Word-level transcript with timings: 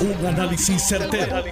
Un 0.00 0.26
análisis 0.26 0.82
certero, 0.88 1.44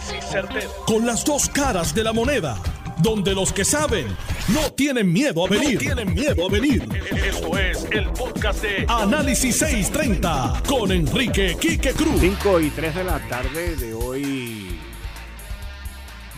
Con 0.86 1.04
las 1.04 1.22
dos 1.22 1.50
caras 1.50 1.94
de 1.94 2.02
la 2.02 2.14
moneda. 2.14 2.56
Donde 3.02 3.34
los 3.34 3.52
que 3.52 3.62
saben 3.62 4.06
no 4.48 4.72
tienen 4.72 5.12
miedo 5.12 5.44
a 5.44 5.50
venir. 5.50 5.78
tienen 5.78 6.14
miedo 6.14 6.46
a 6.46 6.50
venir. 6.50 6.88
Esto 7.26 7.58
es 7.58 7.86
el 7.90 8.08
podcast 8.08 8.62
de 8.62 8.86
Análisis 8.88 9.58
630 9.58 10.62
con 10.66 10.90
Enrique 10.92 11.58
Quique 11.60 11.92
Cruz. 11.92 12.20
5 12.20 12.60
y 12.60 12.70
3 12.70 12.94
de 12.94 13.04
la 13.04 13.18
tarde 13.28 13.76
de 13.76 13.92
hoy, 13.92 14.78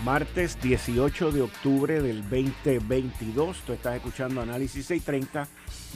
martes 0.04 0.60
18 0.60 1.30
de 1.30 1.42
octubre 1.42 2.02
del 2.02 2.22
2022. 2.22 3.58
Tú 3.64 3.72
estás 3.72 3.94
escuchando 3.94 4.40
Análisis 4.40 4.84
630. 4.86 5.46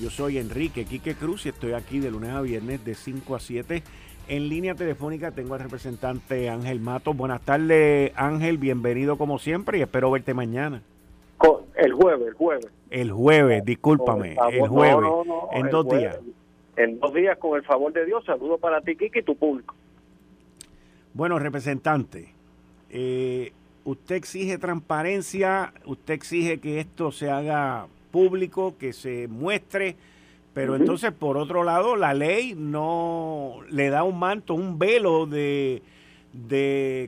Yo 0.00 0.10
soy 0.10 0.38
Enrique 0.38 0.84
Quique 0.84 1.16
Cruz 1.16 1.44
y 1.46 1.48
estoy 1.48 1.72
aquí 1.72 1.98
de 1.98 2.12
lunes 2.12 2.30
a 2.30 2.40
viernes 2.40 2.84
de 2.84 2.94
5 2.94 3.34
a 3.34 3.40
7 3.40 3.82
en 4.28 4.48
línea 4.48 4.74
telefónica 4.74 5.30
tengo 5.30 5.54
al 5.54 5.60
representante 5.60 6.48
Ángel 6.48 6.80
Matos. 6.80 7.16
Buenas 7.16 7.40
tardes, 7.42 8.12
Ángel. 8.16 8.58
Bienvenido 8.58 9.18
como 9.18 9.38
siempre 9.38 9.78
y 9.78 9.82
espero 9.82 10.10
verte 10.10 10.34
mañana. 10.34 10.82
El 11.76 11.92
jueves, 11.92 12.28
el 12.28 12.34
jueves. 12.34 12.66
El 12.90 13.12
jueves, 13.12 13.64
discúlpame. 13.64 14.36
El 14.50 14.68
jueves. 14.68 15.10
en 15.52 15.70
dos 15.70 15.88
días. 15.88 16.18
En 16.76 16.98
dos 17.00 17.12
días, 17.12 17.36
con 17.38 17.56
el 17.56 17.64
favor 17.64 17.92
de 17.92 18.04
Dios, 18.04 18.24
saludo 18.24 18.58
para 18.58 18.80
ti, 18.80 18.96
Kiki, 18.96 19.20
y 19.20 19.22
tu 19.22 19.36
público. 19.36 19.74
Bueno, 21.12 21.38
representante, 21.38 22.32
eh, 22.90 23.52
usted 23.84 24.16
exige 24.16 24.58
transparencia, 24.58 25.72
usted 25.84 26.14
exige 26.14 26.58
que 26.58 26.80
esto 26.80 27.12
se 27.12 27.30
haga 27.30 27.86
público, 28.10 28.74
que 28.78 28.92
se 28.92 29.28
muestre 29.28 29.96
pero 30.54 30.76
entonces, 30.76 31.10
por 31.10 31.36
otro 31.36 31.64
lado, 31.64 31.96
la 31.96 32.14
ley 32.14 32.54
no 32.56 33.58
le 33.70 33.90
da 33.90 34.04
un 34.04 34.20
manto, 34.20 34.54
un 34.54 34.78
velo 34.78 35.26
de, 35.26 35.82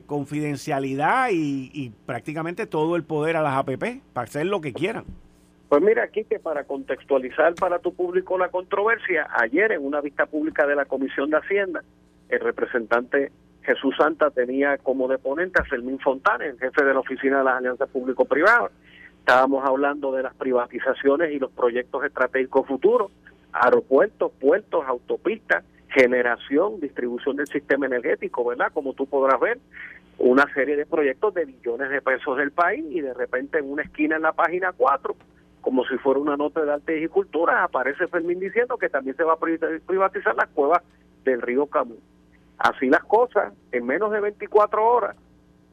confidencialidad 0.05 1.29
y, 1.31 1.93
prácticamente 2.05 2.67
todo 2.67 2.97
el 2.97 3.03
poder 3.03 3.37
a 3.37 3.41
las 3.41 3.55
APP 3.55 4.01
para 4.11 4.25
hacer 4.25 4.45
lo 4.47 4.59
que 4.59 4.73
quieran. 4.73 5.05
Pues 5.69 5.81
mira, 5.81 6.03
aquí 6.03 6.25
que 6.25 6.39
para 6.39 6.65
contextualizar 6.65 7.55
para 7.55 7.79
tu 7.79 7.93
público 7.93 8.37
la 8.37 8.49
controversia, 8.49 9.27
ayer 9.33 9.71
en 9.71 9.85
una 9.85 10.01
vista 10.01 10.25
pública 10.25 10.67
de 10.67 10.75
la 10.75 10.85
Comisión 10.85 11.29
de 11.29 11.37
Hacienda, 11.37 11.83
el 12.29 12.39
representante 12.41 13.31
Jesús 13.63 13.95
Santa 13.97 14.29
tenía 14.29 14.77
como 14.77 15.07
deponente 15.07 15.61
a 15.61 15.65
Fermín 15.65 15.99
Fontana, 15.99 16.45
el 16.45 16.57
jefe 16.57 16.83
de 16.83 16.93
la 16.93 16.99
Oficina 16.99 17.39
de 17.39 17.43
las 17.45 17.57
Alianzas 17.57 17.89
Público-Privadas. 17.89 18.71
Estábamos 19.19 19.65
hablando 19.65 20.13
de 20.13 20.23
las 20.23 20.33
privatizaciones 20.35 21.33
y 21.33 21.39
los 21.39 21.51
proyectos 21.51 22.03
estratégicos 22.05 22.65
futuros 22.65 23.11
aeropuertos, 23.51 24.31
puertos, 24.39 24.85
autopistas, 24.85 25.63
generación, 25.89 26.79
distribución 26.79 27.37
del 27.37 27.47
sistema 27.47 27.85
energético, 27.85 28.45
¿verdad? 28.45 28.71
Como 28.73 28.93
tú 28.93 29.07
podrás 29.07 29.39
ver, 29.39 29.59
una 30.19 30.45
serie 30.53 30.75
de 30.75 30.85
proyectos 30.85 31.33
de 31.33 31.45
billones 31.45 31.89
de 31.89 32.01
pesos 32.01 32.37
del 32.37 32.51
país 32.51 32.85
y 32.89 33.01
de 33.01 33.13
repente 33.13 33.59
en 33.59 33.71
una 33.71 33.83
esquina 33.83 34.15
en 34.15 34.23
la 34.23 34.33
página 34.33 34.73
4, 34.75 35.15
como 35.61 35.85
si 35.85 35.97
fuera 35.97 36.19
una 36.19 36.37
nota 36.37 36.63
de 36.63 36.73
arte 36.73 37.01
y 37.01 37.07
cultura, 37.07 37.63
aparece 37.63 38.07
Fermín 38.07 38.39
diciendo 38.39 38.77
que 38.77 38.89
también 38.89 39.15
se 39.15 39.23
va 39.23 39.33
a 39.33 39.37
privatizar 39.37 40.35
las 40.35 40.47
cuevas 40.49 40.81
del 41.23 41.41
río 41.41 41.67
Camus. 41.67 41.99
Así 42.57 42.89
las 42.89 43.03
cosas, 43.03 43.53
en 43.71 43.85
menos 43.85 44.11
de 44.11 44.19
24 44.19 44.83
horas 44.83 45.15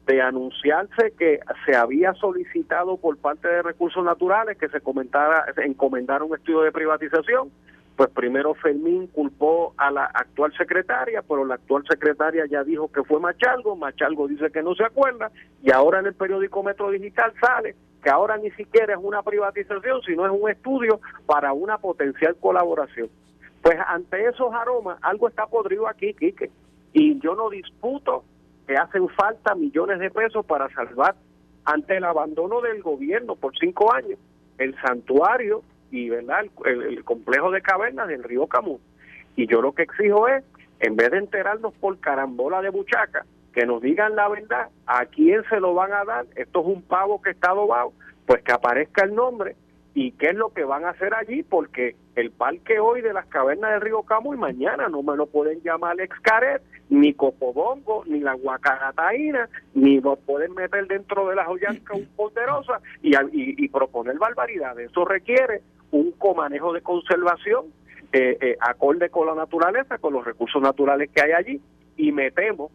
de 0.05 0.21
anunciarse 0.21 1.13
que 1.17 1.39
se 1.65 1.75
había 1.75 2.13
solicitado 2.13 2.97
por 2.97 3.17
parte 3.17 3.47
de 3.47 3.61
recursos 3.61 4.03
naturales 4.03 4.57
que 4.57 4.69
se 4.69 4.81
comentara, 4.81 5.45
encomendara 5.57 6.23
un 6.23 6.35
estudio 6.35 6.61
de 6.61 6.71
privatización, 6.71 7.51
pues 7.95 8.09
primero 8.09 8.53
Fermín 8.55 9.07
culpó 9.07 9.73
a 9.77 9.89
la 9.89 10.05
actual 10.05 10.53
secretaria, 10.57 11.21
pero 11.21 11.45
la 11.45 11.55
actual 11.55 11.83
secretaria 11.89 12.45
ya 12.45 12.63
dijo 12.63 12.91
que 12.91 13.03
fue 13.03 13.19
Machalgo, 13.19 13.75
Machalgo 13.75 14.27
dice 14.27 14.51
que 14.51 14.61
no 14.61 14.75
se 14.75 14.83
acuerda, 14.83 15.31
y 15.63 15.71
ahora 15.71 15.99
en 15.99 16.07
el 16.07 16.13
periódico 16.13 16.61
Metro 16.61 16.91
Digital 16.91 17.33
sale 17.39 17.75
que 18.03 18.11
ahora 18.11 18.37
ni 18.37 18.51
siquiera 18.51 18.93
es 18.93 18.99
una 19.01 19.23
privatización, 19.23 20.01
sino 20.03 20.25
es 20.27 20.31
un 20.31 20.47
estudio 20.47 20.99
para 21.25 21.53
una 21.53 21.79
potencial 21.79 22.35
colaboración. 22.39 23.09
Pues 23.63 23.77
ante 23.87 24.27
esos 24.27 24.53
aromas, 24.53 24.99
algo 25.01 25.27
está 25.27 25.47
podrido 25.47 25.87
aquí, 25.87 26.13
Quique, 26.13 26.51
y 26.93 27.19
yo 27.19 27.33
no 27.33 27.49
disputo 27.49 28.23
que 28.67 28.75
hacen 28.75 29.07
falta 29.09 29.55
millones 29.55 29.99
de 29.99 30.09
pesos 30.11 30.45
para 30.45 30.69
salvar 30.69 31.15
ante 31.65 31.97
el 31.97 32.03
abandono 32.03 32.61
del 32.61 32.81
gobierno 32.81 33.35
por 33.35 33.57
cinco 33.57 33.93
años 33.93 34.19
el 34.57 34.75
santuario 34.81 35.63
y 35.91 36.09
verdad 36.09 36.45
el, 36.65 37.03
complejo 37.03 37.51
de 37.51 37.61
cavernas 37.61 38.07
del 38.07 38.23
río 38.23 38.47
Camus. 38.47 38.81
Y 39.35 39.47
yo 39.47 39.61
lo 39.61 39.73
que 39.73 39.83
exijo 39.83 40.27
es, 40.27 40.43
en 40.79 40.95
vez 40.95 41.11
de 41.11 41.17
enterarnos 41.17 41.73
por 41.75 41.99
carambola 41.99 42.61
de 42.61 42.69
buchaca, 42.69 43.25
que 43.53 43.65
nos 43.65 43.81
digan 43.81 44.15
la 44.15 44.27
verdad, 44.27 44.69
a 44.85 45.05
quién 45.05 45.43
se 45.49 45.59
lo 45.59 45.73
van 45.73 45.93
a 45.93 46.03
dar, 46.03 46.25
esto 46.35 46.61
es 46.61 46.65
un 46.65 46.81
pavo 46.81 47.21
que 47.21 47.31
está 47.31 47.51
adobado, 47.51 47.93
pues 48.25 48.41
que 48.43 48.51
aparezca 48.51 49.03
el 49.05 49.15
nombre 49.15 49.55
y 49.95 50.11
qué 50.11 50.27
es 50.27 50.35
lo 50.35 50.49
que 50.49 50.65
van 50.65 50.83
a 50.83 50.89
hacer 50.89 51.13
allí, 51.13 51.41
porque 51.41 51.95
el 52.17 52.29
parque 52.29 52.79
hoy 52.79 53.01
de 53.01 53.13
las 53.13 53.25
cavernas 53.27 53.71
del 53.71 53.81
río 53.81 54.03
Camus 54.03 54.35
y 54.35 54.39
mañana 54.39 54.89
no 54.89 55.01
me 55.01 55.15
lo 55.15 55.25
pueden 55.25 55.61
llamar 55.61 55.99
Excaret, 56.01 56.61
ni 56.89 57.13
Copobongo, 57.13 58.03
ni 58.05 58.19
la 58.19 58.33
Guacarataína, 58.33 59.47
ni 59.73 60.01
lo 60.01 60.17
pueden 60.17 60.53
meter 60.53 60.85
dentro 60.87 61.29
de 61.29 61.35
la 61.35 61.45
joyanca 61.45 61.95
un 61.95 62.07
ponderosa 62.07 62.81
y, 63.01 63.13
y, 63.31 63.67
proponer 63.69 64.17
barbaridades. 64.17 64.91
Eso 64.91 65.05
requiere 65.05 65.61
un 65.91 66.11
comanejo 66.11 66.73
de 66.73 66.81
conservación 66.81 67.67
eh, 68.11 68.37
eh, 68.41 68.57
acorde 68.59 69.09
con 69.09 69.27
la 69.27 69.33
naturaleza, 69.33 69.97
con 69.97 70.11
los 70.11 70.25
recursos 70.25 70.61
naturales 70.61 71.09
que 71.09 71.21
hay 71.21 71.31
allí, 71.31 71.61
y 71.95 72.11
me 72.11 72.31
temo 72.31 72.69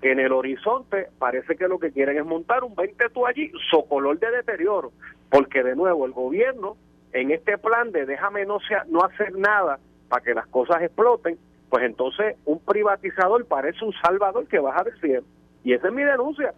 que 0.00 0.12
en 0.12 0.20
el 0.20 0.32
horizonte 0.32 1.08
parece 1.18 1.54
que 1.54 1.68
lo 1.68 1.78
que 1.78 1.92
quieren 1.92 2.16
es 2.16 2.24
montar 2.24 2.64
un 2.64 2.74
20 2.74 3.10
tú 3.10 3.26
allí, 3.26 3.52
socolor 3.70 4.18
de 4.18 4.30
deterioro, 4.30 4.90
porque 5.32 5.62
de 5.62 5.74
nuevo 5.74 6.04
el 6.04 6.12
gobierno 6.12 6.76
en 7.12 7.30
este 7.30 7.56
plan 7.56 7.90
de 7.90 8.04
déjame 8.04 8.44
no, 8.44 8.60
sea, 8.60 8.84
no 8.88 9.02
hacer 9.02 9.34
nada 9.34 9.78
para 10.10 10.22
que 10.22 10.34
las 10.34 10.46
cosas 10.48 10.82
exploten, 10.82 11.38
pues 11.70 11.84
entonces 11.84 12.36
un 12.44 12.58
privatizador 12.58 13.46
parece 13.46 13.82
un 13.82 13.94
salvador 13.94 14.46
que 14.46 14.58
baja 14.58 14.84
del 14.84 15.00
cielo. 15.00 15.24
Y 15.64 15.72
esa 15.72 15.88
es 15.88 15.94
mi 15.94 16.02
denuncia. 16.02 16.52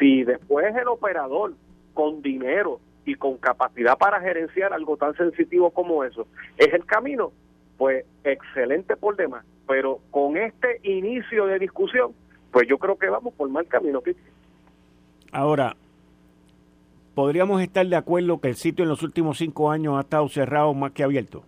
Si 0.00 0.24
después 0.24 0.74
el 0.74 0.88
operador 0.88 1.52
con 1.94 2.20
dinero 2.20 2.80
y 3.04 3.14
con 3.14 3.36
capacidad 3.36 3.96
para 3.96 4.20
gerenciar 4.20 4.72
algo 4.72 4.96
tan 4.96 5.14
sensitivo 5.14 5.70
como 5.70 6.02
eso 6.02 6.26
es 6.56 6.74
el 6.74 6.84
camino, 6.86 7.30
pues 7.76 8.04
excelente 8.24 8.96
por 8.96 9.14
demás. 9.14 9.44
Pero 9.68 10.00
con 10.10 10.36
este 10.36 10.80
inicio 10.82 11.46
de 11.46 11.60
discusión, 11.60 12.12
pues 12.50 12.66
yo 12.66 12.78
creo 12.78 12.98
que 12.98 13.08
vamos 13.08 13.32
por 13.34 13.48
mal 13.48 13.68
camino. 13.68 14.02
Ahora, 15.30 15.76
¿podríamos 17.18 17.60
estar 17.60 17.84
de 17.84 17.96
acuerdo 17.96 18.40
que 18.40 18.46
el 18.46 18.54
sitio 18.54 18.84
en 18.84 18.90
los 18.90 19.02
últimos 19.02 19.38
cinco 19.38 19.72
años 19.72 19.96
ha 19.96 20.02
estado 20.02 20.28
cerrado 20.28 20.72
más 20.72 20.92
que 20.92 21.02
abierto? 21.02 21.42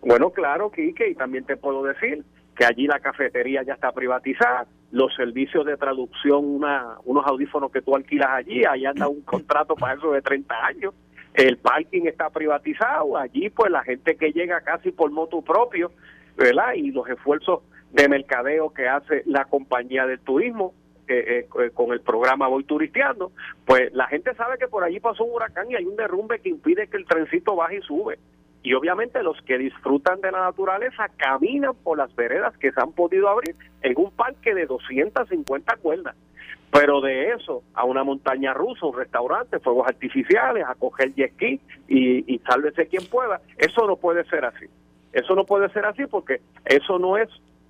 Bueno, 0.00 0.30
claro, 0.30 0.70
Quique, 0.70 1.10
y 1.10 1.14
también 1.14 1.44
te 1.44 1.58
puedo 1.58 1.82
decir 1.82 2.24
que 2.56 2.64
allí 2.64 2.86
la 2.86 2.98
cafetería 2.98 3.62
ya 3.62 3.74
está 3.74 3.92
privatizada, 3.92 4.66
los 4.90 5.14
servicios 5.14 5.66
de 5.66 5.76
traducción, 5.76 6.42
una, 6.42 6.96
unos 7.04 7.26
audífonos 7.26 7.70
que 7.70 7.82
tú 7.82 7.94
alquilas 7.94 8.30
allí, 8.30 8.64
ahí 8.64 8.86
anda 8.86 9.08
un 9.08 9.20
contrato 9.20 9.74
para 9.74 9.92
eso 9.92 10.10
de 10.10 10.22
30 10.22 10.54
años, 10.64 10.94
el 11.34 11.58
parking 11.58 12.06
está 12.06 12.30
privatizado, 12.30 13.18
allí 13.18 13.50
pues 13.50 13.70
la 13.70 13.82
gente 13.82 14.16
que 14.16 14.32
llega 14.32 14.62
casi 14.62 14.90
por 14.90 15.10
moto 15.10 15.42
propio, 15.42 15.92
¿verdad? 16.34 16.72
Y 16.76 16.92
los 16.92 17.06
esfuerzos 17.10 17.60
de 17.92 18.08
mercadeo 18.08 18.72
que 18.72 18.88
hace 18.88 19.22
la 19.26 19.44
compañía 19.44 20.06
del 20.06 20.20
turismo 20.20 20.72
eh, 21.08 21.46
eh, 21.60 21.70
con 21.72 21.92
el 21.92 22.00
programa 22.00 22.48
Voy 22.48 22.64
Turisteando, 22.64 23.32
pues 23.64 23.92
la 23.92 24.06
gente 24.06 24.34
sabe 24.34 24.58
que 24.58 24.68
por 24.68 24.84
allí 24.84 25.00
pasó 25.00 25.24
un 25.24 25.34
huracán 25.34 25.70
y 25.70 25.76
hay 25.76 25.84
un 25.84 25.96
derrumbe 25.96 26.40
que 26.40 26.48
impide 26.48 26.88
que 26.88 26.96
el 26.96 27.06
trencito 27.06 27.56
baje 27.56 27.78
y 27.78 27.82
sube. 27.82 28.18
Y 28.62 28.74
obviamente 28.74 29.22
los 29.22 29.40
que 29.42 29.56
disfrutan 29.56 30.20
de 30.20 30.32
la 30.32 30.40
naturaleza 30.40 31.08
caminan 31.16 31.74
por 31.82 31.98
las 31.98 32.14
veredas 32.14 32.56
que 32.58 32.72
se 32.72 32.80
han 32.80 32.92
podido 32.92 33.28
abrir 33.28 33.54
en 33.82 33.94
un 33.96 34.10
parque 34.10 34.54
de 34.54 34.66
250 34.66 35.76
cuerdas. 35.76 36.16
Pero 36.70 37.00
de 37.00 37.30
eso 37.30 37.62
a 37.72 37.84
una 37.84 38.04
montaña 38.04 38.52
rusa, 38.52 38.86
un 38.86 38.96
restaurante, 38.96 39.58
fuegos 39.60 39.86
artificiales, 39.86 40.64
a 40.66 40.74
coger 40.74 41.14
jet 41.14 41.32
ski 41.34 41.60
y, 41.88 42.34
y 42.34 42.38
sálvese 42.40 42.86
quien 42.88 43.06
pueda, 43.06 43.40
eso 43.56 43.86
no 43.86 43.96
puede 43.96 44.24
ser 44.24 44.44
así. 44.44 44.66
Eso 45.12 45.34
no 45.34 45.44
puede 45.44 45.70
ser 45.70 45.86
así 45.86 46.06
porque 46.06 46.40
eso 46.66 46.98
no 46.98 47.16
es 47.16 47.28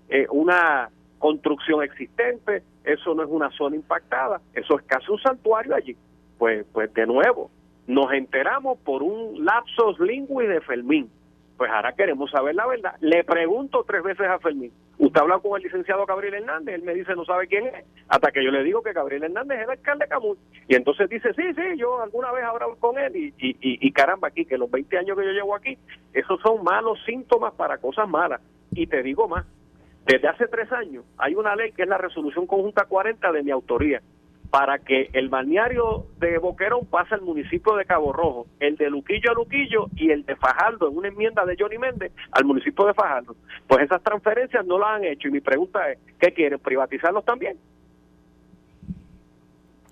eh, 0.08 0.26
una 0.30 0.90
construcción 1.18 1.82
existente, 1.82 2.62
eso 2.84 3.14
no 3.14 3.22
es 3.22 3.28
una 3.28 3.50
zona 3.50 3.76
impactada, 3.76 4.40
eso 4.54 4.78
es 4.78 4.84
casi 4.86 5.10
un 5.10 5.18
santuario 5.18 5.74
allí. 5.74 5.96
Pues, 6.38 6.64
pues 6.72 6.92
de 6.94 7.06
nuevo, 7.06 7.50
nos 7.86 8.12
enteramos 8.12 8.78
por 8.78 9.02
un 9.02 9.44
lapsus 9.44 9.98
lingüi 9.98 10.46
de 10.46 10.60
Fermín. 10.60 11.10
Pues 11.56 11.70
ahora 11.70 11.92
queremos 11.92 12.30
saber 12.30 12.54
la 12.54 12.66
verdad. 12.66 12.94
Le 13.00 13.24
pregunto 13.24 13.84
tres 13.84 14.02
veces 14.04 14.28
a 14.28 14.38
Fermín. 14.38 14.70
Usted 14.98 15.20
habla 15.20 15.38
con 15.38 15.56
el 15.56 15.62
licenciado 15.62 16.06
Gabriel 16.06 16.34
Hernández, 16.34 16.74
él 16.74 16.82
me 16.82 16.94
dice 16.94 17.14
no 17.14 17.24
sabe 17.24 17.46
quién 17.46 17.66
es, 17.66 17.84
hasta 18.08 18.32
que 18.32 18.44
yo 18.44 18.50
le 18.50 18.64
digo 18.64 18.82
que 18.82 18.92
Gabriel 18.92 19.24
Hernández 19.24 19.58
es 19.58 19.64
el 19.64 19.70
alcalde 19.70 20.04
de 20.04 20.08
Camus. 20.08 20.38
Y 20.68 20.74
entonces 20.74 21.08
dice, 21.08 21.32
sí, 21.34 21.42
sí, 21.54 21.78
yo 21.78 22.02
alguna 22.02 22.32
vez 22.32 22.44
hablado 22.44 22.76
con 22.76 22.98
él 22.98 23.14
y, 23.16 23.34
y, 23.38 23.56
y 23.60 23.92
caramba 23.92 24.28
aquí, 24.28 24.44
que 24.44 24.58
los 24.58 24.70
20 24.70 24.98
años 24.98 25.16
que 25.16 25.24
yo 25.24 25.30
llevo 25.30 25.54
aquí, 25.54 25.78
esos 26.12 26.40
son 26.40 26.64
malos 26.64 26.98
síntomas 27.06 27.54
para 27.54 27.78
cosas 27.78 28.08
malas. 28.08 28.40
Y 28.72 28.86
te 28.86 29.02
digo 29.02 29.28
más, 29.28 29.46
Desde 30.08 30.26
hace 30.26 30.46
tres 30.46 30.72
años 30.72 31.04
hay 31.18 31.34
una 31.34 31.54
ley 31.54 31.72
que 31.72 31.82
es 31.82 31.88
la 31.88 31.98
resolución 31.98 32.46
conjunta 32.46 32.86
40 32.86 33.30
de 33.30 33.42
mi 33.42 33.50
autoría 33.50 34.00
para 34.50 34.78
que 34.78 35.10
el 35.12 35.28
balneario 35.28 36.06
de 36.18 36.38
Boquerón 36.38 36.86
pase 36.86 37.14
al 37.14 37.20
municipio 37.20 37.76
de 37.76 37.84
Cabo 37.84 38.14
Rojo, 38.14 38.46
el 38.58 38.76
de 38.76 38.88
Luquillo 38.88 39.30
a 39.30 39.34
Luquillo 39.34 39.88
y 39.94 40.10
el 40.10 40.24
de 40.24 40.34
Fajardo, 40.36 40.88
en 40.88 40.96
una 40.96 41.08
enmienda 41.08 41.44
de 41.44 41.54
Johnny 41.58 41.76
Méndez, 41.76 42.12
al 42.32 42.46
municipio 42.46 42.86
de 42.86 42.94
Fajardo. 42.94 43.36
Pues 43.66 43.84
esas 43.84 44.02
transferencias 44.02 44.64
no 44.64 44.78
las 44.78 44.88
han 44.88 45.04
hecho 45.04 45.28
y 45.28 45.32
mi 45.32 45.40
pregunta 45.40 45.92
es, 45.92 45.98
¿qué 46.18 46.32
quieren? 46.32 46.58
¿Privatizarlos 46.58 47.26
también? 47.26 47.58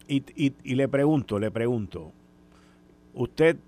Y, 0.09 0.23
y, 0.35 0.55
y 0.65 0.75
le 0.77 0.89
pregunto, 0.89 1.39
le 1.39 1.51
pregunto, 1.51 2.13
usted 3.13 3.59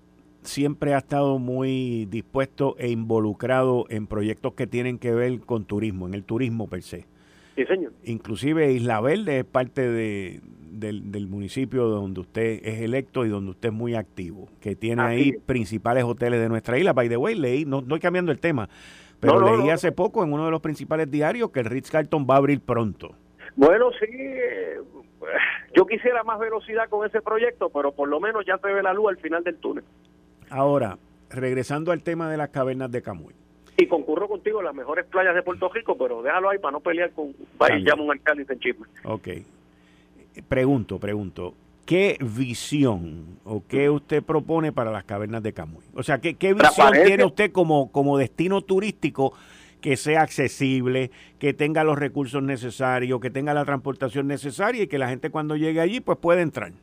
siempre 0.49 0.93
ha 0.93 0.97
estado 0.97 1.39
muy 1.39 2.05
dispuesto 2.05 2.75
e 2.77 2.89
involucrado 2.89 3.85
en 3.89 4.07
proyectos 4.07 4.53
que 4.53 4.67
tienen 4.67 4.99
que 4.99 5.13
ver 5.13 5.39
con 5.41 5.65
turismo, 5.65 6.07
en 6.07 6.13
el 6.13 6.23
turismo 6.23 6.67
per 6.67 6.83
se. 6.83 7.05
Sí, 7.55 7.65
señor. 7.65 7.93
Inclusive 8.03 8.71
Isla 8.71 9.01
Verde 9.01 9.39
es 9.39 9.45
parte 9.45 9.89
de, 9.89 10.41
del, 10.71 11.27
municipio 11.27 11.85
donde 11.87 12.21
usted 12.21 12.59
es 12.63 12.81
electo 12.81 13.25
y 13.25 13.29
donde 13.29 13.51
usted 13.51 13.69
es 13.69 13.75
muy 13.75 13.95
activo, 13.95 14.47
que 14.61 14.75
tiene 14.75 15.01
ahí 15.01 15.33
principales 15.45 16.03
hoteles 16.03 16.39
de 16.39 16.49
nuestra 16.49 16.77
isla. 16.77 16.93
By 16.93 17.09
the 17.09 17.17
way, 17.17 17.35
leí, 17.35 17.65
no 17.65 17.79
estoy 17.79 17.99
cambiando 17.99 18.31
el 18.31 18.39
tema, 18.39 18.69
pero 19.19 19.57
leí 19.57 19.69
hace 19.69 19.91
poco 19.91 20.23
en 20.23 20.33
uno 20.33 20.45
de 20.45 20.51
los 20.51 20.61
principales 20.61 21.09
diarios 21.11 21.51
que 21.51 21.59
el 21.59 21.65
Ritz 21.65 21.91
Carlton 21.91 22.25
va 22.29 22.35
a 22.35 22.37
abrir 22.37 22.61
pronto. 22.61 23.15
Bueno, 23.55 23.91
sí, 23.99 24.07
yo 25.75 25.85
quisiera 25.85 26.23
más 26.23 26.39
velocidad 26.39 26.87
con 26.89 27.05
ese 27.05 27.21
proyecto, 27.21 27.69
pero 27.69 27.91
por 27.91 28.07
lo 28.07 28.19
menos 28.19 28.45
ya 28.45 28.57
se 28.57 28.71
ve 28.71 28.81
la 28.81 28.93
luz 28.93 29.09
al 29.09 29.17
final 29.17 29.43
del 29.43 29.57
túnel. 29.57 29.83
Ahora, 30.49 30.97
regresando 31.29 31.91
al 31.91 32.01
tema 32.01 32.29
de 32.29 32.37
las 32.37 32.49
cavernas 32.49 32.91
de 32.91 33.01
Camuy. 33.01 33.33
Y 33.77 33.87
concurro 33.87 34.27
contigo 34.27 34.61
las 34.61 34.75
mejores 34.75 35.05
playas 35.05 35.33
de 35.35 35.41
Puerto 35.41 35.69
Rico, 35.69 35.97
pero 35.97 36.21
déjalo 36.21 36.49
ahí 36.49 36.57
para 36.57 36.73
no 36.73 36.79
pelear 36.79 37.11
con... 37.11 37.33
Vaya, 37.57 37.75
llamo 37.77 38.03
un 38.03 38.11
alcalde 38.11 38.43
y 38.43 38.45
se 38.45 38.59
chisme. 38.59 38.85
Ok 39.05 39.27
pregunto, 40.47 40.99
pregunto, 40.99 41.53
¿qué 41.85 42.17
visión 42.21 43.39
o 43.43 43.63
qué 43.67 43.89
usted 43.89 44.23
propone 44.23 44.71
para 44.71 44.91
las 44.91 45.03
cavernas 45.03 45.43
de 45.43 45.53
Camuy? 45.53 45.83
O 45.95 46.03
sea, 46.03 46.19
¿qué, 46.19 46.33
visión 46.53 46.93
tiene 47.05 47.25
usted 47.25 47.51
como, 47.51 47.91
como 47.91 48.17
destino 48.17 48.61
turístico 48.61 49.33
que 49.81 49.95
sea 49.95 50.21
accesible, 50.21 51.09
que 51.39 51.53
tenga 51.53 51.83
los 51.83 51.97
recursos 51.97 52.43
necesarios, 52.43 53.19
que 53.21 53.29
tenga 53.29 53.53
la 53.53 53.63
transportación 53.65 54.27
necesaria 54.27 54.83
y 54.83 54.87
que 54.87 54.97
la 54.97 55.07
gente 55.07 55.29
cuando 55.29 55.55
llegue 55.55 55.79
allí 55.79 56.01
pues 56.01 56.17
pueda 56.17 56.41
entrar? 56.41 56.73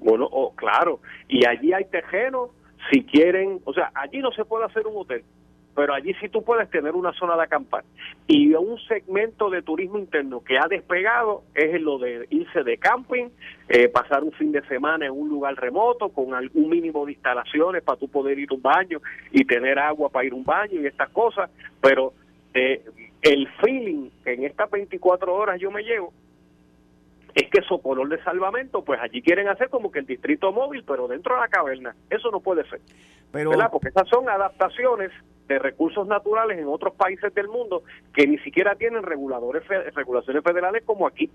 Bueno, 0.00 0.28
oh, 0.30 0.54
claro, 0.54 1.00
y 1.28 1.44
allí 1.46 1.72
hay 1.72 1.84
terreno, 1.86 2.50
si 2.90 3.04
quieren, 3.04 3.60
o 3.64 3.72
sea, 3.72 3.90
allí 3.94 4.18
no 4.18 4.32
se 4.32 4.44
puede 4.44 4.64
hacer 4.64 4.86
un 4.86 4.96
hotel, 4.96 5.24
pero 5.74 5.94
allí 5.94 6.12
sí 6.20 6.28
tú 6.28 6.42
puedes 6.42 6.68
tener 6.70 6.94
una 6.94 7.12
zona 7.12 7.36
de 7.36 7.42
acampar. 7.44 7.84
Y 8.26 8.52
un 8.54 8.78
segmento 8.88 9.48
de 9.48 9.62
turismo 9.62 9.98
interno 9.98 10.42
que 10.42 10.58
ha 10.58 10.66
despegado 10.68 11.44
es 11.54 11.80
lo 11.80 11.98
de 11.98 12.26
irse 12.30 12.64
de 12.64 12.78
camping, 12.78 13.28
eh, 13.68 13.88
pasar 13.88 14.24
un 14.24 14.32
fin 14.32 14.50
de 14.50 14.66
semana 14.66 15.06
en 15.06 15.12
un 15.12 15.28
lugar 15.28 15.54
remoto 15.54 16.08
con 16.08 16.34
algún 16.34 16.68
mínimo 16.68 17.06
de 17.06 17.12
instalaciones 17.12 17.82
para 17.82 17.98
tú 17.98 18.08
poder 18.08 18.38
ir 18.38 18.48
a 18.50 18.54
un 18.54 18.62
baño 18.62 19.00
y 19.30 19.44
tener 19.44 19.78
agua 19.78 20.08
para 20.08 20.26
ir 20.26 20.32
a 20.32 20.36
un 20.36 20.44
baño 20.44 20.80
y 20.80 20.86
estas 20.86 21.10
cosas, 21.10 21.50
pero 21.80 22.12
eh, 22.54 22.82
el 23.22 23.48
feeling 23.60 24.10
que 24.24 24.32
en 24.32 24.44
estas 24.44 24.70
24 24.70 25.32
horas 25.34 25.60
yo 25.60 25.70
me 25.70 25.82
llevo 25.82 26.12
es 27.38 27.50
que 27.50 27.62
Socolor 27.62 28.08
de 28.08 28.22
Salvamento, 28.24 28.82
pues 28.82 28.98
allí 29.00 29.22
quieren 29.22 29.48
hacer 29.48 29.68
como 29.68 29.92
que 29.92 30.00
el 30.00 30.06
distrito 30.06 30.52
móvil, 30.52 30.82
pero 30.84 31.06
dentro 31.06 31.34
de 31.34 31.40
la 31.40 31.48
caverna. 31.48 31.94
Eso 32.10 32.30
no 32.32 32.40
puede 32.40 32.68
ser. 32.68 32.80
Pero, 33.30 33.50
¿verdad? 33.50 33.68
Porque 33.70 33.88
esas 33.88 34.08
son 34.08 34.28
adaptaciones 34.28 35.12
de 35.46 35.58
recursos 35.60 36.06
naturales 36.08 36.58
en 36.58 36.66
otros 36.66 36.94
países 36.94 37.32
del 37.34 37.46
mundo 37.46 37.84
que 38.12 38.26
ni 38.26 38.38
siquiera 38.38 38.74
tienen 38.74 39.02
reguladores 39.02 39.62
regulaciones 39.94 40.42
federales 40.42 40.82
como 40.84 41.06
aquí. 41.06 41.30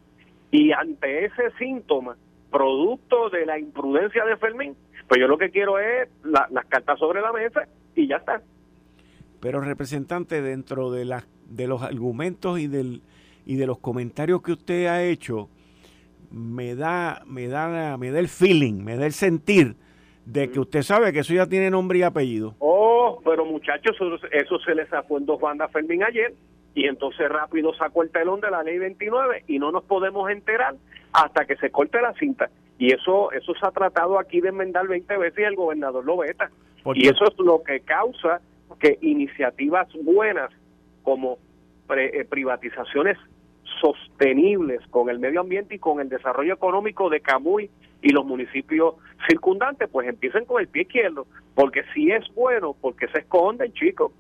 Y 0.51 0.71
ante 0.73 1.25
ese 1.25 1.51
síntoma, 1.57 2.17
producto 2.51 3.29
de 3.29 3.45
la 3.45 3.57
imprudencia 3.57 4.25
de 4.25 4.35
Fermín, 4.38 4.75
pues 5.07 5.21
yo 5.21 5.27
lo 5.27 5.38
que 5.38 5.51
quiero 5.51 5.79
es 5.79 6.09
las 6.23 6.65
cartas 6.65 7.00
sobre 7.00 7.21
la 7.21 7.31
mesa 7.31 7.67
y 7.95 8.07
ya 8.07 8.17
está. 8.17 8.41
Pero 9.39 9.61
representante, 9.61 10.41
dentro 10.41 10.91
de, 10.91 11.05
las 11.05 11.25
de 11.50 11.67
los 11.67 11.81
argumentos 11.81 12.59
y, 12.59 12.67
del, 12.67 13.01
y 13.45 13.55
de 13.55 13.67
los 13.67 13.79
comentarios 13.79 14.41
que 14.41 14.53
usted 14.53 14.88
ha 14.88 15.03
hecho, 15.03 15.50
me 16.33 16.74
da, 16.75 17.21
me 17.27 17.47
da, 17.47 17.95
me 17.97 18.12
da 18.12 18.19
el 18.19 18.27
feeling, 18.27 18.83
me 18.83 18.97
da 18.97 19.06
el 19.06 19.13
sentir 19.13 19.75
de 20.25 20.50
que 20.50 20.59
usted 20.59 20.81
sabe 20.81 21.13
que 21.13 21.19
eso 21.19 21.33
ya 21.33 21.45
tiene 21.45 21.69
nombre 21.69 22.00
y 22.00 22.03
apellido. 22.03 22.56
Oh, 22.59 23.21
pero 23.24 23.45
muchachos, 23.45 23.95
eso, 24.31 24.59
se 24.59 24.74
les 24.74 24.89
sacó 24.89 25.19
en 25.19 25.25
dos 25.27 25.39
bandas 25.39 25.71
Fermín 25.71 26.03
ayer 26.03 26.33
y 26.74 26.88
entonces 26.88 27.30
rápido 27.30 27.74
sacó 27.75 28.01
el 28.01 28.09
telón 28.09 28.41
de 28.41 28.50
la 28.50 28.63
ley 28.63 28.80
29 28.80 29.44
y 29.47 29.59
no 29.59 29.71
nos 29.71 29.83
podemos 29.83 30.30
enterar 30.31 30.75
hasta 31.12 31.45
que 31.45 31.56
se 31.57 31.69
corte 31.69 32.01
la 32.01 32.13
cinta. 32.13 32.50
Y 32.79 32.91
eso 32.91 33.31
eso 33.31 33.53
se 33.53 33.68
ha 33.68 33.71
tratado 33.71 34.18
aquí 34.18 34.41
de 34.41 34.50
enmendar 34.50 34.88
20 34.88 35.15
veces 35.18 35.39
y 35.39 35.44
el 35.44 35.56
gobernador 35.56 36.03
lo 36.03 36.18
veta. 36.18 36.50
Y 36.95 37.07
eso 37.07 37.25
es 37.25 37.38
lo 37.38 37.62
que 37.62 37.81
causa 37.81 38.41
que 38.79 38.97
iniciativas 39.01 39.88
buenas 40.01 40.50
como 41.03 41.38
eh, 41.95 42.25
privatizaciones 42.27 43.18
sostenibles 43.83 44.80
con 44.89 45.09
el 45.09 45.19
medio 45.19 45.41
ambiente 45.41 45.75
y 45.75 45.80
con 45.80 46.00
el 46.00 46.07
desarrollo 46.07 46.53
económico 46.53 47.09
de 47.09 47.19
Camuy 47.19 47.69
y 48.01 48.09
los 48.09 48.25
municipios 48.25 48.95
circundantes, 49.27 49.89
pues 49.91 50.07
empiecen 50.07 50.45
con 50.45 50.62
el 50.62 50.68
pie 50.68 50.83
izquierdo, 50.83 51.27
porque 51.53 51.83
si 51.94 52.09
es 52.12 52.24
bueno, 52.33 52.75
porque 52.80 53.07
se 53.09 53.19
esconden, 53.19 53.74
chicos. 53.74 54.12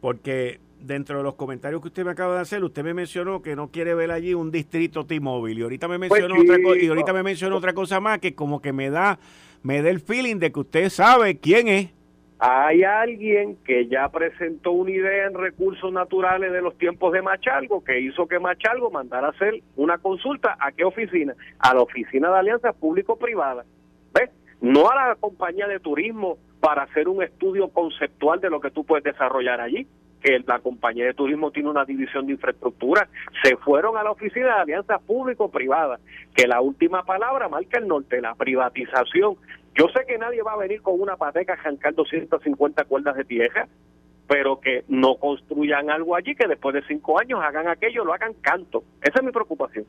Porque 0.00 0.60
dentro 0.80 1.18
de 1.18 1.24
los 1.24 1.34
comentarios 1.34 1.80
que 1.82 1.88
usted 1.88 2.04
me 2.04 2.12
acaba 2.12 2.36
de 2.36 2.40
hacer, 2.40 2.64
usted 2.64 2.82
me 2.84 2.94
mencionó 2.94 3.42
que 3.42 3.54
no 3.54 3.68
quiere 3.68 3.94
ver 3.94 4.10
allí 4.10 4.34
un 4.34 4.50
distrito 4.50 5.04
T-Mobile 5.04 5.60
y 5.60 5.62
ahorita 5.62 5.88
me 5.88 5.98
pues 5.98 6.10
mencionó 6.10 6.40
otra 6.40 6.56
y 6.80 6.86
ahorita 6.86 7.12
me 7.12 7.22
mencionó 7.22 7.56
otra 7.56 7.72
cosa 7.74 8.00
más 8.00 8.18
que 8.18 8.34
como 8.34 8.60
que 8.60 8.72
me 8.72 8.90
da 8.90 9.18
me 9.62 9.82
da 9.82 9.90
el 9.90 10.00
feeling 10.00 10.36
de 10.36 10.52
que 10.52 10.60
usted 10.60 10.88
sabe 10.90 11.38
quién 11.38 11.68
es. 11.68 11.95
Hay 12.38 12.84
alguien 12.84 13.56
que 13.64 13.86
ya 13.86 14.08
presentó 14.10 14.72
una 14.72 14.90
idea 14.90 15.26
en 15.26 15.34
recursos 15.34 15.90
naturales 15.90 16.52
de 16.52 16.60
los 16.60 16.76
tiempos 16.76 17.12
de 17.14 17.22
Machalgo 17.22 17.82
que 17.82 17.98
hizo 18.00 18.28
que 18.28 18.38
Machalgo 18.38 18.90
mandara 18.90 19.28
a 19.28 19.30
hacer 19.30 19.54
una 19.76 19.96
consulta 19.96 20.54
a 20.60 20.70
qué 20.72 20.84
oficina, 20.84 21.34
a 21.58 21.74
la 21.74 21.80
oficina 21.80 22.30
de 22.30 22.38
alianzas 22.38 22.76
público-privada, 22.76 23.64
¿ves? 24.12 24.30
No 24.60 24.90
a 24.90 25.08
la 25.08 25.14
compañía 25.14 25.66
de 25.66 25.80
turismo 25.80 26.36
para 26.60 26.82
hacer 26.82 27.08
un 27.08 27.22
estudio 27.22 27.68
conceptual 27.68 28.40
de 28.40 28.50
lo 28.50 28.60
que 28.60 28.70
tú 28.70 28.84
puedes 28.84 29.04
desarrollar 29.04 29.62
allí, 29.62 29.86
que 30.20 30.38
la 30.46 30.58
compañía 30.58 31.06
de 31.06 31.14
turismo 31.14 31.50
tiene 31.52 31.70
una 31.70 31.86
división 31.86 32.26
de 32.26 32.32
infraestructura, 32.32 33.08
se 33.42 33.56
fueron 33.56 33.96
a 33.96 34.02
la 34.02 34.10
oficina 34.10 34.56
de 34.56 34.60
alianzas 34.62 35.00
público-privada, 35.02 36.00
que 36.34 36.46
la 36.46 36.60
última 36.60 37.02
palabra 37.04 37.48
marca 37.48 37.78
el 37.78 37.88
norte, 37.88 38.20
la 38.20 38.34
privatización 38.34 39.36
yo 39.76 39.88
sé 39.88 40.06
que 40.06 40.18
nadie 40.18 40.42
va 40.42 40.54
a 40.54 40.58
venir 40.58 40.82
con 40.82 41.00
una 41.00 41.16
pateca 41.16 41.54
a 41.54 41.56
jancar 41.56 41.94
250 41.94 42.84
cuerdas 42.84 43.16
de 43.16 43.24
tierra, 43.24 43.68
pero 44.26 44.60
que 44.60 44.84
no 44.88 45.16
construyan 45.16 45.90
algo 45.90 46.16
allí 46.16 46.34
que 46.34 46.48
después 46.48 46.74
de 46.74 46.82
cinco 46.88 47.20
años 47.20 47.40
hagan 47.42 47.68
aquello, 47.68 48.04
lo 48.04 48.14
hagan 48.14 48.34
canto. 48.40 48.84
Esa 49.02 49.18
es 49.18 49.24
mi 49.24 49.32
preocupación. 49.32 49.84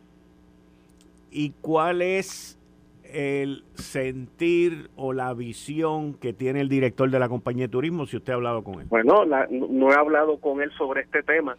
¿Y 1.32 1.51
cuál 1.62 2.01
es 2.01 2.60
el 3.03 3.63
sentir 3.75 4.89
o 4.96 5.13
la 5.13 5.34
visión 5.34 6.13
que 6.13 6.34
tiene 6.34 6.60
el 6.60 6.67
director 6.67 7.10
de 7.10 7.20
la 7.20 7.29
compañía 7.29 7.65
de 7.65 7.72
turismo 7.72 8.06
si 8.06 8.17
usted 8.17 8.34
ha 8.34 8.36
hablado 8.36 8.63
con 8.63 8.82
él? 8.82 8.88
Bueno, 8.89 9.25
no 9.25 9.91
he 9.91 9.96
hablado 9.96 10.39
con 10.39 10.62
él 10.62 10.72
sobre 10.77 11.01
este 11.01 11.24
tema 11.24 11.58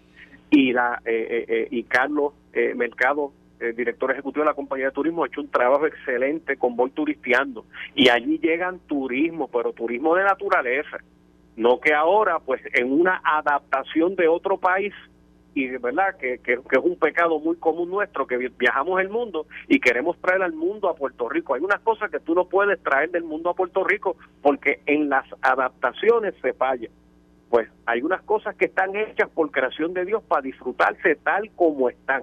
y 0.50 0.72
la 0.72 1.00
eh, 1.04 1.26
eh, 1.30 1.44
eh, 1.48 1.68
y 1.70 1.84
Carlos 1.84 2.32
Mercado 2.74 3.32
el 3.60 3.74
director 3.74 4.10
ejecutivo 4.10 4.44
de 4.44 4.50
la 4.50 4.54
compañía 4.54 4.86
de 4.86 4.92
turismo, 4.92 5.24
ha 5.24 5.26
hecho 5.26 5.40
un 5.40 5.50
trabajo 5.50 5.86
excelente 5.86 6.56
con 6.56 6.76
Voy 6.76 6.90
Turisteando. 6.90 7.64
Y 7.94 8.08
allí 8.08 8.38
llegan 8.38 8.78
turismo, 8.80 9.48
pero 9.48 9.72
turismo 9.72 10.14
de 10.14 10.24
naturaleza. 10.24 10.98
No 11.56 11.80
que 11.80 11.92
ahora, 11.92 12.38
pues, 12.38 12.62
en 12.74 12.92
una 12.92 13.20
adaptación 13.24 14.14
de 14.14 14.28
otro 14.28 14.58
país, 14.58 14.94
y 15.54 15.66
verdad 15.78 16.16
que, 16.16 16.38
que, 16.38 16.52
es 16.52 16.78
un 16.80 16.96
pecado 16.96 17.40
muy 17.40 17.56
común 17.56 17.90
nuestro, 17.90 18.26
que 18.28 18.36
viajamos 18.36 19.00
el 19.00 19.08
mundo 19.08 19.46
y 19.66 19.80
queremos 19.80 20.16
traer 20.20 20.42
al 20.42 20.52
mundo 20.52 20.88
a 20.88 20.94
Puerto 20.94 21.28
Rico. 21.28 21.54
Hay 21.54 21.62
unas 21.62 21.80
cosas 21.80 22.10
que 22.12 22.20
tú 22.20 22.34
no 22.34 22.44
puedes 22.48 22.80
traer 22.82 23.10
del 23.10 23.24
mundo 23.24 23.50
a 23.50 23.54
Puerto 23.54 23.82
Rico 23.82 24.16
porque 24.40 24.80
en 24.86 25.08
las 25.08 25.24
adaptaciones 25.42 26.34
se 26.40 26.52
falla. 26.52 26.88
Pues 27.50 27.68
hay 27.86 28.02
unas 28.02 28.22
cosas 28.22 28.54
que 28.54 28.66
están 28.66 28.94
hechas 28.94 29.28
por 29.30 29.50
creación 29.50 29.94
de 29.94 30.04
Dios 30.04 30.22
para 30.22 30.42
disfrutarse 30.42 31.16
tal 31.16 31.50
como 31.56 31.88
están 31.88 32.22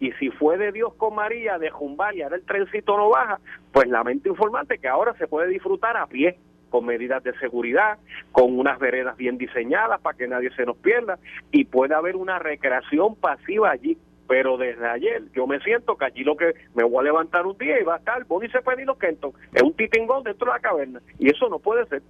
y 0.00 0.12
si 0.12 0.30
fue 0.30 0.56
de 0.56 0.72
Dios 0.72 0.94
con 0.94 1.14
María 1.14 1.58
de 1.58 1.70
Jumbal 1.70 2.16
y 2.16 2.22
ahora 2.22 2.36
el 2.36 2.44
trencito 2.44 2.96
no 2.96 3.10
baja, 3.10 3.38
pues 3.70 3.86
lamento 3.86 4.30
informante 4.30 4.78
que 4.78 4.88
ahora 4.88 5.14
se 5.18 5.28
puede 5.28 5.48
disfrutar 5.48 5.96
a 5.96 6.06
pie 6.06 6.38
con 6.70 6.86
medidas 6.86 7.22
de 7.22 7.36
seguridad, 7.38 7.98
con 8.32 8.58
unas 8.58 8.78
veredas 8.78 9.16
bien 9.16 9.36
diseñadas 9.36 10.00
para 10.00 10.16
que 10.16 10.26
nadie 10.26 10.50
se 10.52 10.64
nos 10.64 10.76
pierda 10.78 11.18
y 11.52 11.64
puede 11.66 11.94
haber 11.94 12.16
una 12.16 12.38
recreación 12.38 13.14
pasiva 13.16 13.70
allí. 13.70 13.98
Pero 14.26 14.56
desde 14.56 14.88
ayer 14.88 15.24
yo 15.34 15.46
me 15.48 15.58
siento 15.60 15.96
que 15.96 16.04
allí 16.04 16.22
lo 16.22 16.36
que 16.36 16.54
me 16.74 16.84
voy 16.84 17.00
a 17.00 17.02
levantar 17.02 17.46
un 17.46 17.58
día 17.58 17.80
y 17.80 17.84
va 17.84 17.96
a 17.96 17.98
estar 17.98 18.24
Bonnie 18.24 18.48
Cepedino 18.48 18.96
Kenton, 18.96 19.32
es 19.52 19.62
un 19.62 19.74
titingón 19.74 20.22
dentro 20.22 20.46
de 20.46 20.52
la 20.52 20.60
caverna 20.60 21.02
y 21.18 21.28
eso 21.28 21.48
no 21.48 21.58
puede 21.58 21.84
ser. 21.86 22.00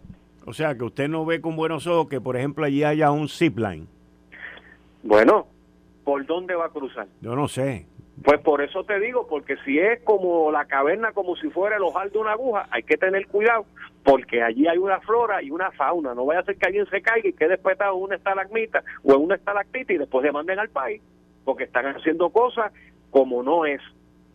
O 0.45 0.53
sea 0.53 0.75
que 0.75 0.85
usted 0.85 1.09
no 1.09 1.25
ve 1.25 1.41
con 1.41 1.57
buenos 1.57 1.87
ojos 1.87 2.09
que 2.09 2.21
por 2.21 2.37
ejemplo 2.37 2.67
allí 2.67 2.85
haya 2.85 3.11
un 3.11 3.29
zipline. 3.29 3.89
Bueno, 5.03 5.47
¿por 6.11 6.27
dónde 6.27 6.57
va 6.57 6.67
a 6.67 6.71
cruzar? 6.71 7.07
Yo 7.21 7.37
no 7.37 7.47
sé. 7.47 7.87
Pues 8.25 8.41
por 8.41 8.61
eso 8.63 8.83
te 8.83 8.99
digo, 8.99 9.29
porque 9.29 9.55
si 9.65 9.79
es 9.79 10.03
como 10.03 10.51
la 10.51 10.65
caverna, 10.65 11.13
como 11.13 11.37
si 11.37 11.49
fuera 11.51 11.77
el 11.77 11.85
ojal 11.85 12.11
de 12.11 12.19
una 12.19 12.33
aguja, 12.33 12.67
hay 12.73 12.83
que 12.83 12.97
tener 12.97 13.29
cuidado, 13.29 13.65
porque 14.03 14.43
allí 14.43 14.67
hay 14.67 14.77
una 14.77 14.99
flora 15.03 15.41
y 15.41 15.53
una 15.53 15.71
fauna. 15.71 16.13
No 16.13 16.27
vaya 16.27 16.41
a 16.41 16.45
ser 16.45 16.57
que 16.57 16.67
alguien 16.67 16.85
se 16.87 17.01
caiga 17.01 17.29
y 17.29 17.33
quede 17.33 17.55
espetado 17.55 17.97
en 17.97 18.03
una 18.03 18.17
estalagmita 18.17 18.83
o 19.05 19.15
en 19.15 19.21
una 19.21 19.37
estalactita 19.37 19.93
y 19.93 19.99
después 19.99 20.27
se 20.27 20.33
manden 20.33 20.59
al 20.59 20.69
país, 20.71 21.01
porque 21.45 21.63
están 21.63 21.87
haciendo 21.87 22.31
cosas 22.31 22.73
como 23.13 23.45
no 23.45 23.65
es. 23.65 23.81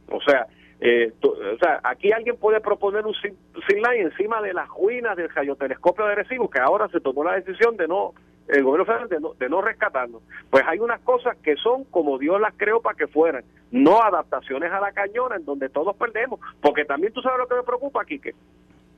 O 0.10 0.22
sea, 0.22 0.48
eh, 0.80 1.12
o 1.22 1.58
sea, 1.60 1.82
aquí 1.84 2.14
alguien 2.14 2.38
puede 2.38 2.62
proponer 2.62 3.06
un 3.06 3.16
sin 3.16 3.82
line 3.82 4.00
encima 4.00 4.42
de 4.42 4.54
las 4.54 4.70
ruinas 4.70 5.18
del 5.18 5.30
radiotelescopio 5.30 6.06
de 6.06 6.16
Recibo, 6.16 6.50
que 6.50 6.62
ahora 6.62 6.88
se 6.88 7.02
tomó 7.02 7.26
la 7.26 7.36
decisión 7.36 7.76
de 7.76 7.90
no 7.90 8.14
el 8.48 8.64
gobierno 8.64 8.86
federal 8.86 9.10
de 9.10 9.20
no, 9.20 9.34
de 9.34 9.50
no 9.50 9.62
rescatarlo. 9.62 10.22
Pues 10.50 10.64
hay 10.68 10.80
unas 10.80 11.02
cosas 11.02 11.38
que 11.38 11.56
son 11.58 11.84
como 11.86 12.18
Dios 12.18 12.40
las 12.40 12.54
creó 12.56 12.82
para 12.82 12.98
que 12.98 13.08
fueran, 13.08 13.44
no 13.72 14.02
adaptaciones 14.02 14.72
a 14.72 14.80
la 14.80 14.92
cañona 14.92 15.38
en 15.38 15.46
donde 15.46 15.70
todos 15.70 15.96
perdemos, 15.96 16.40
porque 16.62 16.86
también 16.86 17.14
tú 17.14 17.22
sabes 17.22 17.40
lo 17.40 17.48
que 17.48 17.56
me 17.56 17.64
preocupa 17.64 18.02
aquí, 18.02 18.20
que, 18.20 18.34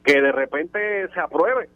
de 0.06 0.32
repente 0.32 1.10
se 1.14 1.20
apruebe 1.20 1.70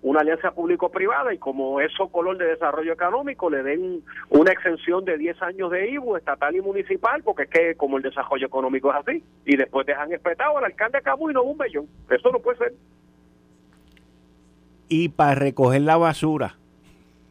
una 0.00 0.20
alianza 0.20 0.50
público-privada 0.50 1.32
y 1.32 1.38
como 1.38 1.80
eso 1.80 2.08
color 2.08 2.36
de 2.36 2.46
desarrollo 2.46 2.92
económico 2.92 3.48
le 3.48 3.62
den 3.62 4.02
una 4.28 4.52
exención 4.52 5.04
de 5.04 5.16
10 5.16 5.42
años 5.42 5.70
de 5.70 5.90
IBU 5.90 6.16
estatal 6.16 6.54
y 6.54 6.60
municipal, 6.60 7.22
porque 7.22 7.44
es 7.44 7.50
que 7.50 7.74
como 7.74 7.96
el 7.96 8.02
desarrollo 8.02 8.46
económico 8.46 8.90
es 8.90 8.96
así, 8.96 9.24
y 9.46 9.56
después 9.56 9.86
dejan 9.86 10.12
espetado 10.12 10.58
al 10.58 10.64
alcalde 10.64 11.00
Cabu 11.02 11.30
y 11.30 11.34
no 11.34 11.42
un 11.42 11.56
bellón. 11.56 11.86
Eso 12.10 12.30
no 12.30 12.38
puede 12.38 12.58
ser. 12.58 12.74
Y 14.88 15.08
para 15.08 15.34
recoger 15.34 15.82
la 15.82 15.96
basura 15.96 16.56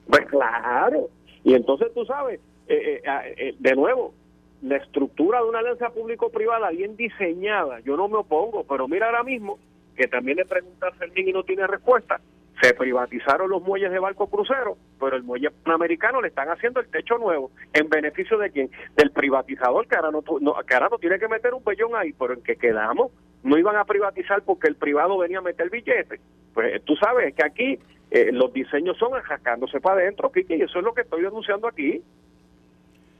pues 0.07 0.25
claro. 0.27 1.09
Y 1.43 1.53
entonces 1.53 1.93
tú 1.93 2.05
sabes, 2.05 2.39
eh, 2.67 3.01
eh, 3.01 3.01
ah, 3.07 3.23
eh, 3.25 3.55
de 3.59 3.75
nuevo, 3.75 4.13
la 4.61 4.77
estructura 4.77 5.39
de 5.39 5.49
una 5.49 5.59
alianza 5.59 5.89
público-privada 5.89 6.69
bien 6.69 6.95
diseñada, 6.95 7.81
yo 7.81 7.97
no 7.97 8.07
me 8.07 8.17
opongo, 8.17 8.63
pero 8.63 8.87
mira 8.87 9.07
ahora 9.07 9.23
mismo, 9.23 9.59
que 9.95 10.07
también 10.07 10.37
le 10.37 10.45
pregunta 10.45 10.87
a 10.87 10.91
Fermín 10.91 11.27
y 11.27 11.33
no 11.33 11.43
tiene 11.43 11.67
respuesta, 11.67 12.21
se 12.61 12.73
privatizaron 12.73 13.49
los 13.49 13.61
muelles 13.61 13.91
de 13.91 13.99
barco 13.99 14.27
crucero, 14.27 14.77
pero 14.99 15.17
el 15.17 15.23
muelle 15.23 15.51
panamericano 15.51 16.21
le 16.21 16.29
están 16.29 16.49
haciendo 16.49 16.79
el 16.79 16.87
techo 16.87 17.17
nuevo. 17.17 17.51
¿En 17.73 17.89
beneficio 17.89 18.37
de 18.37 18.51
quién? 18.51 18.69
Del 18.95 19.11
privatizador, 19.11 19.87
que 19.87 19.95
ahora 19.95 20.11
no, 20.11 20.21
que 20.21 20.73
ahora 20.73 20.89
no 20.89 20.97
tiene 20.97 21.19
que 21.19 21.27
meter 21.27 21.53
un 21.53 21.63
bellón 21.63 21.95
ahí, 21.95 22.13
pero 22.13 22.33
en 22.33 22.41
que 22.41 22.55
quedamos, 22.55 23.11
no 23.43 23.57
iban 23.57 23.75
a 23.75 23.83
privatizar 23.83 24.43
porque 24.43 24.69
el 24.69 24.75
privado 24.75 25.17
venía 25.17 25.39
a 25.39 25.41
meter 25.41 25.69
billete. 25.69 26.21
Pues 26.53 26.81
tú 26.85 26.95
sabes 26.95 27.33
que 27.35 27.43
aquí 27.43 27.79
eh, 28.13 28.31
los 28.31 28.53
diseños 28.53 28.95
son 28.99 29.15
ajacándose 29.15 29.81
para 29.81 30.01
adentro, 30.01 30.31
Kiki, 30.31 30.53
y 30.53 30.61
eso 30.61 30.77
es 30.77 30.85
lo 30.85 30.93
que 30.93 31.01
estoy 31.01 31.23
denunciando 31.23 31.67
aquí. 31.67 31.99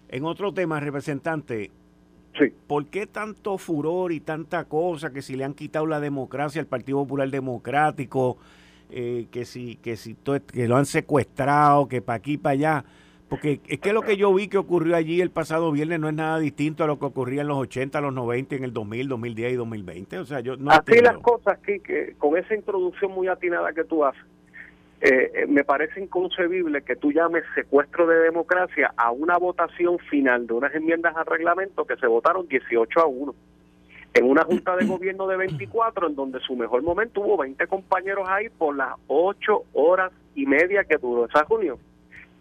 En 0.09 0.23
otro 0.23 0.53
tema, 0.53 0.79
representante, 0.79 1.71
sí. 2.37 2.53
¿por 2.67 2.85
qué 2.85 3.07
tanto 3.07 3.57
furor 3.57 4.11
y 4.11 4.19
tanta 4.19 4.65
cosa 4.65 5.11
que 5.11 5.23
si 5.23 5.35
le 5.35 5.45
han 5.45 5.55
quitado 5.55 5.87
la 5.87 5.99
democracia 5.99 6.61
al 6.61 6.67
Partido 6.67 6.99
Popular 6.99 7.27
Democrático, 7.31 8.37
eh, 8.91 9.25
que 9.31 9.45
si 9.45 9.77
que 9.77 9.97
si 9.97 10.15
que 10.53 10.67
lo 10.67 10.77
han 10.77 10.85
secuestrado, 10.85 11.87
que 11.87 12.03
para 12.03 12.17
aquí 12.17 12.37
para 12.37 12.53
allá? 12.53 12.85
Porque 13.29 13.61
es 13.67 13.79
que 13.79 13.93
lo 13.93 14.03
que 14.03 14.15
yo 14.15 14.31
vi 14.31 14.47
que 14.47 14.59
ocurrió 14.59 14.95
allí 14.95 15.21
el 15.21 15.31
pasado 15.31 15.71
viernes 15.71 15.99
no 15.99 16.07
es 16.07 16.13
nada 16.13 16.37
distinto 16.37 16.83
a 16.83 16.87
lo 16.87 16.99
que 16.99 17.05
ocurría 17.05 17.41
en 17.41 17.47
los 17.47 17.57
80, 17.57 17.99
los 17.99 18.13
90, 18.13 18.57
en 18.57 18.63
el 18.63 18.73
2000, 18.73 19.07
2010 19.07 19.53
y 19.53 19.55
2020. 19.55 20.19
O 20.19 20.25
sea, 20.25 20.41
yo 20.41 20.55
no 20.55 20.69
Así 20.69 21.01
las 21.01 21.17
cosas, 21.17 21.57
que 21.61 22.13
con 22.19 22.37
esa 22.37 22.53
introducción 22.53 23.11
muy 23.11 23.27
atinada 23.27 23.73
que 23.73 23.85
tú 23.85 24.05
haces 24.05 24.21
eh, 25.05 25.31
eh, 25.35 25.47
me 25.47 25.65
parece 25.65 25.99
inconcebible 25.99 26.81
que 26.81 26.95
tú 26.95 27.11
llames 27.11 27.43
secuestro 27.55 28.07
de 28.07 28.19
democracia 28.19 28.93
a 28.95 29.11
una 29.11 29.37
votación 29.37 29.99
final 29.99 30.47
de 30.47 30.53
unas 30.53 30.73
enmiendas 30.73 31.13
al 31.17 31.25
reglamento 31.25 31.83
que 31.83 31.97
se 31.97 32.07
votaron 32.07 32.47
18 32.47 33.01
a 33.01 33.05
1 33.05 33.35
en 34.13 34.23
una 34.23 34.45
junta 34.45 34.77
de 34.77 34.85
gobierno 34.85 35.27
de 35.27 35.35
24 35.35 36.07
en 36.07 36.15
donde 36.15 36.39
su 36.39 36.55
mejor 36.55 36.83
momento 36.83 37.19
hubo 37.19 37.35
20 37.35 37.67
compañeros 37.67 38.29
ahí 38.29 38.47
por 38.47 38.77
las 38.77 38.95
8 39.07 39.63
horas 39.73 40.13
y 40.35 40.45
media 40.45 40.85
que 40.85 40.95
duró 40.95 41.25
esa 41.25 41.43
reunión 41.49 41.79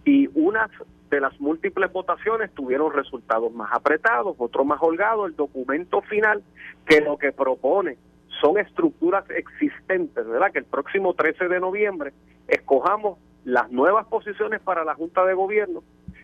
y 0.04 0.30
unas 0.32 0.70
de 1.10 1.20
las 1.20 1.40
múltiples 1.40 1.92
votaciones 1.92 2.52
tuvieron 2.54 2.92
resultados 2.92 3.52
más 3.52 3.72
apretados, 3.72 4.36
otros 4.38 4.64
más 4.64 4.80
holgados, 4.80 5.28
el 5.28 5.34
documento 5.34 6.00
final 6.02 6.44
que 6.86 7.00
lo 7.00 7.18
que 7.18 7.32
propone 7.32 7.96
son 8.40 8.58
estructuras 8.58 9.28
existentes, 9.30 10.24
¿verdad? 10.28 10.52
Que 10.52 10.60
el 10.60 10.64
próximo 10.64 11.14
13 11.14 11.48
de 11.48 11.58
noviembre 11.58 12.12
escojamos 12.48 13.18
las 13.44 13.70
nuevas 13.70 14.06
posiciones 14.06 14.60
para 14.60 14.84
la 14.84 14.94
Junta 14.94 15.24
de 15.24 15.34
Gobierno 15.34 15.82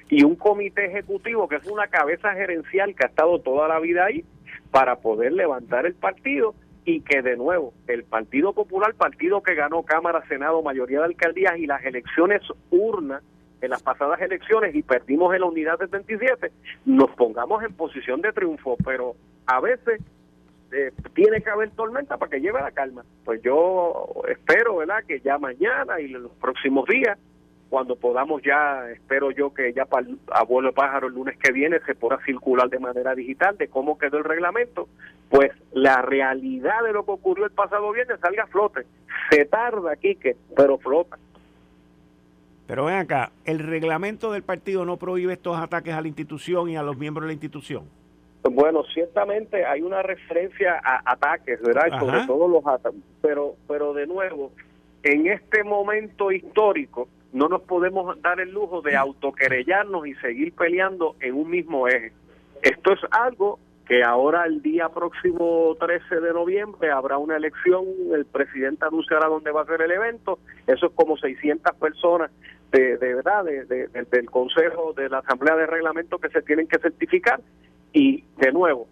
y 0.09 0.25
un 0.25 0.37
comité 0.37 0.87
ejecutivo 0.87 1.49
que 1.49 1.57
es 1.57 1.67
una 1.67 1.89
cabeza 1.89 2.33
gerencial 2.33 2.95
que 2.95 3.05
ha 3.05 3.09
estado 3.09 3.41
toda 3.41 3.69
la 3.69 3.79
vida 3.81 4.05
ahí 4.05 4.25
para 4.71 4.97
poder 4.97 5.33
levantar 5.33 5.87
el 5.87 5.95
partido 5.95 6.55
y 6.85 7.01
que 7.01 7.21
de 7.21 7.37
nuevo 7.37 7.75
el 7.87 8.05
Partido 8.05 8.55
Popular, 8.55 8.95
partido 8.95 9.43
que 9.43 9.55
ganó 9.55 9.83
Cámara, 9.83 10.27
Senado, 10.27 10.63
mayoría 10.63 11.01
de 11.01 11.07
alcaldías 11.07 11.59
y 11.59 11.67
las 11.67 11.85
elecciones 11.85 12.41
urnas 12.71 13.23
en 13.61 13.71
las 13.71 13.83
pasadas 13.83 14.21
elecciones 14.21 14.75
y 14.75 14.83
perdimos 14.83 15.35
en 15.35 15.41
la 15.41 15.47
unidad 15.47 15.79
77, 15.79 16.51
nos 16.87 17.11
pongamos 17.11 17.63
en 17.63 17.75
posición 17.75 18.23
de 18.23 18.33
triunfo, 18.33 18.77
pero 18.85 19.17
a 19.47 19.61
veces 19.61 20.01
eh, 20.73 20.93
tiene 21.15 21.41
que 21.41 21.51
haber 21.51 21.71
tormenta 21.71 22.17
para 22.17 22.31
que 22.31 22.41
lleve 22.41 22.61
la 22.61 22.71
calma. 22.71 23.05
Pues 23.25 23.43
yo 23.43 24.11
espero, 24.29 24.77
¿verdad?, 24.77 25.05
que 25.07 25.21
ya 25.21 25.39
mañana 25.39 26.01
y 26.01 26.09
los 26.09 26.33
próximos 26.33 26.87
días, 26.89 27.19
cuando 27.69 27.97
podamos 27.97 28.43
ya, 28.43 28.89
espero 28.91 29.31
yo 29.31 29.53
que 29.53 29.73
ya 29.73 29.85
para 29.85 30.07
el 30.07 30.19
abuelo 30.33 30.73
pájaro 30.73 31.09
el 31.09 31.15
lunes 31.15 31.39
que 31.39 31.53
viene 31.53 31.81
se 31.87 31.95
pueda 31.95 32.19
circular 32.25 32.69
de 32.71 32.79
manera 32.79 33.15
digital 33.15 33.59
de 33.59 33.69
cómo 33.69 33.99
quedó 33.99 34.19
el 34.19 34.25
reglamento, 34.25 34.89
pues 35.29 35.53
la 35.73 36.01
realidad 36.03 36.83
de 36.85 36.93
lo 36.93 37.05
que 37.05 37.13
ocurrió 37.13 37.45
el 37.45 37.51
pasado 37.51 37.93
viernes 37.93 38.21
salga 38.21 38.45
a 38.45 38.47
flote. 38.47 38.87
Se 39.31 39.45
tarda, 39.45 39.97
Quique, 39.97 40.37
pero 40.57 40.79
flota. 40.79 41.19
Pero 42.67 42.85
ven 42.85 42.97
acá, 42.97 43.33
¿el 43.47 43.61
reglamento 43.61 44.31
del 44.33 44.43
partido 44.43 44.85
no 44.85 44.99
prohíbe 44.99 45.33
estos 45.33 45.57
ataques 45.59 45.95
a 45.95 46.03
la 46.03 46.09
institución 46.09 46.69
y 46.69 46.77
a 46.77 46.83
los 46.83 46.99
miembros 46.99 47.25
de 47.25 47.29
la 47.29 47.33
institución? 47.33 47.85
Bueno, 48.42 48.83
ciertamente 48.95 49.64
hay 49.64 49.83
una 49.83 50.02
referencia 50.02 50.80
a 50.83 51.02
ataques, 51.12 51.61
¿verdad? 51.61 51.99
Sobre 51.99 52.26
todo 52.26 52.49
los 52.49 52.66
ataques. 52.66 53.00
Pero, 53.21 53.57
pero 53.66 53.92
de 53.92 54.07
nuevo, 54.07 54.52
en 55.02 55.26
este 55.26 55.64
momento 55.64 56.30
histórico 56.33 57.09
no 57.33 57.49
nos 57.49 57.62
podemos 57.62 58.21
dar 58.23 58.40
el 58.40 58.50
lujo 58.50 58.80
de 58.80 58.97
autoquerellarnos 58.97 60.07
y 60.07 60.14
seguir 60.14 60.52
peleando 60.54 61.16
en 61.21 61.35
un 61.35 61.50
mismo 61.50 61.88
eje. 61.88 62.12
Esto 62.62 62.92
es 62.92 63.00
algo 63.11 63.59
que 63.87 64.02
ahora 64.02 64.45
el 64.45 64.61
día 64.61 64.88
próximo 64.90 65.75
13 65.80 66.21
de 66.21 66.33
noviembre 66.33 66.90
habrá 66.90 67.16
una 67.16 67.37
elección, 67.37 67.85
el 68.14 68.26
presidente 68.26 68.85
anunciará 68.85 69.28
dónde 69.28 69.50
va 69.50 69.62
a 69.62 69.66
ser 69.66 69.80
el 69.80 69.90
evento, 69.90 70.38
eso 70.66 70.87
es 70.87 70.92
como 70.95 71.16
600 71.16 71.75
personas 71.76 72.30
de, 72.71 72.99
de 72.99 73.14
verdad 73.14 73.45
de, 73.45 73.64
del 73.64 74.30
Consejo 74.30 74.92
de 74.92 75.09
la 75.09 75.18
Asamblea 75.18 75.57
de 75.57 75.66
Reglamento 75.66 76.18
que 76.18 76.28
se 76.28 76.42
tienen 76.42 76.68
que 76.68 76.78
certificar 76.78 77.40
y 77.92 78.25
de 78.37 78.52
nuevo, 78.52 78.87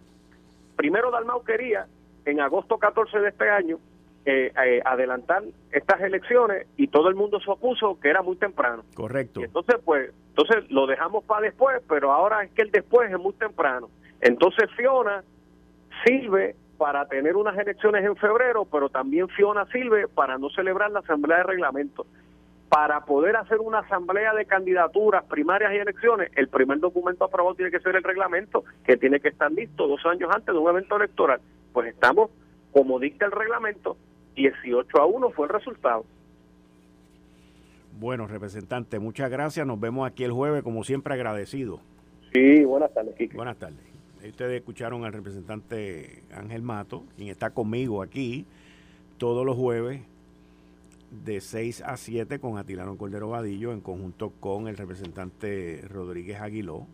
primero 0.75 1.11
Dalmau 1.11 1.43
quería 1.43 1.87
en 2.25 2.39
agosto 2.39 2.77
14 2.77 3.19
de 3.19 3.29
este 3.29 3.49
año 3.49 3.79
eh, 4.25 4.51
eh, 4.65 4.81
adelantar 4.83 5.43
estas 5.71 6.01
elecciones 6.01 6.67
y 6.75 6.87
todo 6.87 7.09
el 7.09 7.15
mundo 7.15 7.39
se 7.39 7.49
opuso 7.49 7.99
que 7.99 8.09
era 8.09 8.21
muy 8.21 8.35
temprano. 8.35 8.83
Correcto. 8.93 9.41
entonces, 9.41 9.77
pues, 9.85 10.11
entonces 10.29 10.69
lo 10.69 10.85
dejamos 10.85 11.23
para 11.23 11.41
después, 11.41 11.81
pero 11.87 12.11
ahora 12.11 12.43
es 12.43 12.51
que 12.51 12.63
el 12.63 12.71
después 12.71 13.09
es 13.11 13.17
muy 13.17 13.33
temprano. 13.33 13.89
Entonces 14.19 14.69
Fiona 14.75 15.23
sirve 16.05 16.55
para 16.77 17.07
tener 17.07 17.35
unas 17.35 17.57
elecciones 17.57 18.03
en 18.03 18.15
febrero, 18.17 18.65
pero 18.65 18.89
también 18.89 19.29
Fiona 19.29 19.65
sirve 19.67 20.07
para 20.07 20.37
no 20.37 20.49
celebrar 20.49 20.91
la 20.91 20.99
asamblea 20.99 21.37
de 21.37 21.43
reglamento 21.43 22.05
para 22.69 23.05
poder 23.05 23.35
hacer 23.37 23.59
una 23.59 23.79
asamblea 23.79 24.33
de 24.33 24.45
candidaturas 24.45 25.23
primarias 25.25 25.71
y 25.73 25.77
elecciones, 25.77 26.31
el 26.35 26.49
primer 26.49 26.79
documento 26.79 27.25
aprobado 27.25 27.55
tiene 27.55 27.71
que 27.71 27.79
ser 27.79 27.95
el 27.95 28.03
reglamento, 28.03 28.63
que 28.85 28.97
tiene 28.97 29.19
que 29.19 29.29
estar 29.29 29.51
listo 29.51 29.87
dos 29.87 30.05
años 30.05 30.29
antes 30.33 30.53
de 30.53 30.59
un 30.59 30.69
evento 30.69 30.97
electoral. 30.97 31.39
Pues 31.71 31.87
estamos, 31.87 32.29
como 32.73 32.99
dicta 32.99 33.25
el 33.25 33.31
reglamento, 33.31 33.97
18 34.35 34.97
a 34.97 35.05
1 35.05 35.29
fue 35.31 35.47
el 35.47 35.53
resultado. 35.53 36.05
Bueno, 37.99 38.27
representante, 38.27 38.99
muchas 38.99 39.31
gracias. 39.31 39.65
Nos 39.65 39.79
vemos 39.79 40.07
aquí 40.07 40.23
el 40.23 40.31
jueves, 40.31 40.61
como 40.61 40.83
siempre, 40.83 41.13
agradecido. 41.13 41.79
Sí, 42.33 42.63
buenas 42.65 42.93
tardes, 42.93 43.15
Buenas 43.33 43.57
tardes. 43.57 43.79
Ustedes 44.23 44.59
escucharon 44.59 45.05
al 45.05 45.13
representante 45.13 46.21
Ángel 46.35 46.61
Mato, 46.61 47.05
quien 47.15 47.29
está 47.29 47.51
conmigo 47.51 48.01
aquí 48.01 48.45
todos 49.17 49.45
los 49.45 49.55
jueves 49.55 50.01
de 51.11 51.41
6 51.41 51.81
a 51.81 51.97
7 51.97 52.39
con 52.39 52.57
Atilano 52.57 52.97
Cordero 52.97 53.29
Vadillo 53.29 53.71
en 53.71 53.81
conjunto 53.81 54.31
con 54.39 54.67
el 54.67 54.77
representante 54.77 55.81
Rodríguez 55.87 56.41
Aguiló, 56.41 56.85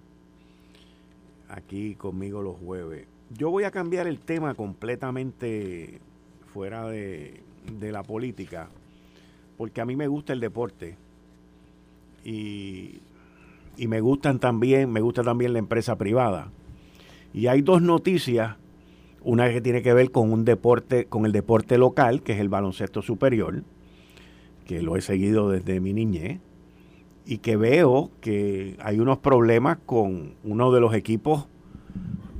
aquí 1.49 1.95
conmigo 1.95 2.41
los 2.41 2.57
jueves. 2.57 3.07
Yo 3.31 3.49
voy 3.49 3.63
a 3.63 3.71
cambiar 3.71 4.07
el 4.07 4.19
tema 4.19 4.53
completamente 4.53 5.99
fuera 6.53 6.87
de, 6.87 7.41
de 7.79 7.91
la 7.91 8.03
política, 8.03 8.69
porque 9.57 9.81
a 9.81 9.85
mí 9.85 9.95
me 9.95 10.07
gusta 10.07 10.33
el 10.33 10.39
deporte 10.39 10.97
y 12.23 13.01
y 13.77 13.87
me 13.87 14.01
gustan 14.01 14.39
también, 14.39 14.91
me 14.91 15.01
gusta 15.01 15.23
también 15.23 15.53
la 15.53 15.59
empresa 15.59 15.97
privada. 15.97 16.51
Y 17.33 17.47
hay 17.47 17.61
dos 17.61 17.81
noticias, 17.81 18.55
una 19.23 19.51
que 19.51 19.61
tiene 19.61 19.81
que 19.81 19.93
ver 19.93 20.11
con 20.11 20.31
un 20.31 20.45
deporte, 20.45 21.05
con 21.05 21.25
el 21.25 21.31
deporte 21.31 21.77
local, 21.77 22.21
que 22.21 22.33
es 22.33 22.39
el 22.39 22.49
baloncesto 22.49 23.01
superior, 23.01 23.63
que 24.65 24.81
lo 24.81 24.95
he 24.95 25.01
seguido 25.01 25.49
desde 25.49 25.79
mi 25.79 25.93
niñez, 25.93 26.39
y 27.25 27.37
que 27.37 27.55
veo 27.55 28.11
que 28.21 28.75
hay 28.79 28.99
unos 28.99 29.19
problemas 29.19 29.77
con 29.85 30.35
uno 30.43 30.71
de 30.71 30.81
los 30.81 30.93
equipos 30.93 31.47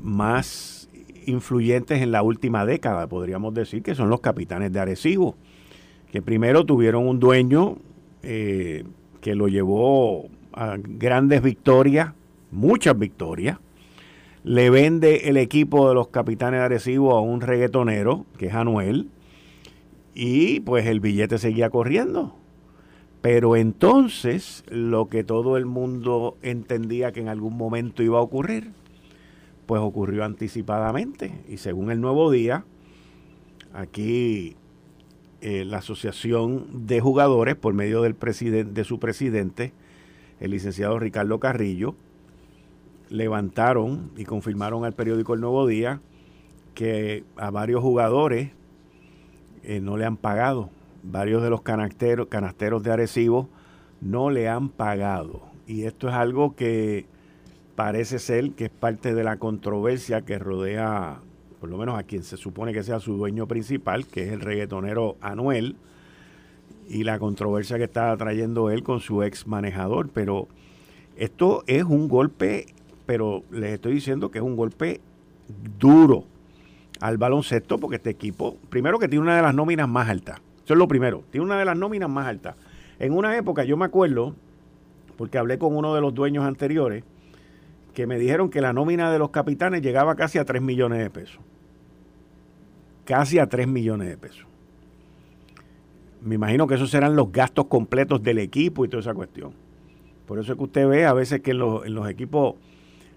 más 0.02 0.90
influyentes 1.26 2.02
en 2.02 2.12
la 2.12 2.22
última 2.22 2.66
década, 2.66 3.08
podríamos 3.08 3.54
decir, 3.54 3.82
que 3.82 3.96
son 3.96 4.10
los 4.10 4.20
capitanes 4.20 4.74
de 4.74 4.80
Arecibo, 4.80 5.36
que 6.12 6.22
primero 6.22 6.66
tuvieron 6.66 7.08
un 7.08 7.20
dueño 7.20 7.78
eh, 8.24 8.84
que 9.22 9.36
lo 9.36 9.48
llevó 9.48 10.28
a 10.52 10.76
grandes 10.78 11.42
victorias, 11.42 12.14
muchas 12.52 12.98
victorias, 12.98 13.58
le 14.44 14.70
vende 14.70 15.30
el 15.30 15.38
equipo 15.38 15.88
de 15.88 15.96
los 15.96 16.10
capitanes 16.10 16.60
de 16.60 16.66
Arecibo 16.66 17.16
a 17.16 17.22
un 17.22 17.40
reggaetonero, 17.40 18.26
que 18.38 18.48
es 18.48 18.54
Anuel, 18.54 19.10
y 20.14 20.60
pues 20.62 20.86
el 20.86 21.00
billete 21.00 21.38
seguía 21.38 21.70
corriendo. 21.70 22.36
Pero 23.22 23.56
entonces 23.56 24.64
lo 24.70 25.08
que 25.08 25.24
todo 25.24 25.56
el 25.58 25.66
mundo 25.66 26.38
entendía 26.42 27.12
que 27.12 27.22
en 27.22 27.30
algún 27.30 27.56
momento 27.56 28.04
iba 28.04 28.20
a 28.20 28.22
ocurrir, 28.22 28.72
pues 29.66 29.82
ocurrió 29.82 30.26
anticipadamente. 30.26 31.42
Y 31.48 31.58
según 31.58 31.90
el 31.90 32.02
nuevo 32.02 32.30
día, 32.32 32.66
aquí 33.74 34.58
eh, 35.42 35.64
la 35.64 35.78
Asociación 35.78 36.86
de 36.86 37.00
Jugadores, 37.00 37.56
por 37.56 37.74
medio 37.74 38.02
del 38.02 38.16
de 38.16 38.84
su 38.84 39.00
presidente, 39.00 39.74
el 40.40 40.52
licenciado 40.52 41.00
Ricardo 41.00 41.40
Carrillo, 41.40 41.96
levantaron 43.10 44.12
y 44.18 44.26
confirmaron 44.26 44.84
al 44.84 44.94
periódico 44.94 45.34
El 45.34 45.42
Nuevo 45.42 45.66
Día 45.68 46.02
que 46.74 47.24
a 47.38 47.52
varios 47.52 47.82
jugadores 47.82 48.52
eh, 49.64 49.80
no 49.80 49.98
le 49.98 50.06
han 50.06 50.18
pagado. 50.18 50.70
Varios 51.04 51.42
de 51.42 51.50
los 51.50 51.62
canasteros, 51.62 52.28
canasteros 52.28 52.84
de 52.84 52.92
Arecibo 52.92 53.50
no 54.02 54.30
le 54.30 54.48
han 54.50 54.70
pagado. 54.70 55.42
Y 55.68 55.84
esto 55.84 56.10
es 56.10 56.14
algo 56.14 56.56
que 56.56 57.06
parece 57.76 58.20
ser 58.20 58.52
que 58.52 58.66
es 58.66 58.70
parte 58.70 59.14
de 59.14 59.24
la 59.24 59.38
controversia 59.38 60.22
que 60.22 60.38
rodea, 60.38 61.20
por 61.60 61.70
lo 61.70 61.78
menos 61.78 61.98
a 61.98 62.04
quien 62.04 62.24
se 62.24 62.38
supone 62.38 62.74
que 62.74 62.84
sea 62.84 63.00
su 63.00 63.18
dueño 63.18 63.48
principal, 63.48 64.06
que 64.08 64.26
es 64.26 64.32
el 64.32 64.42
reggaetonero 64.42 65.18
Anuel, 65.22 65.76
y 66.88 67.04
la 67.04 67.18
controversia 67.18 67.78
que 67.78 67.86
está 67.86 68.16
trayendo 68.18 68.70
él 68.70 68.84
con 68.84 69.00
su 69.00 69.24
ex 69.24 69.48
manejador. 69.48 70.10
Pero 70.14 70.48
esto 71.16 71.64
es 71.68 71.84
un 71.84 72.08
golpe, 72.08 72.66
pero 73.06 73.44
les 73.52 73.74
estoy 73.74 73.94
diciendo 73.94 74.32
que 74.32 74.40
es 74.40 74.44
un 74.44 74.56
golpe 74.56 75.00
duro 75.80 76.26
al 77.00 77.18
baloncesto 77.18 77.78
porque 77.78 77.98
este 77.98 78.10
equipo, 78.10 78.58
primero 78.70 79.00
que 79.00 79.08
tiene 79.08 79.24
una 79.24 79.36
de 79.36 79.42
las 79.42 79.54
nóminas 79.54 79.88
más 79.88 80.10
altas. 80.10 80.40
Eso 80.64 80.74
es 80.74 80.78
lo 80.78 80.88
primero, 80.88 81.24
tiene 81.32 81.46
una 81.46 81.58
de 81.58 81.66
las 81.66 81.78
nóminas 81.78 82.10
más 82.10 82.28
altas. 82.28 82.56
En 83.00 83.14
una 83.14 83.38
época, 83.38 83.64
yo 83.64 83.76
me 83.76 83.86
acuerdo, 83.86 84.36
porque 85.18 85.38
hablé 85.38 85.58
con 85.58 85.76
uno 85.76 85.94
de 85.96 86.02
los 86.02 86.14
dueños 86.14 86.46
anteriores, 86.46 87.04
que 87.94 88.08
me 88.08 88.18
dijeron 88.18 88.50
que 88.50 88.62
la 88.62 88.74
nómina 88.74 89.12
de 89.12 89.20
los 89.20 89.30
capitanes 89.30 89.82
llegaba 89.82 90.16
casi 90.16 90.38
a 90.40 90.46
3 90.46 90.62
millones 90.62 91.00
de 91.00 91.10
pesos. 91.10 91.40
Casi 93.06 93.40
a 93.40 93.48
3 93.48 93.68
millones 93.68 94.08
de 94.08 94.18
pesos 94.18 94.48
me 96.24 96.36
imagino 96.36 96.68
que 96.68 96.76
esos 96.76 96.90
serán 96.90 97.16
los 97.16 97.32
gastos 97.32 97.66
completos 97.66 98.24
del 98.24 98.40
equipo 98.40 98.86
y 98.86 98.88
toda 98.88 99.02
esa 99.02 99.14
cuestión. 99.14 99.52
Por 100.26 100.40
eso 100.40 100.54
es 100.54 100.58
que 100.58 100.64
usted 100.64 100.88
ve 100.88 101.06
a 101.06 101.14
veces 101.14 101.42
que 101.42 101.52
en 101.52 101.60
los, 101.60 102.10
equipos 102.10 102.56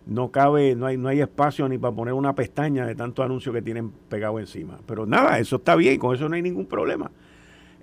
no 0.06 0.30
cabe, 0.30 0.74
no 0.74 0.86
hay, 0.86 0.96
no 0.96 1.08
hay 1.08 1.20
espacio 1.20 1.68
ni 1.68 1.78
para 1.78 1.94
poner 1.94 2.14
una 2.14 2.34
pestaña 2.34 2.86
de 2.86 2.94
tanto 2.94 3.22
anuncio 3.22 3.52
que 3.52 3.62
tienen 3.62 3.90
pegado 3.90 4.38
encima. 4.38 4.78
Pero 4.86 5.04
nada, 5.04 5.38
eso 5.38 5.56
está 5.56 5.74
bien, 5.76 5.98
con 5.98 6.14
eso 6.14 6.28
no 6.28 6.36
hay 6.36 6.42
ningún 6.42 6.66
problema. 6.66 7.10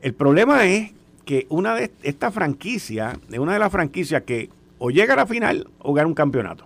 El 0.02 0.13
problema 0.13 0.65
es 0.65 0.93
que 1.26 1.45
una 1.50 1.76
de 1.76 1.91
estas 2.02 2.34
franquicias, 2.34 3.17
es 3.30 3.39
una 3.39 3.54
de 3.54 3.60
las 3.60 3.71
franquicias 3.71 4.24
que 4.24 4.50
o 4.78 4.89
llega 4.89 5.13
a 5.13 5.17
la 5.17 5.26
final 5.26 5.69
o 5.80 5.93
gana 5.93 6.08
un 6.08 6.13
campeonato. 6.13 6.65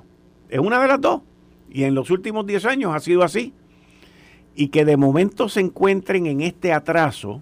Es 0.50 0.60
una 0.60 0.82
de 0.82 0.88
las 0.88 1.00
dos. 1.00 1.22
Y 1.70 1.84
en 1.84 1.94
los 1.94 2.10
últimos 2.10 2.48
10 2.48 2.66
años 2.66 2.96
ha 2.96 3.00
sido 3.00 3.24
así. 3.24 3.54
Y 4.56 4.70
que 4.70 4.86
de 4.86 4.98
momento 4.98 5.50
se 5.50 5.60
encuentren 5.60 6.26
en 6.26 6.42
este 6.42 6.74
atraso 6.74 7.42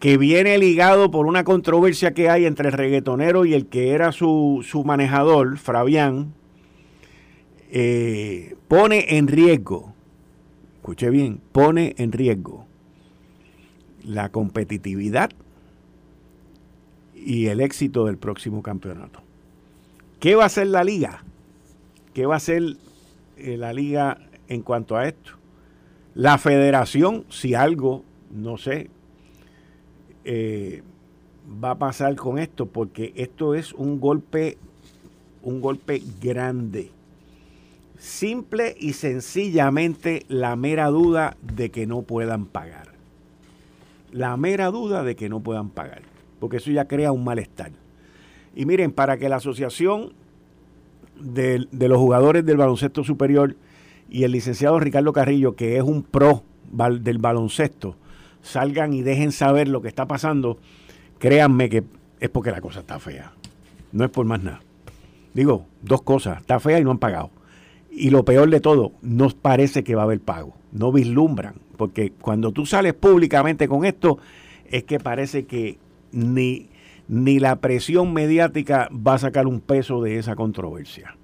que 0.00 0.18
viene 0.18 0.58
ligado 0.58 1.10
por 1.10 1.26
una 1.26 1.44
controversia 1.44 2.14
que 2.14 2.28
hay 2.28 2.46
entre 2.46 2.68
el 2.68 2.74
reggaetonero 2.74 3.44
y 3.44 3.54
el 3.54 3.66
que 3.66 3.90
era 3.90 4.12
su, 4.12 4.82
manejador, 4.84 5.56
Fabián, 5.56 6.34
eh, 7.70 8.56
pone 8.68 9.16
en 9.16 9.28
riesgo, 9.28 9.94
escuche 10.76 11.10
bien, 11.10 11.40
pone 11.52 11.94
en 11.98 12.12
riesgo 12.12 12.66
la 14.04 14.30
competitividad 14.30 15.30
y 17.14 17.46
el 17.46 17.60
éxito 17.60 18.06
del 18.06 18.18
próximo 18.18 18.62
campeonato. 18.62 19.20
¿Qué 20.20 20.34
va 20.34 20.44
a 20.44 20.46
hacer 20.46 20.68
la 20.68 20.84
liga? 20.84 21.24
¿Qué 22.14 22.24
va 22.24 22.34
a 22.34 22.36
hacer 22.38 22.62
eh, 23.36 23.56
la 23.56 23.72
liga 23.72 24.18
en 24.48 24.62
cuanto 24.62 24.96
a 24.96 25.08
esto? 25.08 25.32
La 26.14 26.38
federación, 26.38 27.24
si 27.28 27.54
algo, 27.54 28.02
no 28.30 28.56
sé, 28.56 28.88
eh, 30.24 30.82
va 31.62 31.72
a 31.72 31.78
pasar 31.78 32.16
con 32.16 32.38
esto, 32.38 32.66
porque 32.66 33.12
esto 33.16 33.54
es 33.54 33.72
un 33.74 34.00
golpe, 34.00 34.56
un 35.42 35.60
golpe 35.60 36.02
grande. 36.20 36.90
Simple 37.98 38.76
y 38.78 38.92
sencillamente 38.92 40.24
la 40.28 40.54
mera 40.56 40.88
duda 40.88 41.36
de 41.42 41.70
que 41.70 41.86
no 41.86 42.02
puedan 42.02 42.46
pagar. 42.46 42.88
La 44.12 44.36
mera 44.36 44.70
duda 44.70 45.02
de 45.02 45.16
que 45.16 45.28
no 45.28 45.40
puedan 45.40 45.70
pagar, 45.70 46.02
porque 46.38 46.58
eso 46.58 46.70
ya 46.70 46.86
crea 46.86 47.12
un 47.12 47.24
malestar. 47.24 47.72
Y 48.54 48.66
miren, 48.66 48.92
para 48.92 49.18
que 49.18 49.28
la 49.28 49.36
asociación 49.36 50.12
de, 51.20 51.66
los 51.72 51.98
jugadores 51.98 52.44
del 52.44 52.56
baloncesto 52.56 53.04
superior 53.04 53.56
y 54.08 54.24
el 54.24 54.32
licenciado 54.32 54.78
Ricardo 54.78 55.12
Carrillo, 55.12 55.56
que 55.56 55.76
es 55.76 55.82
un 55.82 56.02
pro 56.02 56.42
del 56.72 57.18
baloncesto, 57.18 57.96
salgan 58.42 58.92
y 58.92 59.02
dejen 59.02 59.32
saber 59.32 59.68
lo 59.68 59.82
que 59.82 59.88
está 59.88 60.06
pasando, 60.06 60.58
créanme 61.18 61.68
que 61.68 61.84
es 62.20 62.28
porque 62.28 62.50
la 62.50 62.60
cosa 62.60 62.80
está 62.80 62.98
fea. 62.98 63.32
No 63.92 64.04
es 64.04 64.10
por 64.10 64.26
más 64.26 64.42
nada. 64.42 64.60
Digo, 65.34 65.66
dos 65.82 66.02
cosas, 66.02 66.40
está 66.40 66.60
fea 66.60 66.78
y 66.78 66.84
no 66.84 66.90
han 66.90 66.98
pagado. 66.98 67.30
Y 67.98 68.10
lo 68.10 68.26
peor 68.26 68.50
de 68.50 68.60
todo, 68.60 68.92
no 69.00 69.30
parece 69.30 69.82
que 69.82 69.94
va 69.94 70.02
a 70.02 70.04
haber 70.04 70.20
pago. 70.20 70.54
No 70.70 70.92
vislumbran. 70.92 71.54
Porque 71.78 72.12
cuando 72.12 72.52
tú 72.52 72.66
sales 72.66 72.92
públicamente 72.92 73.68
con 73.68 73.86
esto, 73.86 74.18
es 74.70 74.84
que 74.84 75.00
parece 75.00 75.46
que 75.46 75.78
ni, 76.12 76.68
ni 77.08 77.38
la 77.38 77.56
presión 77.56 78.12
mediática 78.12 78.90
va 78.92 79.14
a 79.14 79.18
sacar 79.18 79.46
un 79.46 79.60
peso 79.60 80.02
de 80.02 80.18
esa 80.18 80.36
controversia. 80.36 81.16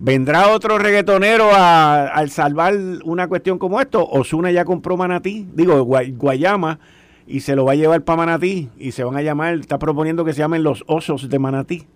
¿Vendrá 0.00 0.48
otro 0.48 0.76
reggaetonero 0.76 1.52
a, 1.52 2.08
al 2.08 2.30
salvar 2.30 2.74
una 3.04 3.28
cuestión 3.28 3.56
como 3.56 3.80
esto? 3.80 4.04
Osuna 4.04 4.50
ya 4.50 4.64
compró 4.64 4.96
Manatí, 4.96 5.46
digo, 5.54 5.84
Guayama, 5.84 6.80
y 7.28 7.40
se 7.40 7.54
lo 7.54 7.64
va 7.64 7.72
a 7.72 7.76
llevar 7.76 8.02
para 8.02 8.18
Manatí, 8.18 8.70
y 8.76 8.90
se 8.90 9.04
van 9.04 9.16
a 9.16 9.22
llamar, 9.22 9.54
está 9.54 9.78
proponiendo 9.78 10.24
que 10.24 10.32
se 10.32 10.40
llamen 10.40 10.64
los 10.64 10.82
osos 10.88 11.28
de 11.28 11.38
Manatí, 11.38 11.86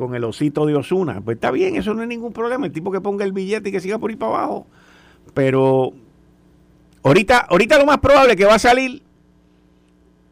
con 0.00 0.14
el 0.14 0.24
osito 0.24 0.64
de 0.64 0.74
Osuna. 0.74 1.20
Pues 1.20 1.36
está 1.36 1.50
bien, 1.50 1.76
eso 1.76 1.92
no 1.92 2.02
es 2.02 2.08
ningún 2.08 2.32
problema, 2.32 2.64
el 2.64 2.72
tipo 2.72 2.90
que 2.90 3.02
ponga 3.02 3.22
el 3.24 3.32
billete 3.32 3.68
y 3.68 3.72
que 3.72 3.80
siga 3.80 3.98
por 3.98 4.08
ahí 4.08 4.16
para 4.16 4.34
abajo. 4.34 4.66
Pero 5.34 5.92
ahorita, 7.02 7.38
ahorita 7.40 7.78
lo 7.78 7.84
más 7.84 7.98
probable 7.98 8.34
que 8.34 8.46
va 8.46 8.54
a 8.54 8.58
salir 8.58 9.02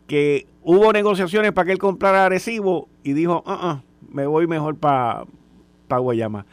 que 0.07 0.47
hubo 0.63 0.91
negociaciones 0.91 1.53
para 1.53 1.67
que 1.67 1.73
él 1.73 1.79
comprara 1.79 2.25
Arecibo 2.25 2.89
y 3.05 3.13
dijo, 3.13 3.45
uh 3.47 3.87
me 4.11 4.27
voy 4.27 4.47
mejor 4.47 4.75
para 4.77 5.27
pa 5.87 5.99
Guayama. 5.99 6.47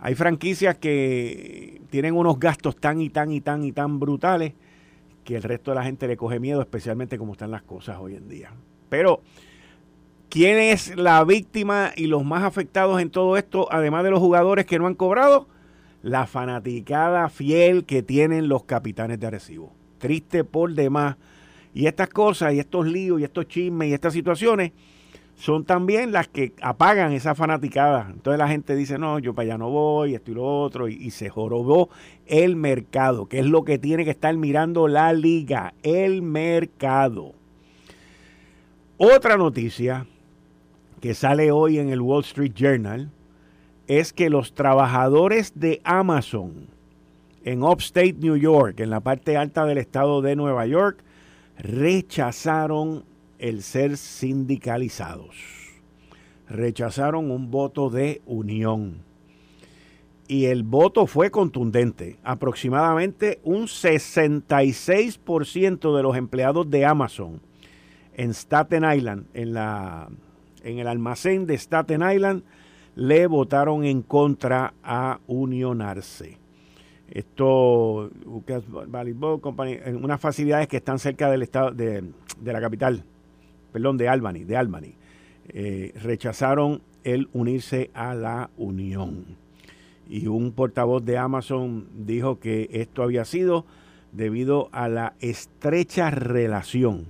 Hay 0.00 0.16
franquicias 0.16 0.76
que 0.76 1.80
tienen 1.88 2.16
unos 2.16 2.40
gastos 2.40 2.76
tan 2.76 3.00
y 3.00 3.10
tan 3.10 3.30
y 3.30 3.40
tan 3.40 3.62
y 3.62 3.70
tan 3.70 4.00
brutales 4.00 4.54
que 5.22 5.36
el 5.36 5.44
resto 5.44 5.70
de 5.70 5.76
la 5.76 5.84
gente 5.84 6.08
le 6.08 6.16
coge 6.16 6.40
miedo, 6.40 6.60
especialmente 6.60 7.16
como 7.16 7.32
están 7.32 7.52
las 7.52 7.62
cosas 7.62 7.98
hoy 8.00 8.16
en 8.16 8.28
día. 8.28 8.50
Pero, 8.88 9.20
¿quién 10.30 10.58
es 10.58 10.96
la 10.96 11.22
víctima 11.24 11.92
y 11.96 12.06
los 12.06 12.24
más 12.24 12.44
afectados 12.44 13.02
en 13.02 13.10
todo 13.10 13.36
esto, 13.36 13.68
además 13.70 14.04
de 14.04 14.10
los 14.10 14.20
jugadores 14.20 14.64
que 14.64 14.78
no 14.78 14.86
han 14.86 14.94
cobrado? 14.94 15.48
La 16.02 16.26
fanaticada 16.26 17.28
fiel 17.28 17.84
que 17.84 18.02
tienen 18.02 18.48
los 18.48 18.64
capitanes 18.64 19.20
de 19.20 19.26
Arecibo. 19.26 19.74
Triste 19.98 20.44
por 20.44 20.72
demás. 20.72 21.16
Y 21.74 21.86
estas 21.86 22.08
cosas, 22.08 22.54
y 22.54 22.60
estos 22.60 22.86
líos, 22.86 23.20
y 23.20 23.24
estos 23.24 23.46
chismes, 23.48 23.88
y 23.88 23.92
estas 23.92 24.14
situaciones, 24.14 24.72
son 25.34 25.64
también 25.64 26.12
las 26.12 26.28
que 26.28 26.52
apagan 26.62 27.12
esa 27.12 27.34
fanaticada. 27.34 28.08
Entonces 28.10 28.38
la 28.38 28.48
gente 28.48 28.76
dice, 28.76 28.98
no, 28.98 29.18
yo 29.18 29.34
para 29.34 29.46
allá 29.46 29.58
no 29.58 29.70
voy, 29.70 30.14
esto 30.14 30.30
y 30.30 30.34
lo 30.34 30.62
otro, 30.62 30.88
y, 30.88 31.10
se 31.10 31.28
jorobó 31.28 31.90
el 32.26 32.56
mercado, 32.56 33.26
que 33.26 33.40
es 33.40 33.46
lo 33.46 33.64
que 33.64 33.78
tiene 33.78 34.04
que 34.04 34.10
estar 34.10 34.34
mirando 34.36 34.88
la 34.88 35.12
liga, 35.12 35.74
el 35.82 36.22
mercado. 36.22 37.34
Otra 38.96 39.36
noticia 39.36 40.06
que 41.00 41.14
sale 41.14 41.50
hoy 41.50 41.78
en 41.78 41.90
el 41.90 42.00
Wall 42.00 42.22
Street 42.22 42.52
Journal 42.54 43.10
es 43.86 44.12
que 44.12 44.30
los 44.30 44.54
trabajadores 44.54 45.58
de 45.58 45.80
Amazon 45.82 46.68
en 47.44 47.62
Upstate 47.62 48.16
New 48.18 48.36
York, 48.36 48.80
en 48.80 48.90
la 48.90 49.00
parte 49.00 49.36
alta 49.36 49.64
del 49.64 49.78
estado 49.78 50.20
de 50.22 50.36
Nueva 50.36 50.66
York, 50.66 51.02
rechazaron 51.58 53.04
el 53.38 53.62
ser 53.62 53.96
sindicalizados. 53.96 55.36
Rechazaron 56.48 57.30
un 57.30 57.50
voto 57.50 57.90
de 57.90 58.20
unión. 58.26 59.02
Y 60.28 60.46
el 60.46 60.62
voto 60.62 61.06
fue 61.06 61.30
contundente. 61.30 62.18
Aproximadamente 62.22 63.40
un 63.42 63.62
66% 63.62 65.96
de 65.96 66.02
los 66.02 66.16
empleados 66.16 66.70
de 66.70 66.84
Amazon 66.84 67.40
en 68.14 68.30
Staten 68.30 68.84
Island, 68.84 69.26
en, 69.32 69.54
la, 69.54 70.08
en 70.64 70.78
el 70.78 70.86
almacén 70.86 71.46
de 71.46 71.56
Staten 71.56 72.02
Island, 72.08 72.42
le 72.94 73.26
votaron 73.26 73.84
en 73.84 74.02
contra 74.02 74.74
a 74.82 75.20
unionarse. 75.26 76.38
Esto, 77.10 78.10
en 78.56 80.04
unas 80.04 80.20
facilidades 80.20 80.68
que 80.68 80.76
están 80.76 80.98
cerca 80.98 81.30
del 81.30 81.42
estado 81.42 81.72
de, 81.72 82.04
la 82.44 82.60
capital, 82.60 83.04
perdón, 83.72 83.96
de 83.96 84.08
Albany, 84.08 84.44
de 84.44 84.56
Albany, 84.56 84.94
eh, 85.48 85.92
rechazaron 86.02 86.82
el 87.02 87.28
unirse 87.32 87.90
a 87.94 88.14
la 88.14 88.50
unión. 88.56 89.24
Y 90.08 90.26
un 90.26 90.52
portavoz 90.52 91.04
de 91.04 91.18
Amazon 91.18 91.88
dijo 91.94 92.38
que 92.38 92.68
esto 92.72 93.02
había 93.02 93.24
sido 93.24 93.64
debido 94.12 94.68
a 94.72 94.88
la 94.88 95.14
estrecha 95.20 96.10
relación 96.10 97.06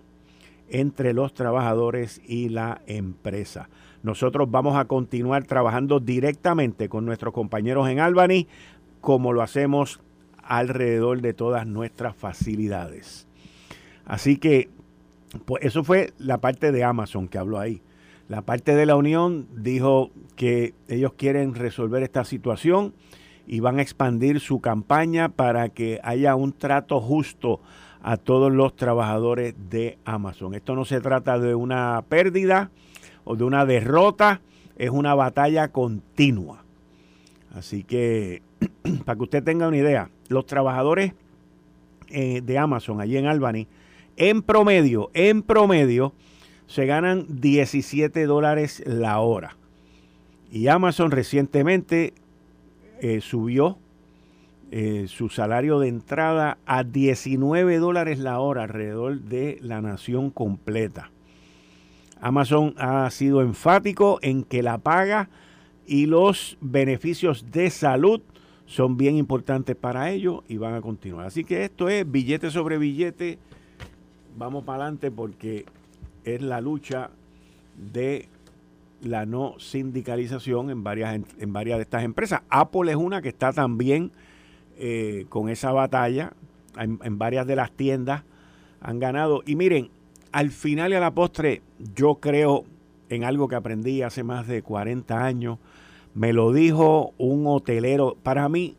entre 0.70 1.12
los 1.12 1.34
trabajadores 1.34 2.20
y 2.26 2.48
la 2.48 2.80
empresa. 2.86 3.68
Nosotros 4.02 4.50
vamos 4.50 4.76
a 4.76 4.86
continuar 4.86 5.44
trabajando 5.44 6.00
directamente 6.00 6.88
con 6.88 7.04
nuestros 7.04 7.34
compañeros 7.34 7.88
en 7.88 8.00
Albany, 8.00 8.46
como 9.00 9.32
lo 9.32 9.42
hacemos 9.42 10.00
alrededor 10.42 11.20
de 11.20 11.34
todas 11.34 11.66
nuestras 11.66 12.16
facilidades. 12.16 13.26
Así 14.06 14.38
que, 14.38 14.68
pues 15.44 15.64
eso 15.64 15.84
fue 15.84 16.12
la 16.18 16.38
parte 16.38 16.72
de 16.72 16.82
Amazon 16.82 17.28
que 17.28 17.38
habló 17.38 17.58
ahí. 17.58 17.82
La 18.28 18.42
parte 18.42 18.74
de 18.74 18.86
la 18.86 18.96
Unión 18.96 19.48
dijo 19.56 20.10
que 20.36 20.74
ellos 20.88 21.12
quieren 21.14 21.54
resolver 21.54 22.02
esta 22.02 22.24
situación 22.24 22.94
y 23.46 23.60
van 23.60 23.78
a 23.78 23.82
expandir 23.82 24.40
su 24.40 24.60
campaña 24.60 25.30
para 25.30 25.68
que 25.68 26.00
haya 26.04 26.36
un 26.36 26.52
trato 26.52 27.00
justo 27.00 27.60
a 28.02 28.16
todos 28.16 28.52
los 28.52 28.74
trabajadores 28.76 29.54
de 29.70 29.98
Amazon. 30.04 30.54
Esto 30.54 30.74
no 30.74 30.84
se 30.84 31.00
trata 31.00 31.38
de 31.38 31.54
una 31.54 32.02
pérdida 32.08 32.70
o 33.24 33.36
de 33.36 33.44
una 33.44 33.66
derrota, 33.66 34.40
es 34.76 34.90
una 34.90 35.14
batalla 35.14 35.68
continua. 35.68 36.64
Así 37.54 37.84
que, 37.84 38.42
para 39.04 39.16
que 39.16 39.22
usted 39.22 39.44
tenga 39.44 39.68
una 39.68 39.76
idea, 39.76 40.10
los 40.28 40.46
trabajadores 40.46 41.12
eh, 42.08 42.40
de 42.42 42.58
Amazon 42.58 43.00
allí 43.00 43.16
en 43.16 43.26
Albany, 43.26 43.66
en 44.16 44.42
promedio, 44.42 45.10
en 45.14 45.42
promedio, 45.42 46.12
se 46.66 46.86
ganan 46.86 47.26
17 47.28 48.26
dólares 48.26 48.82
la 48.86 49.20
hora. 49.20 49.56
Y 50.50 50.68
Amazon 50.68 51.10
recientemente 51.10 52.12
eh, 53.00 53.20
subió 53.20 53.78
eh, 54.72 55.06
su 55.08 55.28
salario 55.28 55.80
de 55.80 55.88
entrada 55.88 56.58
a 56.64 56.84
19 56.84 57.78
dólares 57.78 58.20
la 58.20 58.38
hora 58.38 58.62
alrededor 58.62 59.20
de 59.20 59.58
la 59.62 59.80
nación 59.80 60.30
completa. 60.30 61.10
Amazon 62.20 62.74
ha 62.78 63.10
sido 63.10 63.42
enfático 63.42 64.20
en 64.22 64.44
que 64.44 64.62
la 64.62 64.78
paga 64.78 65.28
y 65.86 66.06
los 66.06 66.56
beneficios 66.60 67.50
de 67.50 67.70
salud 67.70 68.20
son 68.66 68.96
bien 68.96 69.16
importantes 69.16 69.74
para 69.74 70.10
ellos 70.10 70.44
y 70.46 70.56
van 70.56 70.74
a 70.74 70.80
continuar. 70.80 71.26
Así 71.26 71.42
que 71.42 71.64
esto 71.64 71.88
es 71.88 72.08
billete 72.08 72.52
sobre 72.52 72.78
billete. 72.78 73.40
Vamos 74.36 74.62
para 74.62 74.84
adelante 74.84 75.10
porque 75.10 75.64
es 76.24 76.42
la 76.42 76.60
lucha 76.60 77.10
de 77.76 78.28
la 79.02 79.26
no 79.26 79.56
sindicalización 79.58 80.70
en 80.70 80.84
varias, 80.84 81.20
en 81.38 81.52
varias 81.52 81.78
de 81.78 81.82
estas 81.82 82.04
empresas. 82.04 82.42
Apple 82.50 82.92
es 82.92 82.96
una 82.96 83.20
que 83.20 83.30
está 83.30 83.52
también 83.52 84.12
eh, 84.82 85.26
con 85.28 85.50
esa 85.50 85.72
batalla. 85.72 86.32
En, 86.78 87.18
varias 87.18 87.46
de 87.46 87.54
las 87.54 87.70
tiendas 87.70 88.22
han 88.80 88.98
ganado. 88.98 89.42
Y 89.44 89.54
miren, 89.54 89.90
al 90.32 90.50
final 90.50 90.92
y 90.92 90.94
a 90.94 91.00
la 91.00 91.10
postre, 91.10 91.60
yo 91.94 92.14
creo 92.14 92.64
en 93.10 93.24
algo 93.24 93.46
que 93.46 93.56
aprendí 93.56 94.00
hace 94.00 94.24
más 94.24 94.46
de 94.46 94.62
40 94.62 95.22
años. 95.22 95.58
Me 96.14 96.32
lo 96.32 96.54
dijo 96.54 97.12
un 97.18 97.46
hotelero. 97.46 98.16
Para 98.22 98.48
mí, 98.48 98.74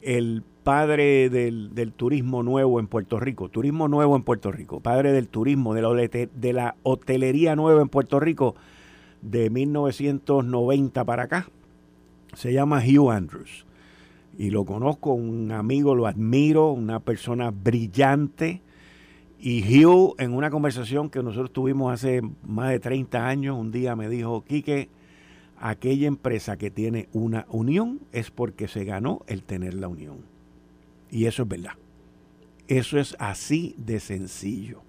el 0.00 0.42
padre 0.64 1.28
del, 1.28 1.92
turismo 1.94 2.42
nuevo 2.42 2.80
en 2.80 2.86
Puerto 2.86 3.20
Rico, 3.20 3.50
turismo 3.50 3.88
nuevo 3.88 4.16
en 4.16 4.22
Puerto 4.22 4.50
Rico, 4.50 4.80
padre 4.80 5.12
del 5.12 5.28
turismo, 5.28 5.74
de 5.74 5.82
la, 5.82 6.28
de 6.34 6.52
la 6.54 6.76
hotelería 6.82 7.56
nueva 7.56 7.82
en 7.82 7.90
Puerto 7.90 8.20
Rico 8.20 8.54
de 9.20 9.50
1990 9.50 11.04
para 11.04 11.24
acá, 11.24 11.48
se 12.32 12.54
llama 12.54 12.82
Hugh 12.82 13.10
Andrews 13.10 13.67
y 14.38 14.50
lo 14.50 14.64
conozco, 14.64 15.14
un 15.14 15.50
amigo, 15.50 15.96
lo 15.96 16.06
admiro, 16.06 16.70
una 16.70 17.00
persona 17.00 17.50
brillante. 17.50 18.62
Y 19.40 19.84
Hugh, 19.84 20.14
en 20.18 20.32
una 20.32 20.48
conversación 20.48 21.10
que 21.10 21.24
nosotros 21.24 21.52
tuvimos 21.52 21.92
hace 21.92 22.22
más 22.46 22.70
de 22.70 22.78
30 22.78 23.26
años, 23.26 23.58
un 23.58 23.72
día 23.72 23.96
me 23.96 24.08
dijo, 24.08 24.44
Quique, 24.44 24.90
aquella 25.58 26.06
empresa 26.06 26.56
que 26.56 26.70
tiene 26.70 27.08
una 27.12 27.46
unión 27.48 27.98
es 28.12 28.30
porque 28.30 28.68
se 28.68 28.84
ganó 28.84 29.22
el 29.26 29.42
tener 29.42 29.74
la 29.74 29.88
unión. 29.88 30.18
Y 31.10 31.26
eso 31.26 31.42
es 31.42 31.48
verdad. 31.48 31.72
Eso 32.68 33.00
es 33.00 33.16
así 33.18 33.74
de 33.76 33.98
sencillo. 33.98 34.82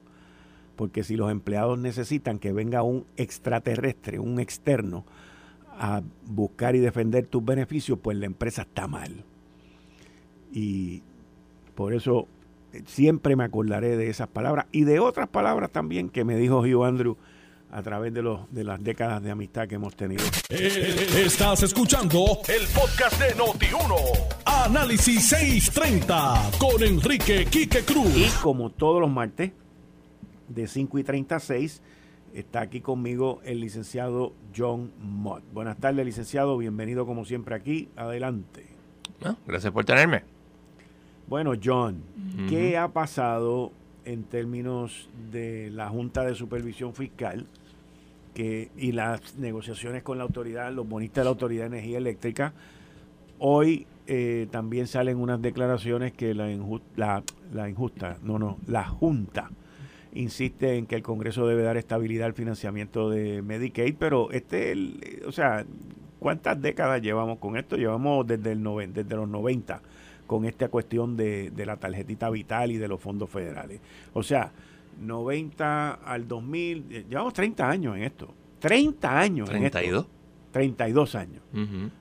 Porque 0.75 1.03
si 1.03 1.15
los 1.15 1.31
empleados 1.31 1.79
necesitan 1.79 2.37
que 2.37 2.53
venga 2.53 2.83
un 2.83 3.05
extraterrestre, 3.17 4.19
un 4.19 4.39
externo, 4.39 5.05
a 5.79 6.03
buscar 6.27 6.75
y 6.75 6.79
defender 6.79 7.25
tus 7.25 7.43
beneficios, 7.43 7.97
pues 7.99 8.15
la 8.15 8.27
empresa 8.27 8.61
está 8.61 8.87
mal. 8.87 9.25
Y 10.51 11.03
por 11.75 11.93
eso 11.93 12.27
eh, 12.73 12.83
siempre 12.85 13.35
me 13.35 13.43
acordaré 13.43 13.97
de 13.97 14.09
esas 14.09 14.27
palabras 14.27 14.65
y 14.71 14.83
de 14.83 14.99
otras 14.99 15.27
palabras 15.27 15.71
también 15.71 16.09
que 16.09 16.23
me 16.23 16.35
dijo 16.35 16.59
Hugh 16.59 16.83
Andrew 16.83 17.17
a 17.71 17.83
través 17.83 18.13
de, 18.13 18.21
los, 18.21 18.51
de 18.51 18.63
las 18.63 18.83
décadas 18.83 19.21
de 19.21 19.31
amistad 19.31 19.67
que 19.67 19.75
hemos 19.75 19.95
tenido. 19.95 20.23
Eh, 20.49 21.07
estás 21.23 21.63
escuchando 21.63 22.39
el 22.47 22.67
podcast 22.73 23.21
de 23.21 23.35
Noti1. 23.35 23.95
Análisis 24.45 25.29
630 25.29 26.51
con 26.57 26.81
Enrique 26.81 27.45
Quique 27.45 27.83
Cruz. 27.83 28.15
Y 28.15 28.27
como 28.41 28.71
todos 28.71 28.99
los 28.99 29.09
martes, 29.09 29.51
de 30.47 30.67
5 30.67 30.99
y 30.99 31.03
36, 31.03 31.81
está 32.33 32.61
aquí 32.61 32.81
conmigo 32.81 33.39
el 33.43 33.59
licenciado 33.59 34.33
John 34.55 34.91
Mott. 34.99 35.43
Buenas 35.53 35.77
tardes, 35.77 36.05
licenciado. 36.05 36.57
Bienvenido 36.57 37.05
como 37.05 37.23
siempre 37.23 37.55
aquí. 37.55 37.89
Adelante. 37.95 38.65
gracias 39.45 39.71
por 39.71 39.85
tenerme. 39.85 40.23
Bueno, 41.29 41.53
John, 41.63 42.01
¿qué 42.49 42.75
ha 42.75 42.87
pasado 42.87 43.71
en 44.03 44.23
términos 44.23 45.07
de 45.31 45.69
la 45.69 45.87
Junta 45.87 46.25
de 46.25 46.33
Supervisión 46.33 46.95
Fiscal 46.95 47.45
que, 48.33 48.71
y 48.75 48.93
las 48.93 49.35
negociaciones 49.35 50.01
con 50.01 50.17
la 50.17 50.23
autoridad, 50.23 50.73
los 50.73 50.89
bonistas 50.89 51.21
de 51.21 51.25
la 51.25 51.29
Autoridad 51.29 51.69
de 51.69 51.77
Energía 51.77 51.99
Eléctrica? 51.99 52.53
Hoy 53.37 53.85
eh, 54.07 54.47
también 54.49 54.87
salen 54.87 55.17
unas 55.17 55.39
declaraciones 55.39 56.13
que 56.13 56.33
la, 56.33 56.49
la, 56.95 57.21
la 57.53 57.69
injusta, 57.69 58.17
no, 58.23 58.39
no, 58.39 58.57
la 58.65 58.85
Junta 58.85 59.51
insiste 60.15 60.77
en 60.77 60.87
que 60.87 60.95
el 60.95 61.03
Congreso 61.03 61.45
debe 61.45 61.61
dar 61.61 61.77
estabilidad 61.77 62.25
al 62.25 62.33
financiamiento 62.33 63.07
de 63.11 63.43
Medicaid, 63.43 63.93
pero 63.99 64.31
este, 64.31 65.21
o 65.27 65.31
sea, 65.31 65.63
¿cuántas 66.17 66.59
décadas 66.59 67.03
llevamos 67.03 67.37
con 67.37 67.55
esto? 67.55 67.75
Llevamos 67.75 68.25
desde, 68.25 68.53
el 68.53 68.63
desde 68.93 69.15
los 69.15 69.29
90 69.29 69.79
con 70.29 70.45
esta 70.45 70.67
cuestión 70.67 71.17
de, 71.17 71.51
la 71.65 71.77
tarjetita 71.77 72.29
vital 72.29 72.69
y 72.69 72.77
de 72.77 72.87
los 72.87 73.01
fondos 73.01 73.31
federales. 73.31 73.81
O 74.13 74.21
sea, 74.21 74.51
90 75.01 75.93
al 75.93 76.27
2000, 76.27 76.85
eh, 76.91 77.05
llevamos 77.09 77.33
30 77.33 77.67
años 77.67 77.97
en 77.97 78.03
esto. 78.03 78.31
30 78.59 79.19
años 79.19 79.49
32. 79.49 79.81
en 79.81 80.05
esto. 80.05 80.11
32 80.51 81.15
años. 81.15 81.41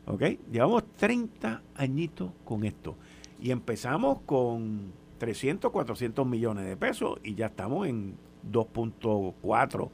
¿Ok? 0.04 0.22
Llevamos 0.52 0.84
30 0.98 1.62
añitos 1.74 2.30
con 2.44 2.64
esto. 2.64 2.96
Y 3.40 3.50
empezamos 3.50 4.20
con 4.26 4.92
300, 5.16 5.72
400 5.72 6.26
millones 6.26 6.66
de 6.66 6.76
pesos 6.76 7.18
y 7.24 7.34
ya 7.34 7.46
estamos 7.46 7.88
en 7.88 8.14
2.4 8.52 9.88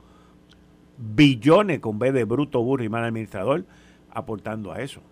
billones 0.98 1.78
con 1.78 2.00
B 2.00 2.10
de 2.10 2.24
bruto, 2.24 2.60
burro 2.64 2.82
y 2.82 2.88
mal 2.88 3.04
administrador 3.04 3.64
aportando 4.10 4.72
a 4.72 4.80
eso. 4.80 5.02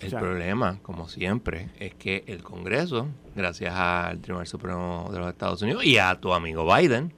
El 0.00 0.12
problema, 0.12 0.78
como 0.82 1.08
siempre, 1.08 1.70
es 1.78 1.94
que 1.94 2.24
el 2.26 2.42
Congreso, 2.42 3.08
gracias 3.34 3.74
al 3.74 4.20
Tribunal 4.20 4.46
Supremo 4.46 5.08
de 5.12 5.18
los 5.18 5.28
Estados 5.28 5.60
Unidos 5.62 5.84
y 5.84 5.98
a 5.98 6.14
tu 6.20 6.32
amigo 6.32 6.66
Biden, 6.72 7.12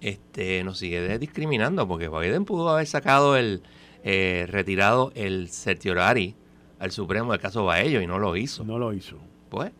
este, 0.00 0.64
nos 0.64 0.78
sigue 0.78 1.18
discriminando 1.18 1.86
porque 1.86 2.08
Biden 2.08 2.44
pudo 2.44 2.70
haber 2.70 2.86
sacado 2.86 3.36
el, 3.36 3.62
eh, 4.02 4.46
retirado 4.48 5.12
el 5.14 5.48
certiorari 5.48 6.34
al 6.78 6.90
Supremo 6.90 7.32
del 7.32 7.40
caso 7.40 7.64
Baello 7.64 8.00
y 8.00 8.06
no 8.06 8.18
lo 8.18 8.36
hizo. 8.36 8.64
No 8.64 8.78
lo 8.78 8.92
hizo. 8.92 9.18
Pues, 9.48 9.72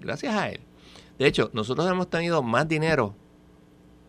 gracias 0.00 0.34
a 0.34 0.50
él. 0.50 0.60
De 1.18 1.26
hecho, 1.26 1.50
nosotros 1.52 1.90
hemos 1.90 2.08
tenido 2.08 2.42
más 2.42 2.68
dinero 2.68 3.14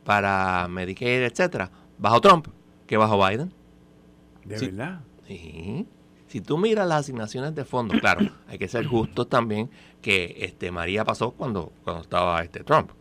para 0.04 0.68
Medicaid, 0.70 1.24
etcétera, 1.24 1.72
bajo 1.98 2.22
Trump 2.22 2.48
que 2.86 2.98
bajo 2.98 3.24
Biden. 3.28 3.52
¿De 4.46 4.60
verdad? 4.60 5.02
Sí. 5.28 5.88
Si 6.30 6.42
tú 6.42 6.60
miras 6.60 6.88
las 6.88 7.00
asignaciones 7.00 7.56
de 7.56 7.66
fondos, 7.66 8.00
claro, 8.00 8.30
hay 8.48 8.60
que 8.60 8.68
ser 8.68 8.86
justos 8.86 9.28
también 9.30 9.72
que 10.00 10.36
este 10.42 10.70
María 10.70 11.04
pasó 11.04 11.32
cuando, 11.32 11.74
cuando 11.84 12.04
estaba 12.04 12.44
este 12.44 12.64
Trump. 12.64 12.92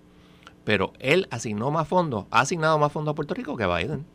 Pero 0.64 0.94
él 0.98 1.28
asignó 1.30 1.70
más 1.70 1.86
fondos, 1.86 2.24
ha 2.30 2.40
asignado 2.40 2.78
más 2.78 2.90
fondos 2.90 3.12
a 3.12 3.14
Puerto 3.14 3.34
Rico 3.34 3.54
que 3.54 3.66
Biden. 3.66 4.06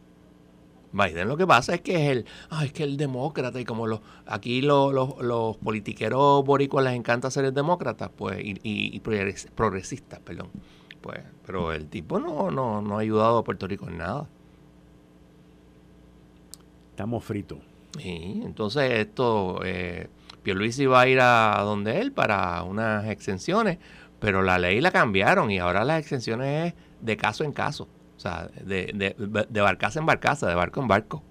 Biden 0.94 1.28
lo 1.28 1.38
que 1.38 1.46
pasa 1.46 1.76
es 1.76 1.82
que 1.82 1.94
es 1.96 2.12
el, 2.12 2.26
es 2.64 2.74
que 2.74 2.84
el 2.84 2.98
demócrata 2.98 3.62
y 3.62 3.66
como 3.66 3.86
los, 3.86 4.02
aquí 4.26 4.64
los, 4.64 4.92
los, 4.92 5.58
politiqueros 5.58 6.44
boricuas 6.44 6.84
les 6.84 6.96
encanta 6.96 7.30
ser 7.30 7.46
el 7.46 7.54
demócrata, 7.54 8.10
pues, 8.10 8.40
y, 8.44 8.60
y, 8.64 9.00
progresistas, 9.00 10.22
perdón. 10.22 10.50
Pues, 11.02 11.20
pero 11.46 11.72
el 11.72 11.88
tipo 11.88 12.20
no, 12.20 12.50
no, 12.50 12.82
no 12.82 12.98
ha 12.98 13.02
ayudado 13.02 13.38
a 13.38 13.44
Puerto 13.44 13.68
Rico 13.68 13.88
en 13.88 14.00
nada. 14.00 14.28
Estamos 16.90 17.24
fritos. 17.24 17.73
Sí, 18.00 18.42
entonces 18.44 18.92
esto, 18.92 19.60
eh, 19.64 20.08
Pierluisi 20.42 20.86
va 20.86 21.02
a 21.02 21.08
ir 21.08 21.20
a 21.22 21.62
donde 21.62 22.00
él 22.02 22.12
para 22.12 22.64
unas 22.64 23.08
exenciones, 23.08 23.78
pero 24.20 24.42
la 24.42 24.58
ley 24.58 24.82
la 24.82 24.92
cambiaron 24.92 25.52
y 25.52 25.60
ahora 25.60 25.84
las 25.84 26.00
exenciones 26.00 26.74
es 26.74 26.80
de 27.02 27.18
caso 27.18 27.44
en 27.44 27.52
caso. 27.52 27.88
O 28.18 28.20
sea, 28.20 28.50
de, 28.64 29.16
de, 29.50 29.62
barcaza 29.62 30.00
en 30.00 30.06
barcaza, 30.06 30.48
de 30.48 30.56
barco 30.56 30.82
en 30.82 30.88
barco. 30.88 31.24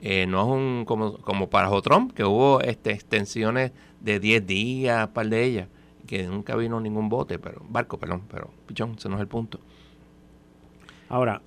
Eh, 0.00 0.26
no 0.26 0.42
es 0.42 0.48
un 0.48 0.84
como, 0.84 1.16
como 1.18 1.48
para 1.48 1.70
Trump, 1.80 2.12
que 2.12 2.24
hubo 2.24 2.60
este, 2.60 2.92
extensiones 2.92 3.72
de 4.00 4.20
10 4.20 4.46
días, 4.46 5.08
par 5.08 5.28
de 5.28 5.44
ellas, 5.44 5.68
que 6.06 6.24
nunca 6.24 6.56
vino 6.56 6.78
ningún 6.78 7.08
bote, 7.08 7.38
pero 7.38 7.62
barco, 7.68 7.98
perdón, 7.98 8.24
pero 8.30 8.50
pichón, 8.66 8.96
ese 8.98 9.08
no 9.08 9.14
es 9.14 9.22
el 9.22 9.28
punto. 9.28 9.60
Ahora, 11.08 11.40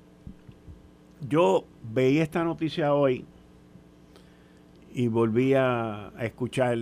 yo 1.21 1.65
veía 1.83 2.23
esta 2.23 2.43
noticia 2.43 2.93
hoy 2.93 3.25
y 4.97 5.09
volví 5.09 5.53
a, 5.53 6.11
escuchar 6.19 6.75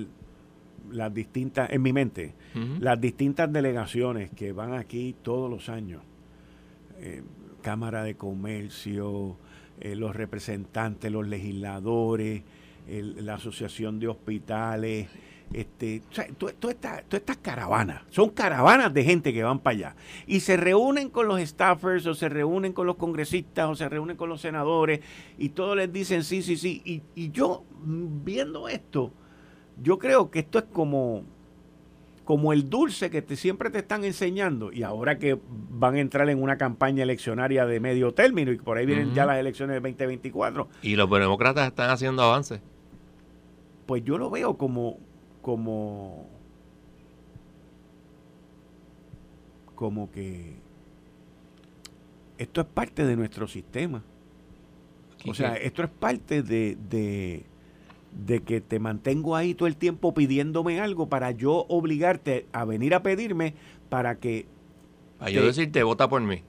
las 0.90 1.14
distintas, 1.14 1.70
en 1.70 1.82
mi 1.82 1.92
mente, 1.92 2.34
las 2.80 3.02
distintas 3.02 3.52
delegaciones 3.52 4.32
que 4.32 4.54
van 4.54 4.74
aquí 4.74 5.14
todos 5.22 5.52
los 5.52 5.68
años. 5.68 6.02
Eh, 7.00 7.24
Cámara 7.62 8.04
de 8.04 8.16
Comercio, 8.16 9.36
eh, 9.82 9.98
los 9.98 10.16
representantes, 10.16 11.12
los 11.12 11.28
legisladores, 11.28 12.44
la 12.88 13.34
Asociación 13.34 14.00
de 14.00 14.08
Hospitales, 14.08 15.10
este, 15.54 16.02
o 16.42 16.48
todas 16.54 16.76
estas 17.10 17.38
caravanas, 17.38 18.04
son 18.10 18.30
caravanas 18.30 18.94
de 18.94 19.04
gente 19.04 19.34
que 19.34 19.44
van 19.44 19.60
para 19.60 19.76
allá. 19.76 19.96
Y 20.28 20.42
se 20.42 20.58
reúnen 20.58 21.10
con 21.10 21.28
los 21.28 21.40
staffers, 21.40 22.06
o 22.08 22.14
se 22.14 22.30
reúnen 22.30 22.74
con 22.74 22.88
los 22.88 22.96
congresistas, 22.96 23.70
o 23.70 23.76
se 23.76 23.88
reúnen 23.88 24.18
con 24.18 24.30
los 24.30 24.42
senadores, 24.42 25.02
y 25.38 25.50
todos 25.50 25.78
les 25.78 25.92
dicen 25.92 26.24
sí, 26.24 26.42
sí, 26.42 26.58
sí. 26.58 26.82
Y, 26.84 27.02
y 27.16 27.32
yo, 27.32 27.64
viendo 27.84 28.68
esto, 28.68 29.12
yo 29.82 30.00
creo 30.00 30.32
que 30.32 30.40
esto 30.40 30.60
es 30.60 30.66
como, 30.66 31.24
como 32.24 32.54
el 32.54 32.70
dulce 32.70 33.10
que 33.10 33.22
te, 33.22 33.36
siempre 33.36 33.70
te 33.70 33.80
están 33.80 34.04
enseñando 34.04 34.72
y 34.72 34.84
ahora 34.84 35.20
que 35.20 35.40
van 35.70 35.96
a 35.96 36.00
entrar 36.00 36.30
en 36.30 36.42
una 36.42 36.58
campaña 36.58 37.04
eleccionaria 37.04 37.66
de 37.66 37.80
medio 37.80 38.14
término 38.14 38.52
y 38.52 38.58
por 38.58 38.78
ahí 38.78 38.86
vienen 38.86 39.14
ya 39.14 39.26
las 39.26 39.38
elecciones 39.38 39.76
del 39.76 39.84
2024. 39.84 40.68
Y 40.82 40.96
los 40.96 41.10
demócratas 41.10 41.68
están 41.68 41.90
haciendo 41.90 42.24
avances. 42.24 42.62
Pues 43.86 44.04
yo 44.04 44.18
lo 44.18 44.30
veo 44.30 44.58
como 44.58 44.98
como 45.46 46.26
como 49.76 50.10
que 50.10 50.56
esto 52.40 52.62
es 52.62 52.68
parte 52.68 53.06
de 53.06 53.16
nuestro 53.16 53.48
sistema. 53.48 54.02
O 55.28 55.36
sea, 55.36 55.54
esto 55.54 55.84
es 55.84 55.90
parte 55.90 56.42
de, 56.42 56.76
de 56.80 58.40
que 58.44 58.60
te 58.60 58.80
mantengo 58.80 59.36
ahí 59.36 59.54
todo 59.54 59.68
el 59.68 59.78
tiempo 59.78 60.16
pidiéndome 60.16 60.82
algo 60.82 61.10
para 61.10 61.30
yo 61.30 61.68
obligarte 61.70 62.48
a 62.52 62.66
venir 62.66 62.96
a 62.96 63.04
pedirme 63.04 63.54
para 63.90 64.16
que... 64.16 64.48
Para 65.20 65.30
yo 65.30 65.46
decirte, 65.46 65.84
vota 65.84 66.10
por 66.10 66.22
mí. 66.22 66.42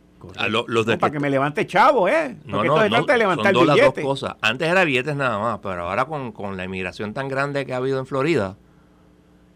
para 0.99 1.13
que 1.13 1.21
me 1.21 1.29
levante 1.29 1.67
chavo, 1.67 2.09
¿eh? 2.09 2.35
no, 2.47 2.65
no, 2.65 2.77
no, 2.89 3.05
de 3.05 3.19
levantar 3.19 3.53
son 3.53 3.67
dos, 3.67 3.77
las 3.77 3.95
dos 3.95 3.95
cosas. 4.03 4.37
Antes 4.41 4.67
era 4.69 4.85
billetes 4.85 5.17
nada 5.17 5.39
más, 5.39 5.59
pero 5.63 5.87
ahora 5.87 6.07
con, 6.07 6.33
con 6.33 6.57
la 6.57 6.65
inmigración 6.65 7.13
tan 7.13 7.29
grande 7.29 7.67
que 7.67 7.75
ha 7.75 7.77
habido 7.77 7.99
en 7.99 8.07
Florida, 8.07 8.57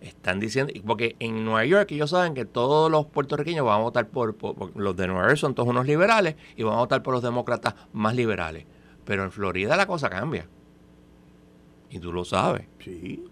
están 0.00 0.40
diciendo, 0.40 0.72
porque 0.86 1.16
en 1.18 1.44
Nueva 1.44 1.64
York 1.64 1.90
ellos 1.92 2.10
saben 2.10 2.34
que 2.34 2.44
todos 2.44 2.90
los 2.90 3.06
puertorriqueños 3.06 3.66
van 3.66 3.80
a 3.80 3.82
votar 3.82 4.08
por, 4.08 4.34
por, 4.34 4.76
los 4.76 4.96
de 4.96 5.06
Nueva 5.06 5.26
York 5.26 5.36
son 5.36 5.54
todos 5.54 5.68
unos 5.68 5.86
liberales 5.86 6.36
y 6.56 6.62
van 6.62 6.74
a 6.74 6.78
votar 6.78 7.02
por 7.02 7.14
los 7.14 7.22
demócratas 7.22 7.74
más 7.92 8.14
liberales. 8.14 8.64
Pero 9.04 9.24
en 9.24 9.30
Florida 9.30 9.76
la 9.76 9.86
cosa 9.86 10.08
cambia. 10.08 10.46
Y 11.90 11.98
tú 11.98 12.12
lo 12.12 12.24
sabes. 12.24 12.66
Sí. 12.82 13.24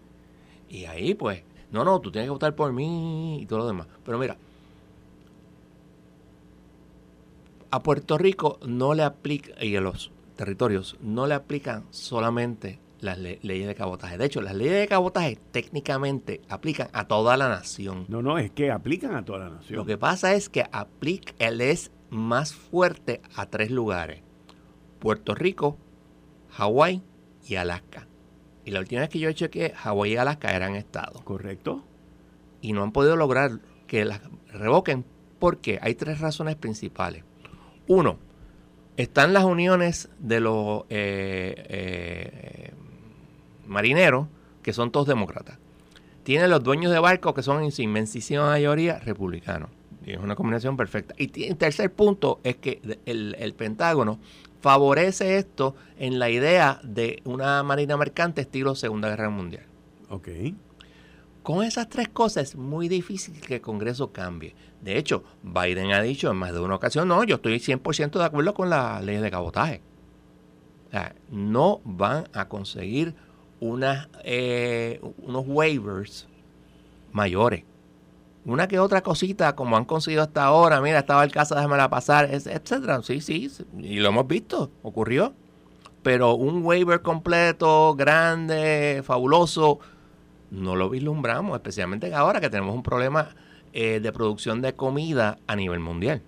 Y 0.69 0.85
ahí, 0.85 1.15
pues, 1.15 1.43
no, 1.71 1.85
no, 1.85 2.01
tú 2.01 2.11
tienes 2.11 2.27
que 2.27 2.33
votar 2.33 2.55
por 2.55 2.73
mí 2.73 3.41
y 3.43 3.47
todo 3.47 3.61
lo 3.61 3.67
demás. 3.67 3.87
Pero 4.05 4.19
mira, 4.19 4.37
a 7.71 7.83
Puerto 7.83 8.19
Rico 8.19 8.59
no 8.67 8.95
le 8.95 9.03
aplica, 9.03 9.65
y 9.65 9.77
a 9.77 9.81
los 9.81 10.11
territorios, 10.37 10.97
no 11.01 11.27
le 11.27 11.35
aplican 11.35 11.85
solamente 11.91 12.79
las 13.01 13.19
leyes 13.19 13.67
de 13.67 13.75
cabotaje. 13.75 14.19
De 14.19 14.25
hecho, 14.25 14.41
las 14.41 14.55
leyes 14.55 14.75
de 14.75 14.89
cabotaje 14.89 15.39
técnicamente 15.51 16.41
aplican 16.49 16.89
a 16.93 17.07
toda 17.07 17.37
la 17.37 17.49
nación. 17.49 18.07
No, 18.09 18.23
no, 18.23 18.39
es 18.39 18.51
que 18.51 18.71
aplican 18.71 19.15
a 19.15 19.25
toda 19.25 19.39
la 19.41 19.51
nación. 19.51 19.79
Lo 19.79 19.85
que 19.85 19.99
pasa 19.99 20.35
es 20.35 20.49
que 20.49 20.65
aplica, 20.73 21.33
él 21.39 21.61
es 21.61 21.91
más 22.11 22.55
fuerte 22.55 23.21
a 23.35 23.47
tres 23.47 23.71
lugares. 23.71 24.23
Puerto 24.99 25.35
Rico, 25.35 25.79
Hawái 26.51 27.03
y 27.47 27.55
Alaska. 27.57 28.09
Y 28.65 28.71
la 28.71 28.81
última 28.81 29.03
vez 29.03 29.11
que 29.11 29.19
yo 29.19 29.33
chequeé, 29.33 29.71
Hawái 29.71 30.13
y 30.13 30.17
Alaska 30.17 30.55
eran 30.55 30.75
estados. 30.75 31.23
Correcto. 31.23 31.85
Y 32.61 32.73
no 32.73 32.83
han 32.83 32.93
podido 32.93 33.17
lograr 33.17 33.61
que 33.87 34.05
las 34.05 34.21
revoquen 34.53 35.05
porque 35.39 35.79
hay 35.81 35.95
tres 35.95 36.21
razones 36.21 36.57
principales. 36.57 37.25
Uno, 37.87 38.19
están 38.97 39.33
las 39.33 39.45
uniones 39.45 40.11
de 40.19 40.41
los 40.41 40.83
eh, 40.91 41.55
eh, 41.69 42.75
marineros, 43.69 44.27
que 44.63 44.73
son 44.73 44.91
todos 44.91 45.07
demócratas. 45.07 45.59
Tienen 46.23 46.51
los 46.51 46.63
dueños 46.63 46.93
de 46.93 46.99
barcos, 46.99 47.35
que 47.35 47.43
son 47.43 47.63
en 47.63 47.73
su 47.73 47.83
inmensísima 47.83 48.47
mayoría 48.47 48.99
republicanos. 48.99 49.71
Y 50.05 50.13
es 50.13 50.19
una 50.19 50.37
combinación 50.37 50.77
perfecta. 50.77 51.15
Y 51.17 51.45
el 51.45 51.57
tercer 51.57 51.93
punto 51.93 52.41
es 52.45 52.57
que 52.57 52.81
el, 53.07 53.37
el 53.39 53.55
Pentágono 53.55 54.19
favorece 54.61 55.39
esto 55.39 55.75
en 55.99 56.19
la 56.19 56.31
idea 56.31 56.81
de 56.83 57.23
una 57.25 57.63
marina 57.63 57.97
mercante 57.97 58.41
estilo 58.43 58.75
Segunda 58.75 59.09
Guerra 59.09 59.31
Mundial. 59.31 59.65
Ok. 60.11 60.29
Con 61.43 61.65
esas 61.65 61.89
tres 61.89 62.09
cosas 62.09 62.51
es 62.51 62.57
muy 62.57 62.89
difícil 62.89 63.41
que 63.41 63.57
el 63.57 63.61
Congreso 63.61 64.13
cambie. 64.13 64.55
De 64.83 64.99
hecho, 64.99 65.25
Biden 65.43 65.93
ha 65.93 66.03
dicho 66.03 66.31
en 66.31 66.37
más 66.37 66.53
de 66.53 66.61
una 66.61 66.75
ocasión, 66.75 67.09
no, 67.09 67.25
yo 67.25 67.37
estoy 67.37 67.55
100% 67.55 68.19
de 68.19 68.25
acuerdo 68.25 68.55
con 68.55 68.71
la 68.71 69.01
ley 69.01 69.17
de 69.17 69.31
cabotaje. 69.31 69.81
O 70.89 70.91
sea, 70.91 71.15
no 71.31 71.81
van 71.85 72.29
a 72.33 72.49
conseguir 72.49 73.15
unas, 73.61 74.09
eh, 74.25 75.01
unos 75.23 75.45
waivers 75.47 76.29
mayores 77.13 77.65
una 78.49 78.67
que 78.67 78.79
otra 78.79 79.03
cosita, 79.03 79.55
como 79.55 79.77
han 79.77 79.85
conseguido 79.85 80.23
hasta 80.23 80.45
ahora, 80.45 80.81
mira, 80.81 81.01
estaba 81.01 81.23
el 81.23 81.31
caso, 81.31 81.55
déjamela 81.55 81.91
pasar, 81.91 82.31
etcétera. 82.33 83.03
Sí, 83.03 83.21
sí, 83.21 83.51
y 83.79 84.01
lo 84.01 84.09
hemos 84.09 84.27
visto, 84.27 84.71
ocurrió. 84.83 85.35
Pero 86.03 86.35
un 86.35 86.65
waiver 86.65 87.03
completo, 87.03 87.95
grande, 87.95 89.03
fabuloso, 89.05 89.81
no 90.51 90.77
lo 90.77 90.89
vislumbramos, 90.89 91.57
especialmente 91.57 92.15
ahora 92.15 92.41
que 92.41 92.49
tenemos 92.49 92.75
un 92.75 92.83
problema 92.83 93.35
eh, 93.75 94.01
de 94.01 94.13
producción 94.13 94.63
de 94.63 94.75
comida 94.75 95.39
a 95.47 95.55
nivel 95.55 95.81
mundial. 95.81 96.23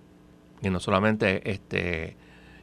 Y 0.61 0.69
no 0.69 0.79
solamente 0.79 1.49
este 1.49 2.17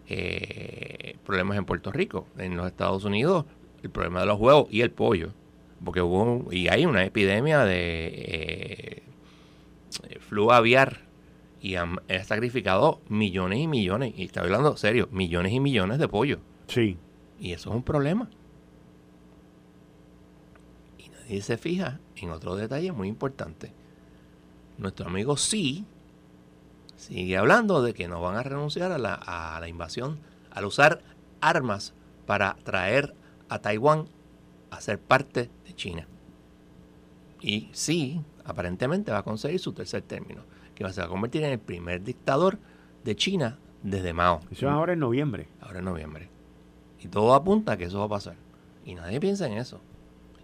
eh, 0.06 1.16
problemas 1.26 1.58
en 1.58 1.64
Puerto 1.64 1.90
Rico, 1.90 2.28
en 2.38 2.56
los 2.56 2.68
Estados 2.68 3.04
Unidos, 3.04 3.44
el 3.82 3.90
problema 3.90 4.20
de 4.20 4.26
los 4.26 4.38
huevos 4.38 4.68
y 4.70 4.80
el 4.80 4.90
pollo. 4.90 5.32
Porque 5.84 6.02
hubo, 6.02 6.52
y 6.52 6.68
hay 6.68 6.86
una 6.86 7.04
epidemia 7.04 7.64
de 7.64 8.06
eh, 8.08 9.02
eh, 10.08 10.18
flu 10.18 10.50
aviar 10.50 11.08
y 11.60 11.76
han, 11.76 12.00
sacrificado 12.24 13.00
millones 13.08 13.60
y 13.60 13.66
millones, 13.66 14.14
y 14.16 14.24
estoy 14.24 14.44
hablando 14.44 14.76
serio, 14.76 15.08
millones 15.12 15.52
y 15.52 15.60
millones 15.60 15.98
de 15.98 16.08
pollo. 16.08 16.40
Sí. 16.66 16.96
Y 17.40 17.52
eso 17.52 17.70
es 17.70 17.76
un 17.76 17.82
problema. 17.82 18.28
Y 20.98 21.08
nadie 21.10 21.42
se 21.42 21.56
fija 21.56 22.00
en 22.16 22.30
otro 22.30 22.56
detalle 22.56 22.92
muy 22.92 23.08
importante. 23.08 23.72
Nuestro 24.78 25.06
amigo 25.06 25.36
sí 25.36 25.84
sigue 26.96 27.36
hablando 27.36 27.82
de 27.82 27.94
que 27.94 28.08
no 28.08 28.20
van 28.20 28.36
a 28.36 28.42
renunciar 28.42 28.92
a 28.92 28.98
la, 28.98 29.14
a 29.14 29.60
la 29.60 29.68
invasión, 29.68 30.18
al 30.50 30.64
usar 30.64 31.02
armas 31.40 31.94
para 32.26 32.56
traer 32.64 33.14
a 33.48 33.60
Taiwán 33.60 34.06
a 34.70 34.80
ser 34.80 34.98
parte 34.98 35.50
de 35.66 35.74
China. 35.74 36.06
Y 37.40 37.68
sí, 37.72 38.20
aparentemente 38.44 39.12
va 39.12 39.18
a 39.18 39.22
conseguir 39.22 39.60
su 39.60 39.72
tercer 39.72 40.02
término, 40.02 40.42
que 40.74 40.84
va 40.84 40.90
a, 40.90 40.92
se 40.92 41.00
va 41.00 41.06
a 41.06 41.10
convertir 41.10 41.42
en 41.44 41.52
el 41.52 41.58
primer 41.58 42.02
dictador 42.02 42.58
de 43.04 43.16
China 43.16 43.58
desde 43.82 44.12
Mao. 44.12 44.40
Eso 44.50 44.66
es 44.66 44.72
ahora 44.72 44.92
en 44.92 44.98
noviembre. 44.98 45.48
Ahora 45.60 45.78
en 45.78 45.84
noviembre. 45.84 46.28
Y 47.00 47.08
todo 47.08 47.34
apunta 47.34 47.72
a 47.72 47.76
que 47.76 47.84
eso 47.84 47.98
va 48.00 48.06
a 48.06 48.08
pasar. 48.08 48.36
Y 48.84 48.94
nadie 48.94 49.20
piensa 49.20 49.46
en 49.46 49.54
eso. 49.54 49.80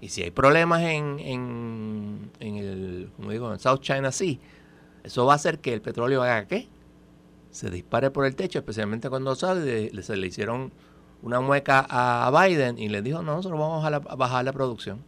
Y 0.01 0.11
si 0.11 0.23
hay 0.23 0.31
problemas 0.31 0.83
en, 0.83 1.19
en, 1.19 2.31
en 2.39 2.57
el, 2.57 3.11
como 3.17 3.31
digo, 3.31 3.53
en 3.53 3.59
South 3.59 3.81
China 3.81 4.13
Sea, 4.13 4.37
eso 5.03 5.27
va 5.27 5.33
a 5.33 5.37
hacer 5.37 5.61
que 5.61 5.73
el 5.73 5.81
petróleo 5.81 6.23
haga 6.23 6.47
qué? 6.47 6.69
Se 7.51 7.71
dispare 7.71 8.11
por 8.11 8.27
el 8.27 8.37
techo, 8.37 8.59
especialmente 8.59 9.09
cuando 9.09 9.35
sale, 9.35 10.03
se 10.03 10.17
le 10.17 10.27
hicieron 10.27 10.73
una 11.25 11.41
mueca 11.41 11.87
a 11.89 12.31
Biden 12.31 12.79
y 12.79 12.91
le 12.91 13.01
dijo, 13.01 13.23
no, 13.23 13.37
nosotros 13.37 13.59
vamos 13.59 13.83
a, 13.83 13.99
bajar 14.15 14.45
la 14.45 14.53
producción. 14.53 15.03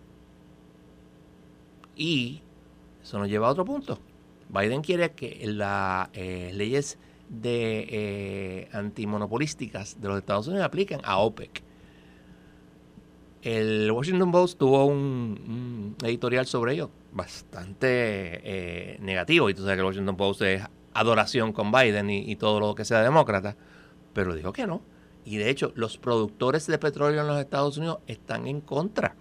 Y 1.95 2.41
eso 3.03 3.19
nos 3.19 3.29
lleva 3.29 3.49
a 3.49 3.51
otro 3.51 3.67
punto. 3.67 3.99
Biden 4.49 4.81
quiere 4.81 5.13
que 5.13 5.47
las 5.47 6.09
eh, 6.15 6.53
leyes 6.55 6.99
de 7.29 7.87
eh, 7.91 8.69
antimonopolísticas 8.73 10.01
de 10.01 10.09
los 10.09 10.17
Estados 10.17 10.49
Unidos 10.49 10.65
apliquen 10.65 11.01
a 11.05 11.19
OPEC. 11.19 11.63
El 13.43 13.91
Washington 13.91 14.33
Post 14.33 14.59
tuvo 14.59 14.87
un, 14.87 15.97
editorial 16.03 16.47
sobre 16.47 16.73
ello 16.73 16.91
bastante 17.13 17.89
eh, 17.91 18.97
negativo. 19.01 19.51
Y 19.51 19.55
tú 19.55 19.63
sabes 19.63 19.77
que 19.77 19.81
el 19.81 19.87
Washington 19.87 20.17
Post 20.17 20.43
es 20.43 20.63
adoración 20.95 21.53
con 21.53 21.71
Biden 21.71 22.09
y, 22.09 22.37
todo 22.37 22.59
lo 22.59 22.75
que 22.75 22.87
sea 22.87 23.03
demócrata. 23.03 23.55
Pero 24.15 24.35
dijo 24.35 24.55
que 24.55 24.67
no. 24.67 24.81
Y 25.27 25.39
de 25.39 25.51
hecho, 25.51 25.73
los 25.75 25.99
productores 25.99 26.69
de 26.69 26.79
petróleo 26.79 27.21
en 27.21 27.27
los 27.27 27.41
Estados 27.41 27.77
Unidos 27.77 27.99
están 28.07 28.47
en 28.47 28.61
contra. 28.61 29.17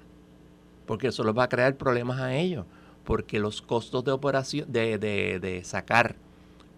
Porque 0.86 1.08
eso 1.08 1.24
les 1.24 1.36
va 1.36 1.46
a 1.46 1.50
crear 1.50 1.76
problemas 1.76 2.20
a 2.22 2.36
ellos. 2.36 2.68
Porque 3.04 3.40
los 3.40 3.64
costos 3.64 4.06
de 4.06 4.12
operación, 4.12 4.72
de, 4.72 5.00
de, 5.00 5.64
sacar 5.64 6.16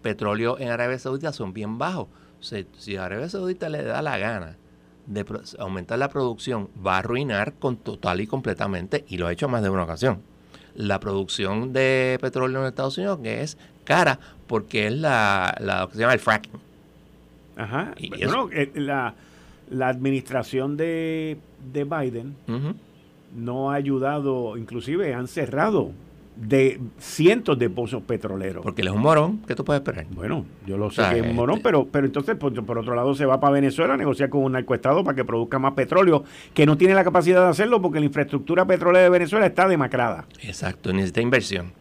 petróleo 0.02 0.58
en 0.58 0.70
Arabia 0.70 0.98
Saudita 0.98 1.34
son 1.34 1.52
bien 1.52 1.76
bajos. 1.76 2.08
Si, 2.40 2.66
si 2.78 2.96
Arabia 2.96 3.28
Saudita 3.28 3.68
le 3.68 3.82
da 3.82 4.00
la 4.00 4.16
gana 4.16 4.56
de 5.06 5.24
aumentar 5.58 5.98
la 5.98 6.08
producción 6.08 6.68
va 6.84 6.96
a 6.96 6.98
arruinar 6.98 7.54
con 7.54 7.76
total 7.76 8.20
y 8.20 8.26
completamente, 8.26 9.04
y 9.08 9.18
lo 9.18 9.26
ha 9.26 9.32
hecho 9.32 9.48
más 9.48 9.62
de 9.62 9.70
una 9.70 9.84
ocasión, 9.84 10.22
la 10.74 11.00
producción 11.00 11.72
de 11.72 12.18
petróleo 12.20 12.60
en 12.60 12.66
Estados 12.66 12.96
Unidos, 12.98 13.18
que 13.22 13.42
es 13.42 13.58
cara 13.84 14.20
porque 14.46 14.86
es 14.86 14.92
la, 14.92 15.54
la 15.60 15.80
lo 15.80 15.88
que 15.88 15.94
se 15.94 16.00
llama 16.00 16.14
el 16.14 16.20
fracking. 16.20 16.67
Ajá. 17.58 17.92
Y 17.98 18.08
bueno, 18.08 18.48
eh, 18.52 18.70
la, 18.74 19.14
la, 19.68 19.88
administración 19.88 20.76
de, 20.76 21.36
de 21.72 21.84
Biden 21.84 22.34
no 23.36 23.70
ha 23.70 23.74
ayudado, 23.74 24.56
inclusive 24.56 25.12
han 25.12 25.28
cerrado 25.28 25.92
de 26.36 26.80
cientos 26.98 27.58
de 27.58 27.68
pozos 27.68 28.02
petroleros. 28.04 28.62
Porque 28.62 28.82
él 28.82 28.88
es 28.88 28.94
un 28.94 29.02
morón, 29.02 29.42
¿qué 29.46 29.56
tú 29.56 29.64
puedes 29.64 29.80
esperar? 29.80 30.06
Bueno, 30.10 30.44
yo 30.66 30.78
lo 30.78 30.88
sé 30.90 31.02
que 31.10 31.18
es 31.18 31.26
un 31.26 31.34
morón, 31.34 31.56
este 31.56 31.64
pero, 31.64 31.86
pero 31.86 32.06
entonces 32.06 32.36
por, 32.36 32.54
por, 32.64 32.78
otro 32.78 32.94
lado 32.94 33.12
se 33.14 33.26
va 33.26 33.40
para 33.40 33.54
Venezuela 33.54 33.94
a 33.94 33.96
negociar 33.96 34.28
con 34.30 34.44
un 34.44 34.52
narcoestado 34.52 35.02
para 35.02 35.16
que 35.16 35.24
produzca 35.24 35.58
más 35.58 35.72
petróleo, 35.72 36.22
que 36.54 36.64
no 36.64 36.78
tiene 36.78 36.94
la 36.94 37.02
capacidad 37.02 37.42
de 37.42 37.48
hacerlo 37.48 37.82
porque 37.82 37.98
la 37.98 38.06
infraestructura 38.06 38.64
petrolera 38.66 39.02
de 39.02 39.10
Venezuela 39.10 39.46
está 39.46 39.66
demacrada. 39.66 40.26
Exacto, 40.40 40.92
necesita 40.92 41.20
inversión. 41.20 41.72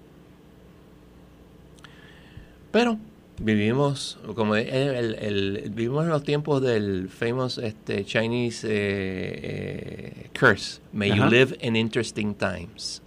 Pero 2.71 2.97
vivimos 3.39 4.17
como 4.35 4.55
el, 4.55 5.71
vivimos 5.73 6.05
en 6.05 6.09
los 6.09 6.23
tiempos 6.23 6.61
del 6.61 7.07
famous 7.09 7.57
este, 7.57 8.03
Chinese 8.03 8.67
eh, 8.67 9.39
eh, 9.43 10.29
curse 10.37 10.81
may 10.91 11.09
you 11.15 11.25
live 11.25 11.55
in 11.61 11.75
interesting 11.75 12.33
times 12.33 13.01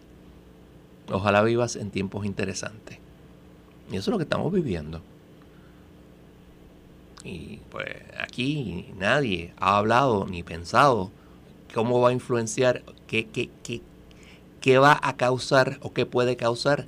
Ojalá 1.12 1.42
vivas 1.42 1.76
en 1.76 1.90
tiempos 1.90 2.24
interesantes. 2.24 2.98
Y 3.90 3.96
eso 3.96 4.10
es 4.10 4.12
lo 4.12 4.18
que 4.18 4.24
estamos 4.24 4.52
viviendo. 4.52 5.02
Y 7.24 7.58
pues 7.70 7.88
aquí 8.18 8.94
nadie 8.96 9.52
ha 9.58 9.76
hablado 9.76 10.26
ni 10.26 10.42
pensado 10.42 11.10
cómo 11.74 12.00
va 12.00 12.10
a 12.10 12.12
influenciar, 12.12 12.82
qué, 13.06 13.26
qué, 13.26 13.50
qué, 13.62 13.82
qué 14.60 14.78
va 14.78 14.98
a 15.02 15.16
causar 15.16 15.78
o 15.82 15.92
qué 15.92 16.06
puede 16.06 16.36
causar 16.36 16.86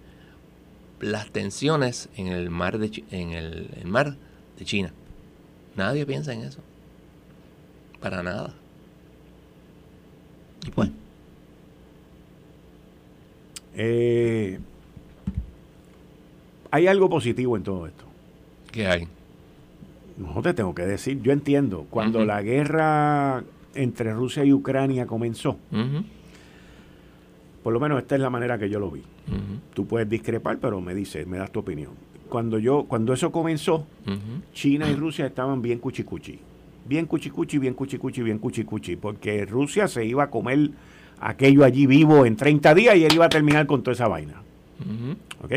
las 1.03 1.31
tensiones 1.31 2.09
en 2.17 2.29
el 2.29 2.49
mar 2.49 2.79
de, 2.79 3.05
en 3.11 3.33
el, 3.33 3.69
el 3.77 3.87
mar 3.87 4.17
de 4.59 4.65
China. 4.65 4.93
Nadie 5.77 6.07
piensa 6.07 6.33
en 6.33 6.43
eso. 6.43 6.61
Para 8.01 8.23
nada. 8.23 8.55
Y 10.67 10.71
pues. 10.71 10.91
Eh, 13.75 14.59
hay 16.71 16.87
algo 16.87 17.11
positivo 17.11 17.57
en 17.57 17.63
todo 17.63 17.87
esto. 17.87 18.05
¿Qué 18.71 18.87
hay? 18.87 19.09
No 20.17 20.41
te 20.41 20.55
tengo 20.55 20.75
que 20.75 20.83
decir. 20.83 21.21
Yo 21.23 21.33
entiendo. 21.33 21.87
Cuando 21.91 22.25
la 22.25 22.43
guerra 22.43 23.45
entre 23.75 24.13
Rusia 24.13 24.45
y 24.45 24.53
Ucrania 24.53 25.07
comenzó, 25.07 25.57
por 27.63 27.73
lo 27.73 27.81
menos 27.81 27.99
esta 27.99 28.15
es 28.15 28.21
la 28.21 28.31
manera 28.31 28.59
que 28.59 28.69
yo 28.69 28.81
lo 28.81 28.91
vi. 28.91 29.03
Tú 29.75 29.87
puedes 29.87 30.09
discrepar, 30.09 30.59
pero 30.59 30.81
me 30.81 30.95
dices, 30.95 31.27
me 31.27 31.39
das 31.39 31.51
tu 31.51 31.61
opinión. 31.61 31.93
Cuando 32.29 32.59
yo, 32.59 32.85
cuando 32.85 33.13
eso 33.13 33.31
comenzó, 33.31 33.87
China 34.53 34.91
y 34.91 34.95
Rusia 34.95 35.27
estaban 35.27 35.63
bien 35.63 35.79
cuchicuchi. 35.79 36.39
Bien 36.85 37.07
cuchicuchi, 37.07 37.59
bien 37.59 37.75
cuchicuchi, 37.75 38.23
bien 38.23 38.39
cuchicuchi. 38.39 38.97
Porque 38.97 39.45
Rusia 39.47 39.87
se 39.87 40.05
iba 40.05 40.25
a 40.25 40.31
comer 40.31 40.71
aquello 41.21 41.65
allí 41.65 41.87
vivo 41.87 42.27
en 42.27 42.37
30 42.37 42.75
días 42.75 42.97
y 42.97 43.05
él 43.05 43.15
iba 43.15 43.27
a 43.27 43.29
terminar 43.29 43.67
con 43.67 43.83
toda 43.83 43.93
esa 43.95 44.09
vaina. 44.09 44.43
¿Ok? 45.43 45.53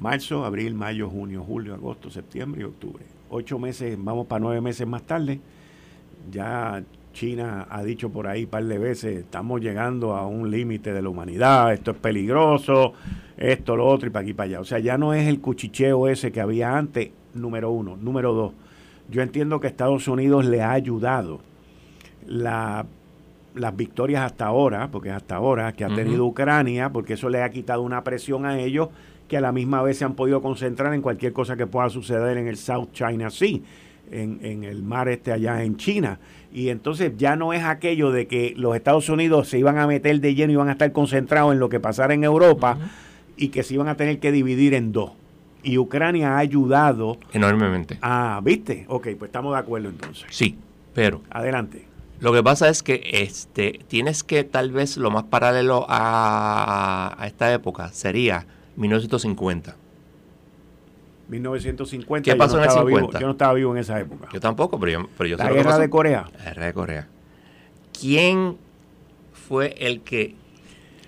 Marzo, 0.00 0.44
abril, 0.44 0.74
mayo, 0.74 1.08
junio, 1.08 1.42
julio, 1.42 1.74
agosto, 1.74 2.10
septiembre 2.10 2.62
y 2.62 2.64
octubre. 2.64 3.04
Ocho 3.30 3.58
meses, 3.58 3.96
vamos 3.98 4.26
para 4.26 4.40
nueve 4.40 4.60
meses 4.60 4.86
más 4.86 5.02
tarde. 5.02 5.40
Ya 6.30 6.82
China 7.16 7.66
ha 7.70 7.82
dicho 7.82 8.10
por 8.10 8.26
ahí 8.26 8.44
un 8.44 8.50
par 8.50 8.64
de 8.64 8.78
veces, 8.78 9.16
estamos 9.16 9.62
llegando 9.62 10.14
a 10.14 10.26
un 10.26 10.50
límite 10.50 10.92
de 10.92 11.00
la 11.00 11.08
humanidad, 11.08 11.72
esto 11.72 11.92
es 11.92 11.96
peligroso, 11.96 12.92
esto, 13.38 13.74
lo 13.74 13.86
otro 13.86 14.08
y 14.08 14.10
para 14.10 14.22
aquí, 14.22 14.34
para 14.34 14.48
allá. 14.48 14.60
O 14.60 14.64
sea, 14.64 14.78
ya 14.80 14.98
no 14.98 15.14
es 15.14 15.26
el 15.26 15.40
cuchicheo 15.40 16.08
ese 16.08 16.30
que 16.30 16.42
había 16.42 16.76
antes, 16.76 17.10
número 17.32 17.70
uno. 17.70 17.96
Número 17.96 18.34
dos, 18.34 18.52
yo 19.10 19.22
entiendo 19.22 19.60
que 19.60 19.66
Estados 19.66 20.06
Unidos 20.08 20.44
le 20.44 20.60
ha 20.60 20.72
ayudado 20.72 21.40
la 22.26 22.84
las 23.54 23.74
victorias 23.74 24.22
hasta 24.22 24.44
ahora, 24.44 24.90
porque 24.90 25.10
hasta 25.10 25.36
ahora 25.36 25.72
que 25.72 25.82
ha 25.82 25.88
tenido 25.88 26.26
Ucrania, 26.26 26.90
porque 26.90 27.14
eso 27.14 27.30
le 27.30 27.42
ha 27.42 27.48
quitado 27.48 27.80
una 27.80 28.04
presión 28.04 28.44
a 28.44 28.58
ellos 28.58 28.90
que 29.28 29.38
a 29.38 29.40
la 29.40 29.50
misma 29.50 29.82
vez 29.82 29.96
se 29.96 30.04
han 30.04 30.12
podido 30.12 30.42
concentrar 30.42 30.92
en 30.92 31.00
cualquier 31.00 31.32
cosa 31.32 31.56
que 31.56 31.66
pueda 31.66 31.88
suceder 31.88 32.36
en 32.36 32.46
el 32.46 32.58
South 32.58 32.88
China 32.92 33.30
Sea, 33.30 33.58
en, 34.10 34.64
el 34.64 34.82
mar 34.82 35.08
este 35.08 35.32
allá 35.32 35.62
en 35.62 35.76
China. 35.76 36.18
Y 36.52 36.70
entonces 36.70 37.12
ya 37.16 37.36
no 37.36 37.52
es 37.52 37.64
aquello 37.64 38.10
de 38.10 38.26
que 38.26 38.54
los 38.56 38.74
Estados 38.76 39.08
Unidos 39.08 39.48
se 39.48 39.58
iban 39.58 39.78
a 39.78 39.86
meter 39.86 40.20
de 40.20 40.34
lleno 40.34 40.52
y 40.52 40.54
iban 40.54 40.68
a 40.68 40.72
estar 40.72 40.92
concentrados 40.92 41.52
en 41.52 41.58
lo 41.58 41.68
que 41.68 41.80
pasara 41.80 42.14
en 42.14 42.24
Europa 42.24 42.78
y 43.36 43.48
que 43.48 43.62
se 43.62 43.74
iban 43.74 43.88
a 43.88 43.96
tener 43.96 44.18
que 44.18 44.32
dividir 44.32 44.74
en 44.74 44.92
dos. 44.92 45.12
Y 45.62 45.78
Ucrania 45.78 46.36
ha 46.36 46.38
ayudado 46.38 47.18
enormemente. 47.32 47.98
Ah, 48.00 48.40
¿viste? 48.42 48.86
Ok, 48.88 49.08
pues 49.18 49.28
estamos 49.28 49.52
de 49.52 49.58
acuerdo 49.58 49.88
entonces. 49.88 50.26
Sí, 50.30 50.56
pero... 50.94 51.22
Adelante. 51.30 51.86
Lo 52.20 52.32
que 52.32 52.42
pasa 52.42 52.68
es 52.68 52.82
que 52.82 53.02
este, 53.12 53.80
tienes 53.88 54.24
que 54.24 54.42
tal 54.44 54.70
vez 54.70 54.96
lo 54.96 55.10
más 55.10 55.24
paralelo 55.24 55.84
a, 55.88 57.16
esta 57.26 57.52
época 57.52 57.92
sería 57.92 58.46
1950. 58.76 59.76
1950. 61.28 62.30
¿Qué 62.30 62.36
pasó 62.36 62.58
en 62.58 62.64
el 62.64 62.70
50? 62.70 63.18
yo 63.18 63.26
no 63.26 63.32
estaba 63.32 63.52
vivo 63.54 63.72
en 63.72 63.78
esa 63.78 64.00
época. 64.00 64.28
Yo 64.32 64.40
tampoco, 64.40 64.78
pero 64.78 64.92
yo, 64.92 65.08
pero 65.16 65.28
yo 65.28 65.36
La 65.36 65.50
guerra 65.50 65.78
de 65.78 65.90
Corea. 65.90 66.26
La 66.38 66.44
guerra 66.44 66.66
de 66.66 66.72
Corea. 66.72 67.08
¿Quién 67.98 68.56
fue 69.32 69.74
el 69.78 70.00
que 70.02 70.34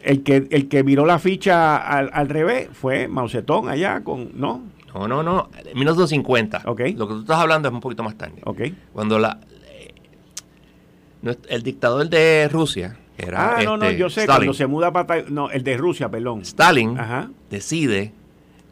el 0.03 0.23
que 0.23 0.47
el 0.51 0.69
que 0.69 0.83
viró 0.83 1.05
la 1.05 1.19
ficha 1.19 1.77
al, 1.77 2.29
revés 2.29 2.69
fue 2.73 3.09
Mao 3.09 3.29
Zedong 3.29 3.69
allá 3.69 4.03
con 4.05 4.31
no 4.39 4.63
no 4.95 5.09
no 5.09 5.25
no 5.25 5.49
1950 5.75 6.63
okay. 6.67 6.95
lo 6.95 7.09
que 7.09 7.15
tú 7.15 7.21
estás 7.23 7.39
hablando 7.39 7.67
es 7.67 7.75
un 7.75 7.81
poquito 7.81 8.05
más 8.05 8.17
tarde 8.17 8.41
okay. 8.45 8.77
cuando 8.93 9.19
la 9.19 9.41
el 11.49 11.63
dictador 11.63 12.09
de 12.09 12.49
Rusia, 12.49 12.97
que 13.17 13.27
era 13.27 13.57
ah, 13.57 13.63
no, 13.63 13.77
no, 13.77 13.87
este, 13.87 13.99
yo 13.99 14.11
sé, 14.11 14.27
cuando 14.27 14.55
se 14.55 14.67
muda 14.67 14.93
para... 14.93 15.23
No, 15.29 15.51
el 15.51 15.65
de 15.65 15.77
Rusia, 15.77 16.09
perdón. 16.09 16.43
Stalin 16.43 16.99
decide 17.51 18.13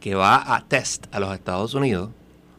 que 0.06 0.14
va 0.14 0.54
a 0.54 0.64
test 0.68 1.12
a 1.12 1.18
los 1.18 1.34
Estados 1.34 1.74
Unidos 1.74 2.10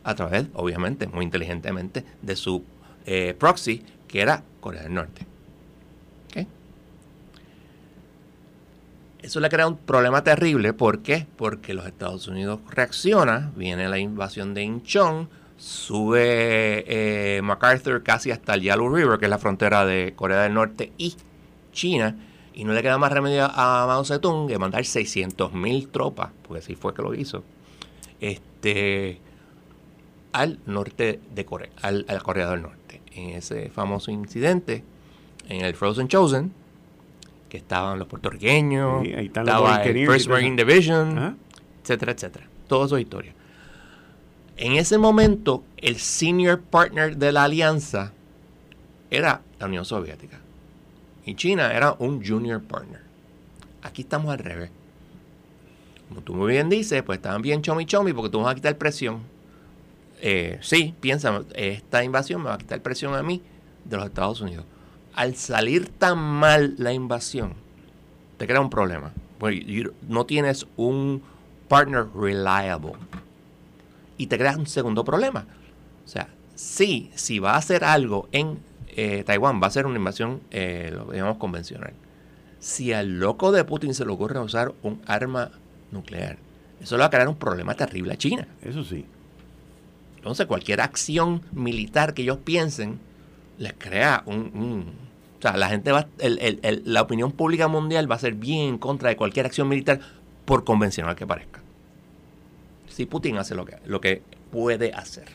a 0.03 0.15
través, 0.15 0.47
obviamente, 0.53 1.07
muy 1.07 1.23
inteligentemente, 1.23 2.03
de 2.21 2.35
su 2.35 2.65
eh, 3.05 3.33
proxy, 3.39 3.85
que 4.05 4.19
era 4.19 4.43
Corea 4.59 4.83
del 4.83 4.93
Norte. 4.93 5.25
Eso 9.21 9.39
le 9.39 9.47
crea 9.47 9.65
un 9.65 9.77
problema 9.77 10.25
terrible. 10.25 10.73
¿Por 10.73 10.99
qué? 10.99 11.25
Porque 11.37 11.73
los 11.73 11.85
Estados 11.85 12.27
Unidos 12.27 12.59
reacciona, 12.69 13.53
viene 13.55 13.87
la 13.87 13.97
invasión 13.97 14.53
de 14.53 14.63
Incheon, 14.63 15.29
sube 15.55 16.83
eh, 16.85 17.41
MacArthur 17.41 18.03
casi 18.03 18.31
hasta 18.31 18.55
el 18.55 18.63
Yalu 18.63 18.93
River, 18.93 19.19
que 19.19 19.25
es 19.25 19.29
la 19.31 19.39
frontera 19.39 19.85
de 19.85 20.11
Corea 20.17 20.41
del 20.41 20.53
Norte 20.53 20.91
y 20.97 21.15
China, 21.71 22.13
y 22.57 22.63
no 22.63 22.73
le 22.73 22.81
queda 22.81 22.97
más 22.97 23.11
remedio 23.11 23.45
a 23.45 23.85
Mao 23.85 24.03
Zedong 24.03 24.47
que 24.47 24.57
mandar 24.57 24.81
600.000 24.81 25.91
tropas, 25.91 26.31
porque 26.41 26.57
así 26.63 26.73
fue 26.73 26.91
que 26.95 27.03
lo 27.03 27.13
hizo, 27.13 27.43
este, 28.19 29.19
al 30.31 30.57
norte 30.65 31.19
de 31.35 31.45
Corea, 31.45 31.69
al, 31.83 32.03
Corea 32.23 32.49
del 32.49 32.63
Norte. 32.63 32.99
En 33.11 33.29
ese 33.29 33.69
famoso 33.69 34.09
incidente, 34.09 34.83
en 35.47 35.65
el 35.65 35.75
Frozen 35.75 36.07
Chosen, 36.07 36.51
que 37.47 37.57
estaban 37.57 37.99
los 37.99 38.07
puertorriqueños, 38.07 39.05
estaba 39.05 39.83
el 39.83 40.07
First 40.07 40.27
Marine 40.27 40.55
Division, 40.55 41.37
etcétera, 41.83 42.13
etcétera. 42.13 42.47
Todo 42.67 42.87
eso 42.87 42.97
es 42.97 43.03
historia. 43.03 43.35
En 44.57 44.73
ese 44.73 44.97
momento, 44.97 45.63
el 45.77 45.97
senior 45.97 46.59
partner 46.59 47.17
de 47.17 47.31
la 47.31 47.43
alianza 47.43 48.13
era 49.11 49.41
la 49.59 49.67
Unión 49.67 49.85
Soviética. 49.85 50.39
Y 51.28 51.36
China 51.36 51.73
era 51.73 51.93
un 51.99 52.25
junior 52.25 52.63
partner. 52.63 53.01
Aquí 53.84 54.03
estamos 54.03 54.32
al 54.32 54.39
revés. 54.39 54.71
Como 56.07 56.21
tú 56.21 56.34
muy 56.34 56.53
bien 56.53 56.69
dices, 56.69 57.03
pues 57.03 57.17
estaban 57.17 57.41
bien 57.41 57.61
chomi 57.61 57.86
chomi 57.86 58.13
porque 58.13 58.30
tú 58.30 58.39
vas 58.39 58.53
a 58.53 58.55
quitar 58.55 58.78
presión. 58.78 59.19
Eh, 60.21 60.57
sí, 60.61 60.95
piensa, 61.01 61.43
esta 61.53 62.01
invasión 62.05 62.41
me 62.41 62.47
va 62.47 62.55
a 62.55 62.57
quitar 62.57 62.82
presión 62.82 63.13
a 63.13 63.23
mí 63.23 63.41
de 63.84 63.97
los 63.97 64.05
Estados 64.05 64.39
Unidos. 64.39 64.63
Al 65.15 65.36
salir 65.36 65.89
tan 65.89 66.17
mal 66.17 66.75
la 66.78 66.93
invasión, 66.93 67.55
te 68.38 68.47
crea 68.47 68.61
un 68.61 68.69
problema. 68.69 69.11
Pues 69.38 69.61
no 70.07 70.25
tienes 70.25 70.65
un 70.78 71.21
partner 71.67 72.05
reliable 72.15 72.93
y 74.17 74.28
te 74.28 74.38
creas 74.38 74.55
un 74.55 74.65
segundo 74.65 75.03
problema. 75.03 75.45
O 76.05 76.07
sea, 76.07 76.30
sí, 76.55 77.11
si 77.15 77.39
va 77.39 77.55
a 77.55 77.57
hacer 77.57 77.84
algo 77.84 78.30
en 78.32 78.59
eh, 78.97 79.23
Taiwán, 79.23 79.61
va 79.61 79.67
a 79.67 79.71
ser 79.71 79.85
una 79.85 79.97
invasión, 79.97 80.41
eh, 80.51 80.91
lo 80.93 81.11
digamos, 81.11 81.37
convencional. 81.37 81.93
Si 82.59 82.91
al 82.91 83.19
loco 83.19 83.51
de 83.51 83.63
Putin 83.63 83.93
se 83.93 84.05
le 84.05 84.11
ocurre 84.11 84.39
usar 84.39 84.73
un 84.83 85.01
arma 85.05 85.51
nuclear, 85.91 86.37
eso 86.81 86.97
le 86.97 87.01
va 87.01 87.05
a 87.05 87.09
crear 87.09 87.29
un 87.29 87.35
problema 87.35 87.75
terrible 87.75 88.13
a 88.13 88.17
China. 88.17 88.47
Eso 88.61 88.83
sí. 88.83 89.05
Entonces, 90.17 90.45
cualquier 90.47 90.81
acción 90.81 91.41
militar 91.53 92.13
que 92.13 92.23
ellos 92.23 92.39
piensen, 92.43 92.99
les 93.57 93.73
crea 93.73 94.23
un... 94.25 94.91
o 95.39 95.41
sea, 95.41 95.55
la 95.55 95.69
gente 95.69 95.91
va, 95.91 96.07
la 96.19 97.01
opinión 97.01 97.31
pública 97.31 97.67
mundial 97.67 98.11
va 98.11 98.15
a 98.15 98.19
ser 98.19 98.33
bien 98.33 98.67
en 98.67 98.77
contra 98.77 99.09
de 99.09 99.15
cualquier 99.15 99.45
acción 99.45 99.69
militar, 99.69 100.01
por 100.45 100.63
convencional 100.63 101.15
que 101.15 101.25
parezca 101.25 101.61
si 102.97 103.05
Putin 103.05 103.37
hace 103.37 103.53
lo 103.53 103.63
que, 103.63 103.77
lo 103.85 104.01
que 104.01 104.23
puede 104.51 104.91
hacer. 104.91 105.27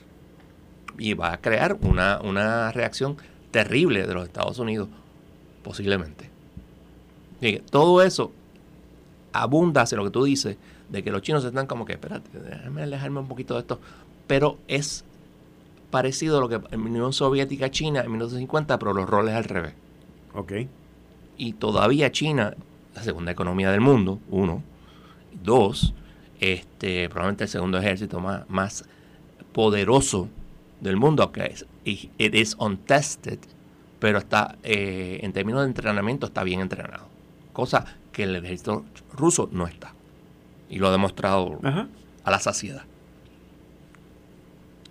Y 0.99 1.15
va 1.15 1.33
a 1.33 1.41
crear 1.41 1.79
una, 1.83 2.73
reacción 2.73 3.17
terrible 3.53 4.07
de 4.07 4.15
los 4.15 4.25
Estados 4.25 4.59
Unidos, 4.59 4.89
posiblemente. 5.63 6.29
Y 7.41 7.59
todo 7.59 8.03
eso 8.03 8.33
abunda 9.33 9.83
hacia 9.83 9.97
lo 9.97 10.05
que 10.05 10.11
tú 10.11 10.25
dices, 10.25 10.57
de 10.89 11.03
que 11.05 11.11
los 11.11 11.23
chinos 11.23 11.45
están 11.45 11.67
como 11.67 11.85
que, 11.85 11.93
espérate, 11.93 12.39
déjame 12.39 12.83
alejarme 12.83 13.21
un 13.21 13.29
poquito 13.29 13.55
de 13.55 13.61
esto. 13.61 13.81
Pero 14.27 14.59
es 14.67 15.05
parecido 15.91 16.39
a 16.39 16.41
lo 16.41 16.49
que 16.49 16.57
en 16.57 16.83
la 16.83 16.91
Unión 16.91 17.13
Soviética 17.13 17.71
China 17.71 18.01
en 18.01 18.11
1950, 18.11 18.79
pero 18.79 18.93
los 18.93 19.09
roles 19.09 19.35
al 19.35 19.45
revés. 19.45 19.75
Ok. 20.35 20.53
Y 21.37 21.53
todavía 21.55 22.11
China, 22.11 22.55
la 22.95 23.03
segunda 23.03 23.33
economía 23.33 23.71
del 23.71 23.81
mundo, 23.81 24.19
uno. 24.31 24.63
Dos, 25.43 25.95
este, 26.41 27.09
probablemente 27.09 27.45
el 27.45 27.51
segundo 27.51 27.79
ejército 27.79 28.21
más, 28.21 28.49
más 28.49 28.85
poderoso 29.53 30.29
del 30.83 30.97
mundo, 30.97 31.33
que 31.33 31.47
es 31.47 31.67
it 31.85 32.35
is 32.35 32.57
untested, 32.59 33.39
pero 33.99 34.19
está 34.19 34.57
eh, 34.65 35.21
en 35.23 35.33
términos 35.33 35.63
de 35.63 35.69
entrenamiento 35.69 36.27
está 36.27 36.43
bien 36.43 36.61
entrenado, 36.61 37.07
cosa 37.53 37.87
que 38.11 38.25
el 38.25 38.37
ejército 38.37 38.85
ruso 39.17 39.49
no 39.53 39.67
está 39.67 39.95
y 40.69 40.79
lo 40.79 40.89
ha 40.89 40.91
demostrado 40.91 41.61
a 42.25 42.31
la 42.31 42.39
saciedad. 42.41 42.83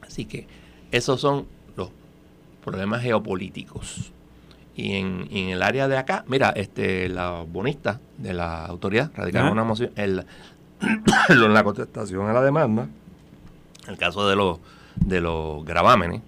Así 0.02 0.26
que 0.26 0.48
esos 0.92 1.20
son 1.20 1.46
los 1.76 1.90
problemas 2.64 3.02
geopolíticos. 3.02 4.12
Y 4.76 4.94
en, 4.94 5.28
el 5.32 5.62
área 5.62 5.88
de 5.90 5.98
acá, 5.98 6.24
mira, 6.28 6.52
este, 6.52 7.10
la 7.10 7.44
bonista 7.48 8.00
de 8.18 8.34
la 8.34 8.66
autoridad 8.66 9.12
radicaron 9.14 9.52
una 9.52 9.66
moción, 9.66 9.92
el, 9.96 10.26
en 11.30 11.54
la 11.54 11.64
contestación 11.64 12.28
a 12.28 12.34
la 12.34 12.42
demanda, 12.42 12.88
el 13.88 13.98
caso 13.98 14.28
de 14.28 14.36
los, 14.36 14.60
de 15.06 15.22
los 15.22 15.64
gravámenes, 15.66 16.22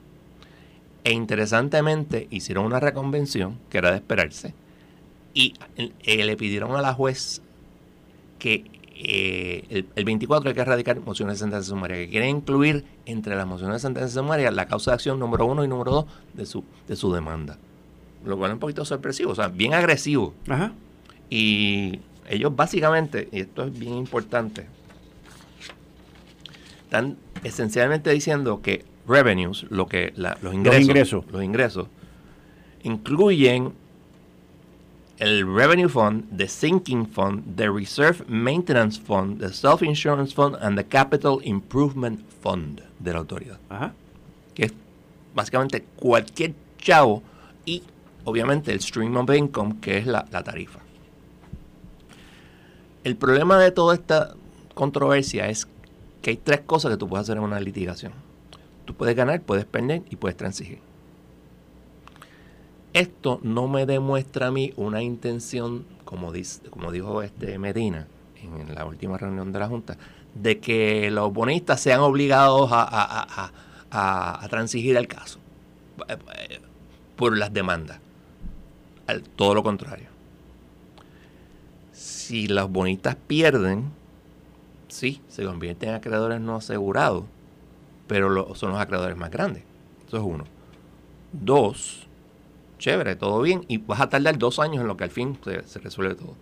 e 1.03 1.11
interesantemente 1.11 2.27
hicieron 2.31 2.65
una 2.65 2.79
reconvención, 2.79 3.59
que 3.69 3.77
era 3.77 3.91
de 3.91 3.97
esperarse, 3.97 4.53
y 5.33 5.53
eh, 5.75 6.23
le 6.23 6.37
pidieron 6.37 6.75
a 6.75 6.81
la 6.81 6.93
juez 6.93 7.41
que 8.39 8.65
eh, 8.95 9.85
el, 9.95 10.05
24 10.05 10.49
hay 10.49 10.55
que 10.55 10.61
erradicar 10.61 10.99
mociones 10.99 11.35
de 11.35 11.39
sentencia 11.39 11.69
sumaria, 11.69 11.97
que 11.97 12.09
quiere 12.09 12.29
incluir 12.29 12.85
entre 13.05 13.35
las 13.35 13.47
mociones 13.47 13.75
de 13.75 13.79
sentencia 13.79 14.21
sumaria 14.21 14.51
la 14.51 14.67
causa 14.67 14.91
de 14.91 14.95
acción 14.95 15.19
número 15.19 15.45
uno 15.45 15.63
y 15.63 15.67
número 15.67 15.91
dos 15.91 16.05
de 16.33 16.45
su, 16.45 16.63
de 16.87 16.95
su 16.95 17.11
demanda. 17.11 17.57
Lo 18.23 18.37
cual 18.37 18.51
es 18.51 18.53
un 18.53 18.59
poquito 18.59 18.85
sorpresivo, 18.85 19.31
o 19.31 19.35
sea, 19.35 19.47
bien 19.47 19.73
agresivo. 19.73 20.33
Ajá. 20.47 20.71
Y 21.29 21.99
ellos 22.29 22.55
básicamente, 22.55 23.27
y 23.31 23.41
esto 23.41 23.65
es 23.65 23.77
bien 23.77 23.95
importante, 23.95 24.67
están 26.93 27.17
esencialmente 27.43 28.11
diciendo 28.11 28.61
que 28.61 28.85
revenues, 29.07 29.65
lo 29.71 29.87
que 29.87 30.13
los, 30.15 30.53
ingresos, 30.53 31.25
los 31.31 31.43
ingresos, 31.43 31.87
incluyen 32.83 33.73
el 35.17 35.43
Revenue 35.55 35.89
Fund, 35.89 36.37
the 36.37 36.47
Sinking 36.47 37.07
Fund, 37.07 37.55
the 37.55 37.71
Reserve 37.71 38.23
Maintenance 38.27 38.99
Fund, 38.99 39.39
the 39.39 39.51
Self-Insurance 39.51 40.35
Fund 40.35 40.55
and 40.61 40.77
the 40.77 40.83
Capital 40.83 41.39
Improvement 41.43 42.21
Fund 42.41 42.83
de 42.99 43.11
la 43.11 43.19
autoridad. 43.19 43.57
Que 44.53 44.65
es 44.65 44.73
básicamente 45.33 45.83
cualquier 45.95 46.53
chavo 46.77 47.23
y 47.65 47.81
obviamente 48.23 48.71
el 48.71 48.79
stream 48.81 49.17
of 49.17 49.31
income, 49.31 49.77
que 49.81 49.97
es 49.97 50.05
la 50.05 50.25
tarifa. 50.25 50.79
El 53.03 53.15
problema 53.15 53.57
de 53.57 53.71
toda 53.71 53.95
esta 53.95 54.35
controversia 54.75 55.49
es 55.49 55.67
que 56.23 56.31
hay 56.31 56.37
tres 56.37 56.61
cosas 56.61 56.89
que 56.89 56.97
tú 56.97 57.07
puedes 57.07 57.23
hacer 57.25 57.37
en 57.37 57.43
una 57.43 57.59
litigación. 57.59 58.13
Tú 58.85 58.95
puedes 58.95 59.15
ganar, 59.15 59.41
puedes 59.41 59.65
perder 59.65 60.01
y 60.09 60.15
puedes 60.15 60.35
transigir. 60.35 60.79
Esto 62.93 63.39
no 63.43 63.67
me 63.67 63.85
demuestra 63.85 64.47
a 64.47 64.51
mí 64.51 64.73
una 64.75 65.03
intención, 65.03 65.85
como, 66.03 66.31
dijo 66.31 67.21
este 67.21 67.59
Medina 67.59 68.07
en 68.41 68.73
la 68.73 68.85
última 68.85 69.19
reunión 69.19 69.51
de 69.51 69.59
la 69.59 69.67
Junta, 69.67 69.97
de 70.33 70.59
que 70.59 71.11
los 71.11 71.31
bonistas 71.31 71.79
sean 71.79 71.99
obligados 71.99 72.69
a, 72.71 73.51
a 73.91 74.47
transigir 74.49 74.97
el 74.97 75.07
caso 75.07 75.37
por 77.15 77.37
las 77.37 77.53
demandas. 77.53 77.99
todo 79.35 79.53
lo 79.53 79.61
contrario 79.61 80.13
si 82.23 82.47
las 82.47 82.69
bonitas 82.69 83.15
pierden, 83.27 83.91
sí, 84.93 85.21
se 85.27 85.43
convierten 85.43 85.89
en 85.89 85.95
acreedores 85.95 86.39
no 86.39 86.55
asegurados, 86.55 87.25
pero 88.07 88.55
son 88.55 88.71
los 88.71 88.79
acreedores 88.79 89.17
más 89.17 89.31
grandes. 89.31 89.63
Eso 90.07 90.17
es 90.17 90.23
uno. 90.23 90.45
Dos, 91.31 92.07
chévere, 92.77 93.15
todo 93.15 93.41
bien, 93.41 93.65
y 93.67 93.77
vas 93.77 94.01
a 94.01 94.09
tardar 94.09 94.37
dos 94.37 94.59
años 94.59 94.81
en 94.81 94.87
lo 94.87 94.97
que 94.97 95.05
al 95.05 95.09
fin 95.09 95.37
se, 95.43 95.67
se 95.67 95.79
resuelve 95.79 96.15
todo. 96.15 96.35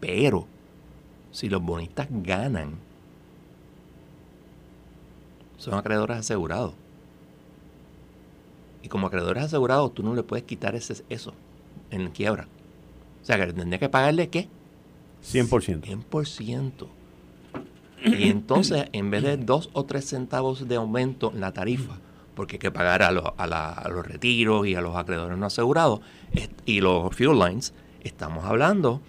Pero, 0.00 0.46
si 1.32 1.48
los 1.48 1.62
bonistas 1.62 2.08
ganan, 2.10 2.76
son 5.58 5.74
acreedores 5.74 6.18
asegurados. 6.18 6.74
Y 8.82 8.88
como 8.88 9.08
acreedores 9.08 9.44
asegurados, 9.44 9.92
tú 9.94 10.02
no 10.02 10.14
le 10.14 10.22
puedes 10.22 10.44
quitar 10.44 10.74
ese, 10.74 11.04
eso 11.08 11.34
en 11.90 12.10
quiebra. 12.10 12.46
O 13.22 13.24
sea, 13.24 13.36
que 13.36 13.52
tendría 13.52 13.78
que 13.78 13.88
pagarle 13.88 14.28
qué? 14.28 14.48
100%. 15.24 15.82
100%. 15.82 16.86
Y 18.06 18.28
entonces, 18.30 18.86
en 18.92 19.10
vez 19.10 19.22
de 19.22 19.36
dos 19.36 19.70
o 19.72 19.84
tres 19.84 20.06
centavos 20.06 20.66
de 20.66 20.76
aumento 20.76 21.32
en 21.34 21.40
la 21.40 21.52
tarifa, 21.52 21.98
porque 22.34 22.56
hay 22.56 22.60
que 22.60 22.70
pagar 22.70 23.02
a, 23.02 23.10
los 23.10 24.06
retiros 24.06 24.66
y 24.66 24.74
a 24.74 24.80
los 24.80 24.94
acreedores 24.94 25.36
no 25.38 25.46
asegurados 25.46 26.00
y 26.66 26.80
los 26.80 27.14
fuel 27.16 27.38
lines, 27.38 27.72
estamos 28.02 28.44
hablando 28.44 29.00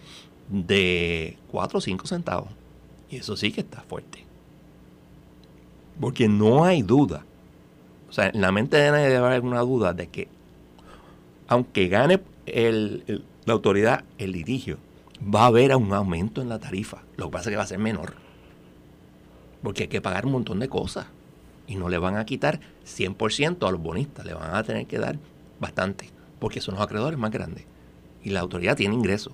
de 0.50 1.38
4 1.52 1.78
o 1.78 1.82
5 1.82 2.08
centavos. 2.08 2.50
Y 3.10 3.18
eso 3.18 3.36
sí 3.36 3.52
que 3.52 3.62
está 3.62 3.82
fuerte. 3.82 4.26
Porque 6.00 6.28
no 6.28 6.64
hay 6.64 6.82
duda. 6.82 7.26
O 8.10 8.14
sea, 8.14 8.30
en 8.30 8.42
la 8.42 8.52
mente 8.52 8.78
de 8.78 8.92
nadie 8.92 9.08
debe 9.08 9.18
haber 9.18 9.34
alguna 9.34 9.60
duda 9.60 9.94
de 9.94 10.08
que, 10.08 10.30
aunque 11.48 11.90
gane 11.90 12.22
la 12.46 13.54
autoridad 13.54 14.06
el 14.18 14.32
litigio, 14.32 14.78
va 15.22 15.44
a 15.44 15.48
haber 15.48 15.76
un 15.76 15.94
aumento 15.94 16.42
en 16.42 16.50
la 16.50 16.60
tarifa. 16.60 17.04
Lo 17.18 17.26
que 17.26 17.32
pasa 17.32 17.50
es 17.50 17.54
que 17.54 17.58
va 17.58 17.64
a 17.64 17.68
ser 17.68 17.80
menor. 17.80 18.27
Porque 19.62 19.84
hay 19.84 19.90
que 19.90 20.02
pagar 20.02 20.26
un 20.26 20.34
montón 20.34 20.60
de 20.60 20.70
cosas. 20.70 21.08
Y 21.68 21.76
no 21.76 21.90
le 21.90 21.98
van 21.98 22.16
a 22.16 22.26
quitar 22.26 22.60
100% 22.86 23.68
a 23.68 23.72
los 23.72 23.82
bonistas. 23.82 24.26
Le 24.26 24.34
van 24.34 24.56
a 24.56 24.64
tener 24.64 24.86
que 24.88 25.00
dar 25.00 25.18
bastante. 25.60 26.10
Porque 26.40 26.62
son 26.62 26.76
los 26.76 26.84
acreedores 26.84 27.20
más 27.20 27.32
grandes. 27.32 27.66
Y 28.24 28.30
la 28.30 28.42
autoridad 28.42 28.76
tiene 28.76 28.96
ingresos. 28.96 29.34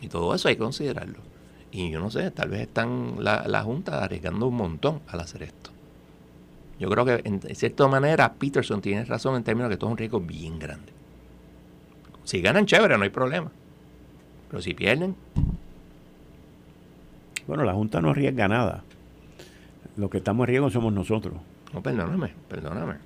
Y 0.00 0.08
todo 0.08 0.34
eso 0.34 0.48
hay 0.48 0.56
que 0.56 0.62
considerarlo. 0.62 1.18
Y 1.70 1.90
yo 1.90 2.00
no 2.00 2.10
sé, 2.10 2.30
tal 2.30 2.50
vez 2.50 2.62
están 2.62 3.16
la, 3.18 3.44
la 3.46 3.62
Junta 3.62 4.04
arriesgando 4.04 4.46
un 4.46 4.56
montón 4.56 5.00
al 5.08 5.20
hacer 5.20 5.42
esto. 5.44 5.70
Yo 6.78 6.90
creo 6.90 7.04
que 7.04 7.20
en 7.24 7.40
cierta 7.54 7.86
manera 7.86 8.34
Peterson 8.34 8.80
tiene 8.80 9.04
razón 9.04 9.36
en 9.36 9.44
términos 9.44 9.68
de 9.68 9.70
que 9.70 9.74
esto 9.74 9.86
es 9.86 9.92
un 9.92 9.98
riesgo 9.98 10.20
bien 10.20 10.58
grande. 10.58 10.92
Si 12.24 12.40
ganan, 12.40 12.66
chévere, 12.66 12.98
no 12.98 13.04
hay 13.04 13.10
problema. 13.10 13.50
Pero 14.50 14.62
si 14.62 14.74
pierden. 14.74 15.16
Bueno, 17.46 17.64
la 17.64 17.74
Junta 17.74 18.00
no 18.00 18.10
arriesga 18.10 18.48
nada. 18.48 18.84
Lo 19.96 20.08
que 20.08 20.18
estamos 20.18 20.44
en 20.44 20.48
riesgo 20.48 20.70
somos 20.70 20.92
nosotros. 20.92 21.34
No, 21.72 21.82
perdóname, 21.82 22.32
perdóname. 22.48 22.96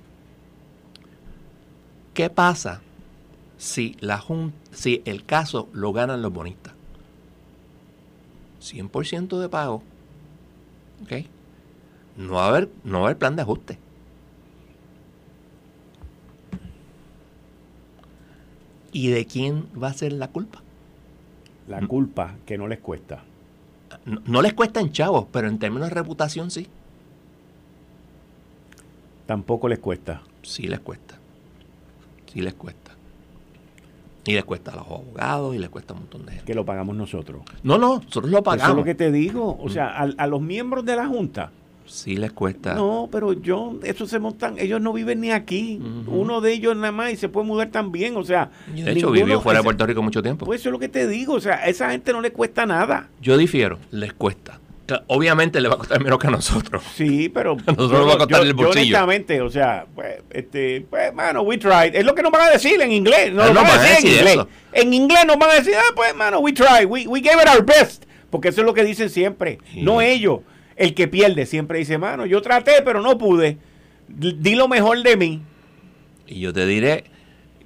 ¿Qué 2.13 2.29
pasa 2.29 2.81
si, 3.57 3.95
la 3.99 4.23
si 4.71 5.01
el 5.05 5.25
caso 5.25 5.69
lo 5.73 5.93
ganan 5.93 6.21
los 6.21 6.33
bonistas? 6.33 6.73
100% 8.61 9.39
de 9.39 9.49
pago. 9.49 9.83
¿Ok? 11.03 11.25
No 12.17 12.33
va, 12.33 12.45
a 12.45 12.47
haber, 12.49 12.69
no 12.83 12.99
va 12.99 13.05
a 13.05 13.07
haber 13.09 13.17
plan 13.17 13.35
de 13.35 13.43
ajuste. 13.43 13.79
¿Y 18.91 19.09
de 19.09 19.25
quién 19.25 19.67
va 19.81 19.89
a 19.89 19.93
ser 19.93 20.13
la 20.13 20.29
culpa? 20.29 20.63
La 21.67 21.85
culpa 21.85 22.35
que 22.45 22.57
no 22.57 22.67
les 22.67 22.79
cuesta. 22.79 23.23
No, 24.25 24.41
les 24.41 24.53
cuesta 24.53 24.79
en 24.79 24.91
chavos, 24.91 25.25
pero 25.31 25.47
en 25.47 25.59
términos 25.59 25.89
de 25.89 25.95
reputación 25.95 26.49
sí. 26.49 26.67
Tampoco 29.25 29.67
les 29.67 29.79
cuesta. 29.79 30.21
Sí 30.43 30.63
les 30.67 30.79
cuesta. 30.79 31.17
Sí 32.31 32.41
les 32.41 32.53
cuesta. 32.53 32.91
Y 34.25 34.33
les 34.33 34.45
cuesta 34.45 34.71
a 34.71 34.75
los 34.77 34.85
abogados 34.85 35.55
y 35.55 35.57
les 35.57 35.69
cuesta 35.69 35.93
un 35.93 36.01
montón 36.01 36.25
de 36.25 36.31
gente. 36.31 36.45
Que 36.45 36.53
lo 36.53 36.65
pagamos 36.65 36.95
nosotros. 36.95 37.41
No, 37.63 37.77
no, 37.77 37.95
nosotros 37.97 38.31
lo 38.31 38.43
pagamos. 38.43 38.63
Eso 38.63 38.71
es 38.71 38.77
lo 38.77 38.83
que 38.83 38.95
te 38.95 39.11
digo. 39.11 39.57
O 39.61 39.69
sea, 39.69 39.87
a, 39.87 40.03
a 40.03 40.27
los 40.27 40.41
miembros 40.41 40.85
de 40.85 40.95
la 40.95 41.07
Junta 41.07 41.51
Sí 41.87 42.15
les 42.15 42.31
cuesta. 42.31 42.75
No, 42.75 43.09
pero 43.11 43.33
yo, 43.33 43.79
esos 43.83 44.09
se 44.09 44.19
montan, 44.19 44.55
ellos 44.59 44.81
no 44.81 44.93
viven 44.93 45.21
ni 45.21 45.31
aquí. 45.31 45.81
Uno 46.07 46.41
de 46.41 46.53
ellos 46.53 46.75
nada 46.75 46.91
más 46.91 47.13
y 47.13 47.15
se 47.15 47.29
puede 47.29 47.47
mudar 47.47 47.69
también, 47.69 48.15
o 48.17 48.23
sea. 48.23 48.51
de 48.67 48.91
hecho, 48.91 49.11
vivió 49.11 49.41
fuera 49.41 49.59
de 49.59 49.63
Puerto 49.63 49.85
Rico 49.85 50.01
mucho 50.01 50.21
tiempo. 50.21 50.45
Pues 50.45 50.61
eso 50.61 50.69
es 50.69 50.73
lo 50.73 50.79
que 50.79 50.89
te 50.89 51.07
digo, 51.07 51.33
o 51.33 51.39
sea, 51.39 51.55
a 51.55 51.67
esa 51.67 51.91
gente 51.91 52.11
no 52.13 52.21
le 52.21 52.31
cuesta 52.31 52.65
nada. 52.65 53.09
Yo 53.21 53.37
difiero, 53.37 53.79
les 53.91 54.13
cuesta. 54.13 54.59
Obviamente 55.07 55.59
le 55.59 55.67
va 55.67 55.75
a 55.75 55.77
costar 55.77 56.01
menos 56.01 56.17
que 56.17 56.27
a 56.27 56.31
nosotros. 56.31 56.83
Sí, 56.95 57.29
pero. 57.29 57.57
A 57.65 57.71
nosotros 57.71 57.99
nos 57.99 58.09
va 58.09 58.13
a 58.13 58.17
costar 58.17 58.41
el 58.41 58.53
bolsillo. 58.53 58.95
honestamente, 58.95 59.41
o 59.41 59.49
sea, 59.49 59.85
pues, 59.93 60.21
este, 60.29 60.85
pues, 60.89 61.13
mano, 61.13 61.41
we 61.41 61.57
tried. 61.57 61.93
Es 61.93 62.05
lo 62.05 62.15
que 62.15 62.21
nos 62.21 62.31
van 62.31 62.43
a 62.43 62.51
decir 62.51 62.79
en 62.81 62.91
inglés. 62.91 63.33
No, 63.33 63.53
van, 63.53 63.57
a 63.57 63.81
decir, 63.81 64.11
en 64.11 64.17
inglés. 64.17 64.37
En 64.71 64.93
inglés 64.93 65.25
nos 65.25 65.37
van 65.37 65.51
a 65.51 65.53
decir, 65.55 65.73
ah, 65.77 65.93
pues, 65.95 66.15
mano, 66.15 66.39
we 66.39 66.53
tried. 66.53 66.85
We, 66.85 67.05
we 67.07 67.19
gave 67.19 67.41
it 67.41 67.49
our 67.49 67.65
best. 67.65 68.05
Porque 68.29 68.49
eso 68.49 68.61
es 68.61 68.65
lo 68.65 68.73
que 68.73 68.83
dicen 68.83 69.09
siempre. 69.09 69.59
No 69.75 70.01
ellos. 70.01 70.39
El 70.77 70.93
que 70.93 71.07
pierde 71.07 71.45
siempre 71.45 71.79
dice, 71.79 71.97
mano, 71.97 72.25
yo 72.25 72.41
traté, 72.41 72.81
pero 72.85 73.01
no 73.01 73.17
pude. 73.17 73.57
Di 74.07 74.55
lo 74.55 74.67
mejor 74.67 75.03
de 75.03 75.17
mí. 75.17 75.41
Y 76.27 76.39
yo 76.39 76.53
te 76.53 76.65
diré 76.65 77.05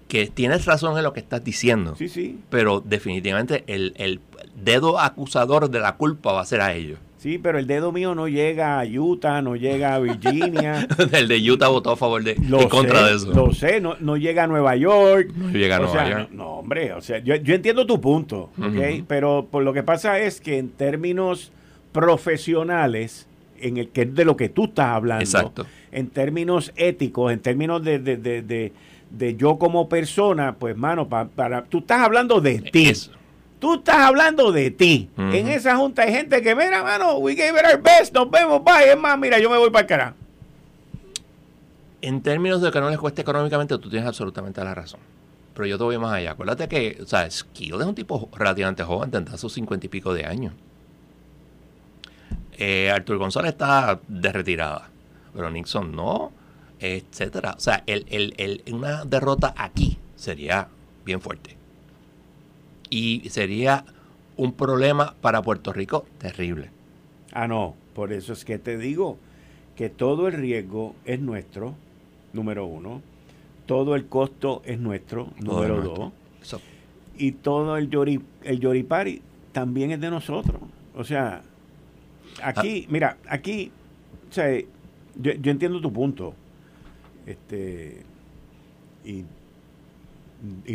que 0.08 0.28
tienes 0.28 0.66
razón 0.66 0.98
en 0.98 1.04
lo 1.04 1.14
que 1.14 1.20
estás 1.20 1.44
diciendo. 1.44 1.96
Sí, 1.96 2.10
sí. 2.10 2.40
Pero 2.50 2.82
definitivamente 2.82 3.64
el, 3.68 3.94
el 3.98 4.22
dedo 4.56 5.00
acusador 5.00 5.70
de 5.70 5.80
la 5.80 5.98
culpa 5.98 6.32
va 6.32 6.42
a 6.42 6.46
ser 6.46 6.62
a 6.62 6.74
ellos. 6.74 7.00
Sí, 7.22 7.38
pero 7.38 7.60
el 7.60 7.68
dedo 7.68 7.92
mío 7.92 8.16
no 8.16 8.28
llega 8.28 8.80
a 8.80 8.84
Utah, 8.84 9.44
no 9.44 9.56
llega 9.56 9.94
a 9.94 10.00
Virginia. 10.00 10.88
el 11.12 11.28
de 11.28 11.52
Utah 11.52 11.68
votó 11.68 11.92
a 11.92 11.96
favor 11.96 12.24
de 12.24 12.32
en 12.32 12.68
contra 12.68 13.06
de 13.06 13.16
eso. 13.16 13.32
Lo 13.32 13.54
sé, 13.54 13.80
no, 13.80 13.96
no, 14.00 14.18
llega 14.18 14.46
a 14.46 14.48
Nueva 14.48 14.76
York. 14.76 15.32
No 15.36 15.52
llega 15.52 15.76
a 15.76 15.80
Nueva 15.82 16.10
York. 16.10 16.30
No, 16.32 16.48
hombre, 16.56 16.94
o 16.94 17.02
sea, 17.02 17.20
yo, 17.20 17.36
yo 17.36 17.54
entiendo 17.54 17.86
tu 17.86 18.02
punto, 18.02 18.50
¿ok? 18.58 19.04
Pero 19.08 19.48
por 19.52 19.62
lo 19.62 19.72
que 19.72 19.84
pasa 19.84 20.18
es 20.20 20.42
que 20.42 20.58
en 20.58 20.70
términos 20.70 21.52
profesionales, 21.92 23.28
en 23.60 23.78
el 23.78 23.90
que 23.90 24.02
es 24.04 24.16
de 24.16 24.26
lo 24.26 24.36
que 24.36 24.50
tú 24.50 24.66
estás 24.66 24.88
hablando, 24.88 25.24
Exacto. 25.24 25.66
en 25.92 26.10
términos 26.10 26.72
éticos, 26.76 27.32
en 27.32 27.40
términos 27.40 27.84
de, 27.84 28.00
de, 28.00 28.18
de, 28.18 28.74
de, 29.10 29.36
yo 29.36 29.58
como 29.58 29.88
persona, 29.88 30.56
pues 30.56 30.76
mano, 30.76 31.08
para, 31.08 31.64
tú 31.66 31.80
estás 31.80 32.02
hablando 32.02 32.42
de 32.42 32.60
ti. 32.60 32.92
Tú 33.60 33.76
estás 33.76 33.98
hablando 33.98 34.52
de 34.52 34.72
ti. 34.72 35.08
En 35.18 35.48
esa 35.48 35.76
junta 35.78 36.02
hay 36.02 36.12
gente 36.12 36.42
que, 36.42 36.56
mira, 36.56 36.82
mano, 36.82 37.18
we 37.20 37.36
gave 37.36 37.52
it 37.60 37.66
our 37.72 37.80
best, 37.80 38.12
nos 38.16 38.30
vemos, 38.32 38.64
bye. 38.64 38.90
Es 38.90 38.98
más, 38.98 39.20
mira, 39.20 39.38
yo 39.38 39.52
me 39.52 39.58
voy 39.58 39.70
para 39.70 39.82
el 39.82 39.88
carajo. 39.88 40.16
En 42.02 42.22
términos 42.22 42.62
de 42.64 42.72
que 42.72 42.80
no 42.80 42.90
les 42.90 42.98
cueste 42.98 43.22
económicamente, 43.22 43.78
tú 43.78 43.88
tienes 43.88 44.08
absolutamente 44.08 44.64
la 44.64 44.74
razón. 44.74 45.00
Pero 45.54 45.68
yo 45.68 45.78
te 45.78 45.84
voy 45.84 45.98
más 46.00 46.14
allá. 46.14 46.32
Acuérdate 46.32 46.68
que, 46.68 46.98
o 47.04 47.06
sea, 47.06 47.30
Skid 47.30 47.76
es 47.76 47.86
un 47.86 47.94
tipo 47.94 48.28
relativamente 48.36 48.82
joven, 48.82 49.12
tendrá 49.12 49.38
sus 49.38 49.54
cincuenta 49.54 49.86
y 49.86 49.90
pico 49.90 50.12
de 50.12 50.26
años. 50.26 50.54
Eh, 52.64 52.92
Artur 52.92 53.18
González 53.18 53.54
está 53.54 54.00
de 54.08 54.32
retirada, 54.32 54.88
pero 55.34 55.50
Nixon 55.50 55.96
no, 55.96 56.32
etcétera. 56.80 57.56
O 57.58 57.60
sea, 57.60 57.84
el, 57.88 58.64
una 58.72 59.04
derrota 59.04 59.56
aquí 59.58 59.98
sería 60.16 60.68
bien 61.04 61.22
fuerte. 61.22 61.58
Y 62.92 63.28
sería 63.32 63.84
un 64.38 64.54
problema 64.54 65.16
para 65.22 65.42
Puerto 65.42 65.74
Rico 65.74 66.06
terrible. 66.20 66.70
Ah, 67.34 67.48
no, 67.48 67.74
por 67.96 68.14
eso 68.14 68.32
es 68.32 68.46
que 68.46 68.60
te 68.60 68.78
digo 68.78 69.18
que 69.76 69.90
todo 69.90 70.28
el 70.28 70.34
riesgo 70.34 70.94
es 71.06 71.20
nuestro, 71.20 71.74
número 72.32 72.68
uno. 72.68 73.02
Todo 73.66 73.96
el 73.96 74.06
costo 74.06 74.62
es 74.66 74.78
nuestro, 74.78 75.30
número 75.40 75.82
dos. 75.82 76.62
Y 77.18 77.32
todo 77.32 77.76
el, 77.78 77.90
yori, 77.90 78.22
el 78.44 78.88
también 79.52 79.90
es 79.90 80.00
de 80.00 80.12
nosotros. 80.12 80.62
O 80.94 81.04
sea, 81.04 81.42
aquí, 82.44 82.88
mira, 82.90 83.18
aquí, 83.28 83.72
o 84.30 84.34
sea, 84.34 84.48
yo, 85.16 85.32
entiendo 85.32 85.82
tu 85.82 85.92
punto. 85.92 86.34
Este, 87.26 88.04
y, 89.06 89.26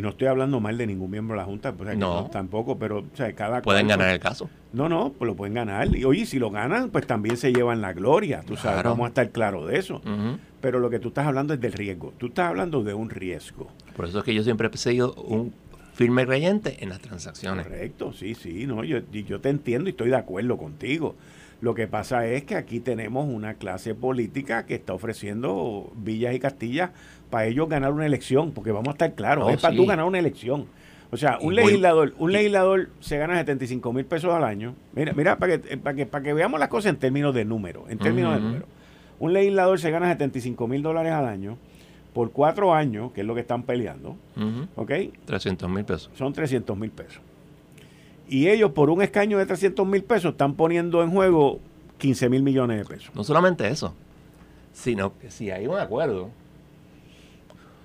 no 0.01 0.11
estoy 0.11 0.29
hablando 0.29 0.61
mal 0.61 0.79
de 0.79 0.87
ningún 0.87 1.11
miembro 1.11 1.35
de 1.35 1.39
la 1.39 1.45
Junta, 1.45 1.73
pues, 1.73 1.99
no. 1.99 2.27
tampoco, 2.27 2.79
pero 2.79 2.99
o 3.01 3.17
sea, 3.17 3.33
cada 3.33 3.63
Pueden 3.63 3.89
ganar 3.89 4.11
el 4.11 4.21
caso. 4.21 4.49
No, 4.73 4.89
no, 4.89 5.13
pues 5.13 5.27
lo 5.27 5.35
pueden 5.35 5.55
ganar. 5.55 5.97
Y 5.97 6.05
oye, 6.05 6.25
si 6.25 6.39
lo 6.39 6.51
ganan, 6.51 6.91
pues 6.91 7.05
también 7.05 7.37
se 7.37 7.53
llevan 7.53 7.81
la 7.81 7.93
gloria, 7.93 8.43
tú 8.47 8.57
sabes, 8.57 8.85
vamos 8.85 9.07
a 9.07 9.09
estar 9.09 9.31
claros 9.31 9.67
de 9.67 9.79
eso. 9.79 10.01
Pero 10.61 10.79
lo 10.79 10.89
que 10.89 11.01
tú 11.01 11.09
estás 11.09 11.27
hablando 11.27 11.55
es 11.55 11.61
del 11.61 11.73
riesgo. 11.73 12.13
Tú 12.17 12.27
estás 12.27 12.49
hablando 12.49 12.85
de 12.85 12.95
un 12.95 13.11
riesgo. 13.11 13.69
Por 13.97 14.05
eso 14.05 14.19
es 14.21 14.25
que 14.25 14.35
yo 14.35 14.45
siempre 14.45 14.71
he 14.73 14.77
seguido 14.77 15.15
un 15.15 15.53
firme 15.97 16.27
creyente 16.27 16.77
en 16.81 16.91
las 16.91 17.01
transacciones. 17.01 17.67
Correcto, 17.67 18.13
sí, 18.13 18.35
sí, 18.35 18.67
no, 18.67 18.85
yo, 18.85 18.99
yo 19.11 19.41
te 19.41 19.49
entiendo 19.49 19.89
y 19.89 19.93
estoy 19.93 20.11
de 20.11 20.17
acuerdo 20.17 20.59
contigo. 20.59 21.17
Lo 21.63 21.75
que 21.75 21.89
pasa 21.89 22.27
es 22.27 22.45
que 22.45 22.55
aquí 22.55 22.81
tenemos 22.81 23.27
una 23.27 23.55
clase 23.55 23.95
política 23.95 24.67
que 24.67 24.75
está 24.75 24.93
ofreciendo 24.93 25.91
villas 25.97 26.35
y 26.35 26.39
castillas 26.39 26.91
para 27.31 27.47
ellos 27.47 27.67
ganar 27.71 27.93
una 27.93 28.05
elección, 28.05 28.53
porque 28.53 28.73
vamos 28.73 28.89
a 28.89 28.93
estar 28.93 29.15
claros, 29.15 29.51
es 29.51 29.59
para 29.59 29.75
tú 29.75 29.87
ganar 29.87 30.05
una 30.05 30.19
elección. 30.19 30.67
O 31.11 31.17
sea, 31.17 31.39
un 31.41 31.55
legislador, 31.55 32.13
un 32.19 32.31
legislador 32.31 32.91
se 33.01 33.17
gana 33.17 33.39
75 33.39 33.91
mil 33.95 34.05
pesos 34.05 34.35
al 34.35 34.45
año. 34.45 34.75
Mira, 34.93 35.15
mira 35.15 35.39
para 35.39 35.59
que, 35.59 35.79
para 35.79 35.97
que, 35.97 36.05
para 36.05 36.25
que 36.25 36.35
veamos 36.35 36.61
las 36.61 36.69
cosas 36.69 36.91
en 36.91 36.99
términos 36.99 37.35
de 37.35 37.47
número, 37.47 37.87
en 37.89 37.97
términos 37.97 38.35
de 38.35 38.41
número. 38.41 38.67
Un 39.19 39.33
legislador 39.33 39.81
se 39.81 39.91
gana 39.91 40.09
75 40.09 40.69
mil 40.69 40.83
dólares 40.83 41.13
al 41.13 41.25
año 41.25 41.57
por 42.17 42.31
cuatro 42.31 42.73
años, 42.73 43.13
que 43.13 43.21
es 43.21 43.27
lo 43.27 43.35
que 43.35 43.43
están 43.43 43.65
peleando. 43.65 44.17
¿Ok? 44.77 44.91
300 45.27 45.69
mil 45.69 45.85
pesos. 45.85 46.11
Son 46.17 46.33
300 46.33 46.75
mil 46.75 46.91
pesos. 46.91 47.21
Y 48.27 48.49
ellos 48.49 48.71
por 48.71 48.89
un 48.89 49.03
escaño 49.03 49.37
de 49.37 49.45
300 49.45 49.87
mil 49.87 50.03
pesos 50.03 50.33
están 50.33 50.55
poniendo 50.55 51.03
en 51.03 51.11
juego 51.11 51.61
15 51.99 52.31
mil 52.31 52.43
millones 52.43 52.79
de 52.79 52.85
pesos. 52.87 53.15
No 53.15 53.23
solamente 53.23 53.69
eso, 53.69 53.93
sino 54.73 55.19
que 55.19 55.31
si 55.31 55.51
hay 55.51 55.67
un 55.67 55.79
acuerdo, 55.79 56.31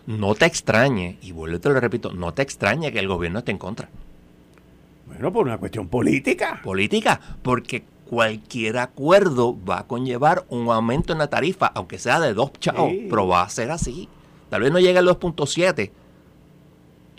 no 0.07 0.33
te 0.33 0.45
extrañe, 0.45 1.17
y 1.21 1.33
vuelvo 1.33 1.59
te 1.59 1.67
lo 1.67 1.77
repito, 1.81 2.13
no 2.13 2.33
te 2.33 2.41
extrañe 2.41 2.89
que 2.93 2.99
el 2.99 3.09
gobierno 3.09 3.39
esté 3.39 3.51
en 3.51 3.57
contra. 3.57 3.89
Bueno, 5.07 5.33
por 5.33 5.45
una 5.45 5.57
cuestión 5.57 5.89
política. 5.89 6.61
Política, 6.63 7.19
porque 7.41 7.83
cualquier 8.05 8.77
acuerdo 8.77 9.57
va 9.65 9.79
a 9.79 9.87
conllevar 9.87 10.45
un 10.47 10.69
aumento 10.69 11.11
en 11.11 11.19
la 11.19 11.27
tarifa, 11.27 11.67
aunque 11.67 11.97
sea 11.97 12.21
de 12.21 12.33
dos 12.33 12.53
chavos, 12.61 12.93
pero 13.09 13.27
va 13.27 13.41
a 13.43 13.49
ser 13.49 13.71
así. 13.71 14.07
Tal 14.51 14.61
vez 14.61 14.71
no 14.71 14.77
llegue 14.77 14.99
al 14.99 15.07
2.7. 15.07 15.89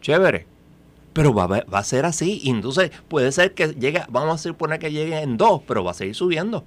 Chévere 0.00 0.52
pero 1.12 1.34
va, 1.34 1.46
va, 1.46 1.78
a 1.78 1.84
ser 1.84 2.04
así. 2.04 2.40
Y 2.42 2.50
entonces 2.50 2.90
puede 3.08 3.32
ser 3.32 3.54
que 3.54 3.68
llegue, 3.74 4.02
vamos 4.08 4.34
a 4.34 4.38
suponer 4.38 4.78
que 4.78 4.92
llegue 4.92 5.20
en 5.20 5.36
dos, 5.36 5.62
pero 5.66 5.84
va 5.84 5.90
a 5.92 5.94
seguir 5.94 6.14
subiendo. 6.14 6.64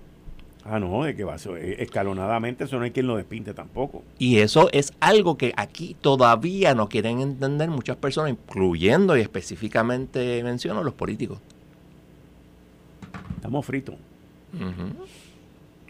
Ah, 0.63 0.80
no, 0.80 1.03
de 1.03 1.16
que 1.16 1.24
va 1.24 1.36
a 1.36 1.38
ser 1.38 1.57
eh, 1.57 1.84
escalonadamente, 1.84 2.63
eso 2.63 2.78
no 2.78 2.86
hay 2.86 2.91
quien 2.91 3.05
lo 3.05 3.18
despinte 3.18 3.53
tampoco. 3.53 4.03
Y 4.18 4.39
eso 4.39 4.70
es 4.72 4.93
algo 4.99 5.38
que 5.38 5.53
aquí 5.57 5.95
todavía 5.99 6.74
no 6.74 6.89
quieren 6.89 7.22
entender 7.22 7.70
muchas 7.70 7.97
personas, 7.97 8.32
incluyendo 8.32 9.16
y 9.16 9.22
específicamente 9.22 10.43
menciono 10.43 10.84
los 10.84 10.93
políticos. 10.93 11.39
Estamos 13.36 13.66
fritos. 13.66 13.95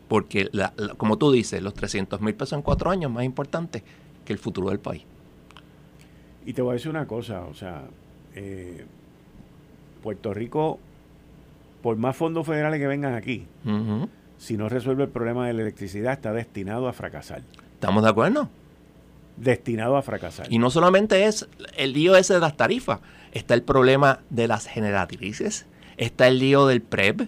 Porque, 0.09 0.49
como 0.97 1.17
tú 1.17 1.32
dices, 1.32 1.61
los 1.61 1.73
300 1.73 2.19
mil 2.19 2.36
pesos 2.36 2.53
en 2.53 2.61
cuatro 2.61 2.89
años 2.89 3.09
es 3.09 3.15
más 3.15 3.23
importante 3.23 3.84
que 4.26 4.34
el 4.34 4.39
futuro 4.39 4.69
del 4.69 4.80
país. 4.80 5.03
Y 6.45 6.53
te 6.53 6.61
voy 6.61 6.71
a 6.71 6.73
decir 6.73 6.89
una 6.89 7.07
cosa, 7.07 7.41
o 7.45 7.53
sea, 7.53 7.84
eh, 8.36 8.86
Puerto 10.03 10.34
Rico, 10.34 10.80
por 11.82 11.97
más 11.97 12.15
fondos 12.15 12.45
federales 12.45 12.80
que 12.80 12.88
vengan 12.88 13.15
aquí, 13.15 13.47
si 14.38 14.57
no 14.57 14.69
resuelve 14.69 15.03
el 15.03 15.09
problema 15.09 15.47
de 15.47 15.53
la 15.53 15.61
electricidad, 15.61 16.13
está 16.13 16.34
destinado 16.34 16.88
a 16.88 16.93
fracasar. 16.93 17.41
¿Estamos 17.73 18.03
de 18.03 18.09
acuerdo? 18.09 18.49
Destinado 19.38 19.97
a 19.97 20.01
fracasar. 20.01 20.51
Y 20.51 20.59
no 20.59 20.69
solamente 20.69 21.26
es 21.26 21.47
el 21.78 21.93
lío 21.93 22.15
ese 22.15 22.36
de 22.36 22.39
las 22.39 22.55
tarifas, 22.55 22.99
está 23.32 23.53
el 23.53 23.63
problema 23.63 24.19
de 24.30 24.47
las 24.47 24.67
generatrices, 24.67 25.65
está 25.97 26.28
el 26.28 26.39
lío 26.39 26.67
del 26.67 26.82
PREP, 26.82 27.28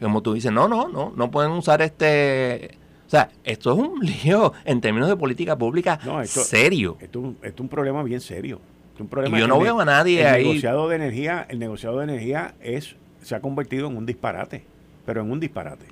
como 0.00 0.22
tú 0.22 0.34
dices, 0.34 0.52
no, 0.52 0.68
no, 0.68 0.88
no, 0.88 1.12
no 1.16 1.30
pueden 1.30 1.52
usar 1.52 1.82
este... 1.82 2.77
O 3.08 3.10
sea, 3.10 3.30
esto 3.42 3.72
es 3.72 3.78
un 3.78 4.00
lío 4.22 4.52
en 4.66 4.82
términos 4.82 5.08
de 5.08 5.16
política 5.16 5.56
pública 5.56 5.98
serio. 6.26 6.98
Esto, 7.00 7.34
es 7.42 7.54
un 7.58 7.68
problema 7.68 8.02
bien 8.02 8.20
serio. 8.20 8.60
un 9.00 9.08
problema 9.08 9.38
yo 9.38 9.48
no 9.48 9.58
veo 9.58 9.80
a 9.80 9.84
nadie 9.86 10.20
el 10.20 10.26
ahí. 10.26 10.44
Negociado 10.44 10.88
de 10.90 10.96
energía, 10.96 11.46
el 11.48 11.58
negociado 11.58 11.98
de 11.98 12.04
energía 12.04 12.54
es, 12.60 12.96
se 13.22 13.34
ha 13.34 13.40
convertido 13.40 13.86
en 13.88 13.96
un 13.96 14.04
disparate, 14.04 14.62
pero 15.06 15.22
en 15.22 15.30
un 15.30 15.40
disparate. 15.40 15.86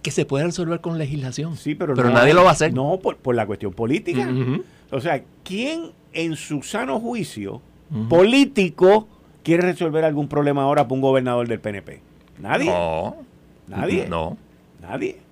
Que 0.00 0.12
se 0.12 0.26
puede 0.26 0.44
resolver 0.44 0.80
con 0.80 0.96
legislación. 0.96 1.56
Sí, 1.56 1.74
pero, 1.74 1.94
pero 1.94 2.10
nadie 2.10 2.34
lo 2.34 2.44
va 2.44 2.50
a 2.50 2.52
hacer. 2.52 2.72
No, 2.72 3.00
por, 3.00 3.34
la 3.34 3.46
cuestión 3.46 3.72
política. 3.72 4.28
O 4.92 5.00
sea, 5.00 5.24
¿quién 5.42 5.90
en 6.12 6.36
su 6.36 6.62
sano 6.62 7.00
juicio 7.00 7.62
político 8.08 9.08
quiere 9.42 9.64
resolver 9.64 10.04
algún 10.04 10.28
problema 10.28 10.62
ahora 10.62 10.84
para 10.84 10.94
un 10.94 11.00
gobernador 11.00 11.48
del 11.48 11.58
PNP? 11.58 12.00
Nadie. 12.38 12.66
No. 12.66 13.16
Nadie. 13.66 14.06
No. 14.08 14.36
Nadie. 14.80 15.23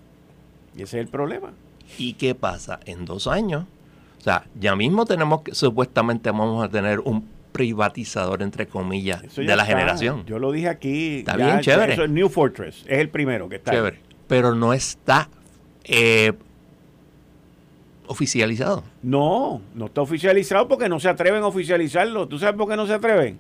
Y 0.77 0.83
ese 0.83 0.99
es 0.99 1.05
el 1.05 1.09
problema. 1.09 1.53
¿Y 1.99 2.15
qué 2.15 2.35
pasa? 2.35 2.81
En 2.87 3.05
dos 3.05 3.27
años. 3.27 3.65
O 4.19 4.21
sea, 4.23 4.47
ya 4.59 4.77
mismo 4.77 5.05
tenemos 5.05 5.43
que, 5.43 5.55
supuestamente 5.55 6.31
vamos 6.31 6.65
a 6.65 6.69
tener 6.69 7.01
un 7.01 7.29
privatizador, 7.53 8.43
entre 8.43 8.67
comillas, 8.67 9.23
de 9.35 9.57
la 9.57 9.65
generación. 9.65 10.25
Yo 10.27 10.39
lo 10.39 10.53
dije 10.53 10.69
aquí. 10.69 11.19
Está 11.19 11.37
bien 11.37 11.61
chévere. 11.61 11.93
Eso 11.93 12.05
es 12.05 12.11
New 12.11 12.29
Fortress. 12.29 12.85
Es 12.87 12.99
el 12.99 13.09
primero 13.09 13.49
que 13.49 13.57
está. 13.57 13.73
Chévere. 13.73 14.01
Pero 14.27 14.55
no 14.55 14.73
está 14.73 15.29
eh, 15.85 16.33
oficializado. 18.07 18.85
No, 19.03 19.61
no 19.75 19.87
está 19.87 20.01
oficializado 20.01 20.69
porque 20.69 20.89
no 20.89 21.01
se 21.01 21.09
atreven 21.09 21.43
a 21.43 21.47
oficializarlo. 21.47 22.29
¿Tú 22.29 22.39
sabes 22.39 22.55
por 22.57 22.69
qué 22.69 22.77
no 22.77 22.87
se 22.87 22.95
atreven? 22.95 23.39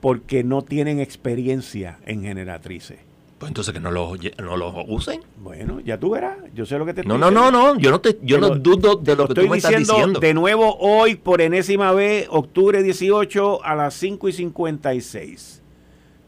Porque 0.00 0.42
no 0.42 0.62
tienen 0.62 1.00
experiencia 1.00 1.98
en 2.06 2.22
generatrices. 2.22 2.98
Pues 3.38 3.50
entonces 3.50 3.72
que 3.72 3.78
no 3.78 3.92
los 3.92 4.18
no 4.40 4.84
usen. 4.88 5.20
Bueno, 5.36 5.78
ya 5.78 5.98
tú 5.98 6.10
verás. 6.10 6.38
Yo 6.54 6.66
sé 6.66 6.76
lo 6.76 6.84
que 6.84 6.92
te 6.92 7.04
No, 7.04 7.16
no, 7.16 7.30
no, 7.30 7.52
no. 7.52 7.78
Yo 7.78 7.92
no, 7.92 8.00
te, 8.00 8.18
yo 8.22 8.38
no 8.40 8.50
dudo 8.50 8.96
de 8.96 9.14
lo, 9.14 9.28
que 9.28 9.34
tú 9.34 9.48
me 9.48 9.58
estás 9.58 9.78
diciendo. 9.78 10.18
De 10.18 10.34
nuevo 10.34 10.76
hoy, 10.80 11.14
por 11.14 11.40
enésima 11.40 11.92
vez, 11.92 12.26
octubre 12.30 12.82
18 12.82 13.64
a 13.64 13.76
las 13.76 13.94
5 13.94 14.28
y 14.28 14.32
56. 14.32 15.62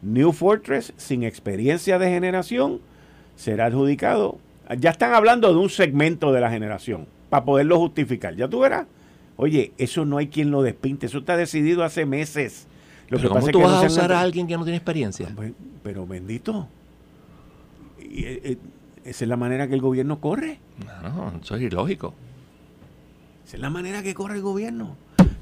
New 0.03 0.33
Fortress, 0.33 0.93
sin 0.97 1.25
experiencia 1.25 1.99
de 1.99 2.09
generación, 2.11 2.81
será 3.35 3.67
adjudicado. 3.67 4.39
Ya 4.79 4.91
están 4.91 5.13
hablando 5.13 5.53
de 5.53 5.59
un 5.59 5.69
segmento 5.69 6.33
de 6.33 6.41
la 6.41 6.51
generación 6.51 7.09
para 7.29 7.45
poderlo 7.45 7.77
justificar. 7.81 8.37
Ya 8.37 8.47
tú 8.47 8.61
verás. 8.61 8.87
Oye, 9.37 9.73
eso 9.79 10.05
no 10.05 10.19
hay 10.19 10.29
quien 10.29 10.53
lo 10.53 10.63
despinte. 10.63 11.07
Eso 11.07 11.19
está 11.19 11.37
decidido 11.37 11.83
hace 11.83 12.07
meses. 12.07 12.69
Lo 13.09 13.19
pero 13.19 13.31
¿cómo 13.31 13.49
tú 13.49 13.63
vas 13.63 13.83
a 13.83 13.87
usar 13.89 14.13
a 14.13 14.21
alguien 14.21 14.47
que 14.47 14.57
no 14.57 14.63
tiene 14.63 14.77
experiencia? 14.77 15.35
pero 15.83 16.07
bendito 16.07 16.69
eh, 18.11 18.41
eh, 18.45 18.57
esa 19.05 19.25
es 19.25 19.29
la 19.29 19.37
manera 19.37 19.69
que 19.69 19.75
el 19.75 19.81
gobierno 19.81 20.21
corre. 20.21 20.59
No, 21.03 21.33
eso 21.43 21.57
es 21.57 21.63
ilógico. 21.63 22.15
Esa 23.47 23.57
es 23.57 23.61
la 23.61 23.71
manera 23.71 24.03
que 24.03 24.15
corre 24.15 24.37
el 24.37 24.43
gobierno. 24.43 24.97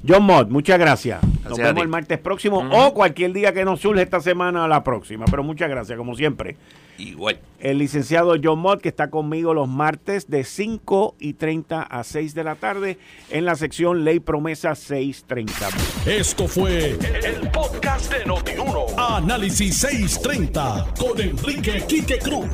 John 0.07 0.23
Mott, 0.23 0.49
muchas 0.49 0.79
gracias. 0.79 1.19
nos 1.43 1.57
vemos 1.57 1.83
el 1.83 1.89
martes 1.89 2.17
próximo 2.19 2.59
o 2.71 2.93
cualquier 2.93 3.33
día 3.33 3.53
que 3.53 3.65
nos 3.65 3.81
surge 3.81 4.01
esta 4.01 4.21
semana 4.21 4.67
la 4.67 4.83
próxima. 4.83 5.25
Pero 5.25 5.43
muchas 5.43 5.69
gracias, 5.69 5.97
como 5.97 6.15
siempre. 6.15 6.55
Igual. 6.99 7.39
El 7.59 7.77
licenciado 7.77 8.35
John 8.41 8.59
Mott, 8.59 8.81
que 8.81 8.89
está 8.89 9.09
conmigo 9.09 9.53
los 9.53 9.67
martes 9.67 10.29
de 10.29 10.43
5 10.43 11.15
y 11.19 11.33
30 11.33 11.81
a 11.81 12.03
6 12.03 12.33
de 12.33 12.43
la 12.43 12.55
tarde 12.55 12.97
en 13.29 13.45
la 13.45 13.55
sección 13.55 14.03
Ley 14.05 14.19
Promesa 14.19 14.75
630. 14.75 15.69
Esto 16.05 16.47
fue 16.47 16.97
el, 17.23 17.49
podcast 17.51 18.13
de 18.13 18.25
Notiuno. 18.25 18.85
Análisis 18.97 19.77
630 19.77 20.93
con 20.99 21.19
Enrique 21.19 21.83
Quique 21.87 22.19
Cruz. 22.19 22.49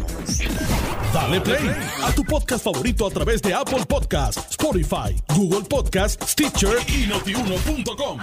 Dale 1.13 1.41
play 1.41 1.69
a 2.03 2.11
tu 2.13 2.23
podcast 2.23 2.63
favorito 2.63 3.07
a 3.07 3.09
través 3.09 3.41
de 3.41 3.53
Apple 3.53 3.85
Podcasts, 3.87 4.51
Spotify, 4.51 5.15
Google 5.35 5.67
Podcasts, 5.67 6.31
Stitcher 6.31 6.77
y 6.87 7.07
notiuno.com. 7.07 8.19